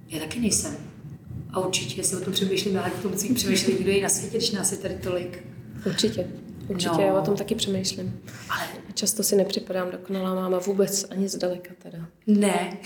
já 0.08 0.18
taky 0.18 0.40
nejsem. 0.40 0.76
A 1.50 1.60
určitě, 1.60 2.00
jestli 2.00 2.16
o 2.16 2.20
tom 2.20 2.32
přemýšlím, 2.32 2.78
ale 2.78 2.90
k 2.90 3.02
tomu 3.02 3.14
musí 3.14 3.34
přemýšlet 3.34 3.78
někdo 3.78 3.92
i 3.92 4.02
na 4.02 4.08
světě, 4.08 4.36
když 4.36 4.50
nás 4.50 4.72
je 4.72 4.78
tady 4.78 4.94
tolik. 4.94 5.44
Určitě. 5.86 6.26
Určitě, 6.68 6.94
no. 6.96 7.00
já 7.00 7.20
o 7.20 7.24
tom 7.24 7.36
taky 7.36 7.54
přemýšlím. 7.54 8.20
Ale... 8.50 8.68
Často 8.94 9.22
si 9.22 9.36
nepřipadám 9.36 9.90
dokonalá 9.90 10.34
máma 10.34 10.58
vůbec, 10.58 11.06
ani 11.10 11.28
zdaleka 11.28 11.70
teda. 11.82 12.06
Ne. 12.26 12.78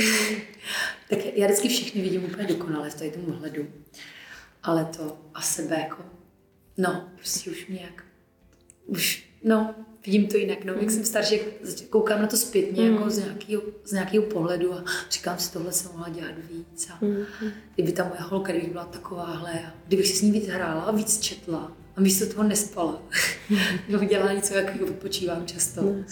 tak 1.10 1.18
já 1.36 1.46
vždycky 1.46 1.68
všechny 1.68 2.02
vidím 2.02 2.24
úplně 2.24 2.46
dokonale 2.46 2.90
v 2.90 2.94
tady 2.94 3.10
tomu 3.10 3.32
hledu. 3.32 3.66
Ale 4.62 4.84
to 4.84 5.16
a 5.34 5.42
sebe 5.42 5.80
jako 5.80 6.02
no, 6.80 7.08
prostě 7.16 7.50
už 7.50 7.66
nějak, 7.66 8.04
už, 8.86 9.24
no, 9.44 9.74
vidím 10.06 10.26
to 10.26 10.36
jinak, 10.36 10.64
no, 10.64 10.72
jak 10.72 10.90
jsem 10.90 11.04
starší, 11.04 11.40
koukám 11.90 12.20
na 12.20 12.26
to 12.26 12.36
zpětně, 12.36 12.82
mm. 12.82 12.94
jako 12.94 13.10
z 13.10 13.18
nějakého, 13.18 13.62
z 13.84 13.92
nějakého 13.92 14.24
pohledu 14.24 14.74
a 14.74 14.84
říkám 15.10 15.38
si, 15.38 15.52
tohle 15.52 15.72
jsem 15.72 15.90
mohla 15.92 16.08
dělat 16.08 16.34
víc 16.50 16.90
a 16.90 17.04
mm. 17.04 17.16
kdyby 17.74 17.92
ta 17.92 18.04
moje 18.04 18.20
holka, 18.20 18.52
kdyby 18.52 18.66
byla 18.66 18.84
takováhle, 18.84 19.52
kdybych 19.86 20.06
si 20.06 20.16
s 20.16 20.22
ní 20.22 20.32
víc 20.32 20.48
hrála 20.48 20.82
a 20.82 20.90
víc 20.90 21.20
četla 21.20 21.72
a 21.96 22.00
místo 22.00 22.34
toho 22.34 22.48
nespala, 22.48 23.02
nebo 23.88 24.04
dělala 24.04 24.32
něco, 24.32 24.54
jak 24.54 24.76
vypočívám 24.76 25.46
často. 25.46 25.82
Mm. 25.82 26.04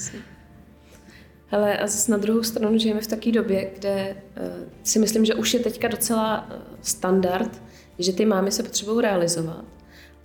Hele, 1.50 1.78
a 1.78 1.86
zase 1.86 2.12
na 2.12 2.18
druhou 2.18 2.42
stranu 2.42 2.78
žijeme 2.78 3.00
v 3.00 3.06
takové 3.06 3.32
době, 3.32 3.70
kde 3.78 4.16
uh, 4.40 4.68
si 4.82 4.98
myslím, 4.98 5.24
že 5.24 5.34
už 5.34 5.54
je 5.54 5.60
teďka 5.60 5.88
docela 5.88 6.50
uh, 6.50 6.56
standard, 6.82 7.62
že 7.98 8.12
ty 8.12 8.26
mámy 8.26 8.52
se 8.52 8.62
potřebují 8.62 9.02
realizovat 9.02 9.64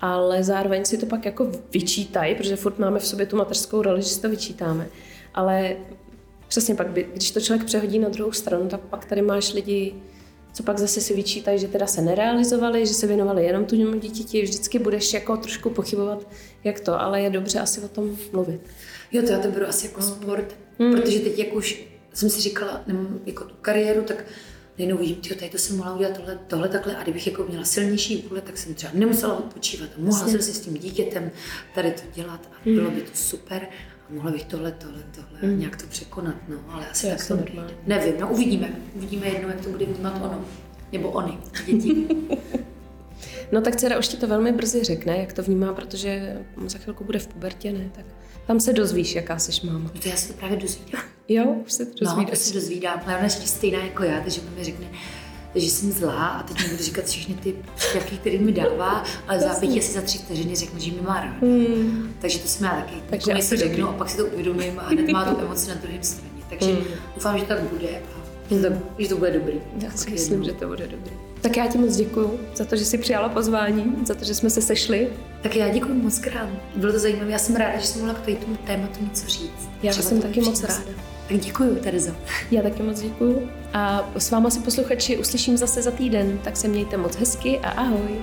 ale 0.06 0.44
zároveň 0.44 0.86
si 0.86 0.98
to 0.98 1.06
pak 1.06 1.26
jako 1.26 1.52
vyčítají, 1.72 2.36
protože 2.36 2.56
furt 2.56 2.80
máme 2.80 3.00
v 3.00 3.06
sobě 3.06 3.26
tu 3.26 3.38
mateřskou 3.38 3.82
roli, 3.82 4.02
že 4.02 4.10
si 4.10 4.22
to 4.22 4.30
vyčítáme. 4.30 4.88
Ale 5.34 5.76
přesně 6.48 6.76
pak, 6.76 6.94
když 6.94 7.32
to 7.32 7.42
člověk 7.42 7.66
přehodí 7.66 8.00
na 8.00 8.10
druhou 8.10 8.32
stranu, 8.32 8.68
tak 8.68 8.80
pak 8.80 9.06
tady 9.06 9.22
máš 9.22 9.54
lidi, 9.54 9.96
co 10.54 10.64
pak 10.64 10.80
zase 10.80 11.02
si 11.02 11.14
vyčítají, 11.14 11.60
že 11.60 11.68
teda 11.68 11.88
se 11.88 12.02
nerealizovali, 12.02 12.88
že 12.88 12.94
se 12.94 13.08
věnovali 13.08 13.46
jenom 13.46 13.66
tomu 13.66 14.00
dítěti, 14.00 14.42
vždycky 14.42 14.80
budeš 14.80 15.14
jako 15.14 15.38
trošku 15.38 15.70
pochybovat, 15.70 16.28
jak 16.64 16.80
to, 16.80 17.02
ale 17.02 17.22
je 17.22 17.30
dobře 17.30 17.60
asi 17.60 17.82
o 17.82 17.88
tom 17.88 18.18
mluvit. 18.34 18.62
Jo, 19.12 19.22
to 19.22 19.32
já 19.32 19.40
to 19.40 19.52
beru 19.52 19.68
asi 19.68 19.88
jako 19.88 20.02
sport, 20.02 20.56
mm. 20.80 20.92
protože 20.92 21.20
teď 21.20 21.40
jak 21.40 21.54
už 21.54 21.86
jsem 22.14 22.30
si 22.30 22.42
říkala, 22.42 22.84
nemám 22.88 23.20
jako 23.26 23.44
tu 23.44 23.56
kariéru, 23.62 24.02
tak 24.02 24.26
najednou 24.78 24.98
vidím, 24.98 25.16
tyjo, 25.16 25.36
tady 25.36 25.52
to 25.52 25.58
jsem 25.58 25.78
mohla 25.78 25.96
udělat 25.96 26.18
tohle, 26.18 26.40
tohle 26.48 26.70
takhle. 26.70 26.96
A 26.96 27.04
kdybych 27.04 27.28
jako 27.28 27.44
měla 27.50 27.66
silnější 27.66 28.26
vůle, 28.30 28.42
tak 28.42 28.58
jsem 28.58 28.74
třeba 28.74 28.94
nemusela 28.96 29.38
odpočívat. 29.38 29.90
A 29.98 30.02
mohla 30.02 30.28
jsem 30.28 30.42
si 30.42 30.54
s 30.54 30.60
tím 30.60 30.74
dítětem 30.74 31.32
tady 31.76 31.92
to 31.92 32.02
dělat 32.14 32.50
a 32.54 32.56
bylo 32.66 32.92
by 32.92 33.02
to 33.02 33.12
super. 33.14 33.68
A 34.10 34.14
mohla 34.14 34.32
bych 34.32 34.44
tohle, 34.44 34.72
tohle, 34.72 35.04
tohle 35.16 35.54
mm. 35.54 35.60
nějak 35.60 35.82
to 35.82 35.88
překonat, 35.88 36.36
no, 36.48 36.58
ale 36.70 36.90
asi 36.90 37.08
tak 37.08 37.28
to 37.28 37.36
nejde. 37.36 37.64
Nevím, 37.88 38.14
no 38.20 38.32
uvidíme, 38.32 38.76
uvidíme 38.96 39.28
jednou, 39.28 39.50
jak 39.50 39.62
to 39.62 39.70
bude 39.70 39.86
vnímat 39.86 40.16
ono, 40.16 40.46
nebo 40.92 41.10
oni, 41.10 41.38
děti. 41.66 42.08
no 43.52 43.62
tak 43.62 43.76
dcera 43.76 44.00
už 44.00 44.08
ti 44.08 44.18
to 44.18 44.28
velmi 44.28 44.52
brzy 44.52 44.84
řekne, 44.84 45.18
jak 45.18 45.34
to 45.34 45.44
vnímá, 45.44 45.74
protože 45.74 46.38
za 46.68 46.80
chvilku 46.80 47.04
bude 47.04 47.20
v 47.20 47.28
pubertě, 47.28 47.74
ne, 47.74 47.90
tak 47.96 48.06
tam 48.48 48.60
se 48.60 48.74
dozvíš, 48.74 49.16
jaká 49.16 49.40
jsi 49.40 49.68
máma. 49.68 49.90
To 49.90 50.10
já 50.10 50.16
se 50.16 50.28
to 50.28 50.34
právě 50.34 50.58
dozvídám. 50.58 51.02
Jo, 51.28 51.56
už 51.66 51.74
se 51.74 51.86
to 51.86 51.92
dozvídáš. 52.06 52.26
No, 52.26 52.30
to 52.30 52.36
se 52.36 52.54
dozvídám. 52.54 53.02
Ale 53.06 53.16
ona 53.16 53.24
je 53.24 53.30
stejná 53.30 53.84
jako 53.84 54.04
já, 54.04 54.22
takže 54.22 54.42
ona 54.42 54.52
mi 54.58 54.64
řekne, 54.64 54.88
že 55.56 55.70
jsem 55.70 55.92
zlá 55.92 56.28
a 56.28 56.44
teď 56.44 56.64
mi 56.64 56.70
bude 56.70 56.84
říkat 56.84 57.06
všechny 57.06 57.36
ty 57.36 57.56
přípravky, 57.76 58.18
které 58.18 58.38
mi 58.38 58.52
dává, 58.52 59.04
ale 59.28 59.40
zápětí 59.40 59.80
asi 59.80 59.94
za 59.94 60.02
tři 60.02 60.18
vteřiny 60.18 60.56
řekne, 60.56 60.80
že 60.80 60.92
mi 60.92 61.02
má 61.02 61.22
rád. 61.22 61.42
Hmm. 61.42 62.14
Takže 62.20 62.40
to 62.40 62.48
jsem 62.48 62.66
já 62.66 62.76
taky. 62.76 62.96
Takže 63.10 63.32
já 63.32 63.42
si 63.42 63.58
řeknu 63.58 63.90
a 63.90 63.94
pak 63.94 64.10
si 64.10 64.18
to 64.18 64.26
uvědomím 64.26 64.80
a 64.80 64.88
hned 64.88 65.12
má 65.12 65.26
tu 65.26 65.40
emoci 65.40 65.70
na 65.70 65.76
druhém 65.76 66.04
straně. 66.04 66.32
Takže 66.50 66.74
hmm. 66.74 66.84
doufám, 67.16 67.40
že 67.40 67.46
tak 67.46 67.62
bude 67.62 67.88
a 67.88 68.24
že 68.50 68.62
to, 68.62 68.76
že 69.00 69.10
to 69.10 69.18
bude 69.18 69.32
dobrý. 69.32 69.62
Já 69.84 69.92
si 69.92 70.12
myslím, 70.12 70.44
že 70.44 70.52
to 70.52 70.68
bude 70.68 70.88
dobrý. 70.88 71.33
Tak 71.44 71.58
já 71.58 71.68
ti 71.68 71.78
moc 71.78 71.96
děkuju 71.96 72.40
za 72.56 72.66
to, 72.66 72.76
že 72.76 72.86
jsi 72.86 72.98
přijala 72.98 73.30
pozvání, 73.30 73.96
za 74.06 74.14
to, 74.14 74.26
že 74.26 74.36
jsme 74.36 74.50
se 74.50 74.62
sešli. 74.62 75.10
Tak 75.42 75.56
já 75.56 75.70
děkuji 75.70 75.94
moc 75.94 76.20
krát. 76.20 76.50
Bylo 76.76 76.94
to 76.94 77.00
zajímavé. 77.00 77.32
Já 77.32 77.40
jsem 77.40 77.56
ráda, 77.56 77.80
že 77.80 77.88
jsem 77.88 78.02
mohla 78.02 78.20
k 78.20 78.26
tomu 78.26 78.56
tématu 78.56 79.04
něco 79.04 79.28
říct. 79.28 79.70
Já 79.84 79.92
Třeba 79.92 80.10
jsem 80.10 80.22
taky 80.22 80.42
moc 80.42 80.64
ráda. 80.64 80.84
Tak 81.28 81.40
děkuji, 81.40 81.76
Terezo. 81.76 82.12
Já 82.52 82.62
taky 82.62 82.84
moc 82.84 83.02
děkuji. 83.02 83.50
A 83.74 84.10
s 84.18 84.32
váma 84.32 84.50
si 84.50 84.60
posluchači 84.60 85.18
uslyším 85.18 85.58
zase 85.58 85.82
za 85.82 85.92
týden, 85.92 86.40
tak 86.44 86.58
se 86.58 86.68
mějte 86.68 86.98
moc 86.98 87.16
hezky 87.16 87.60
a 87.60 87.70
ahoj. 87.70 88.22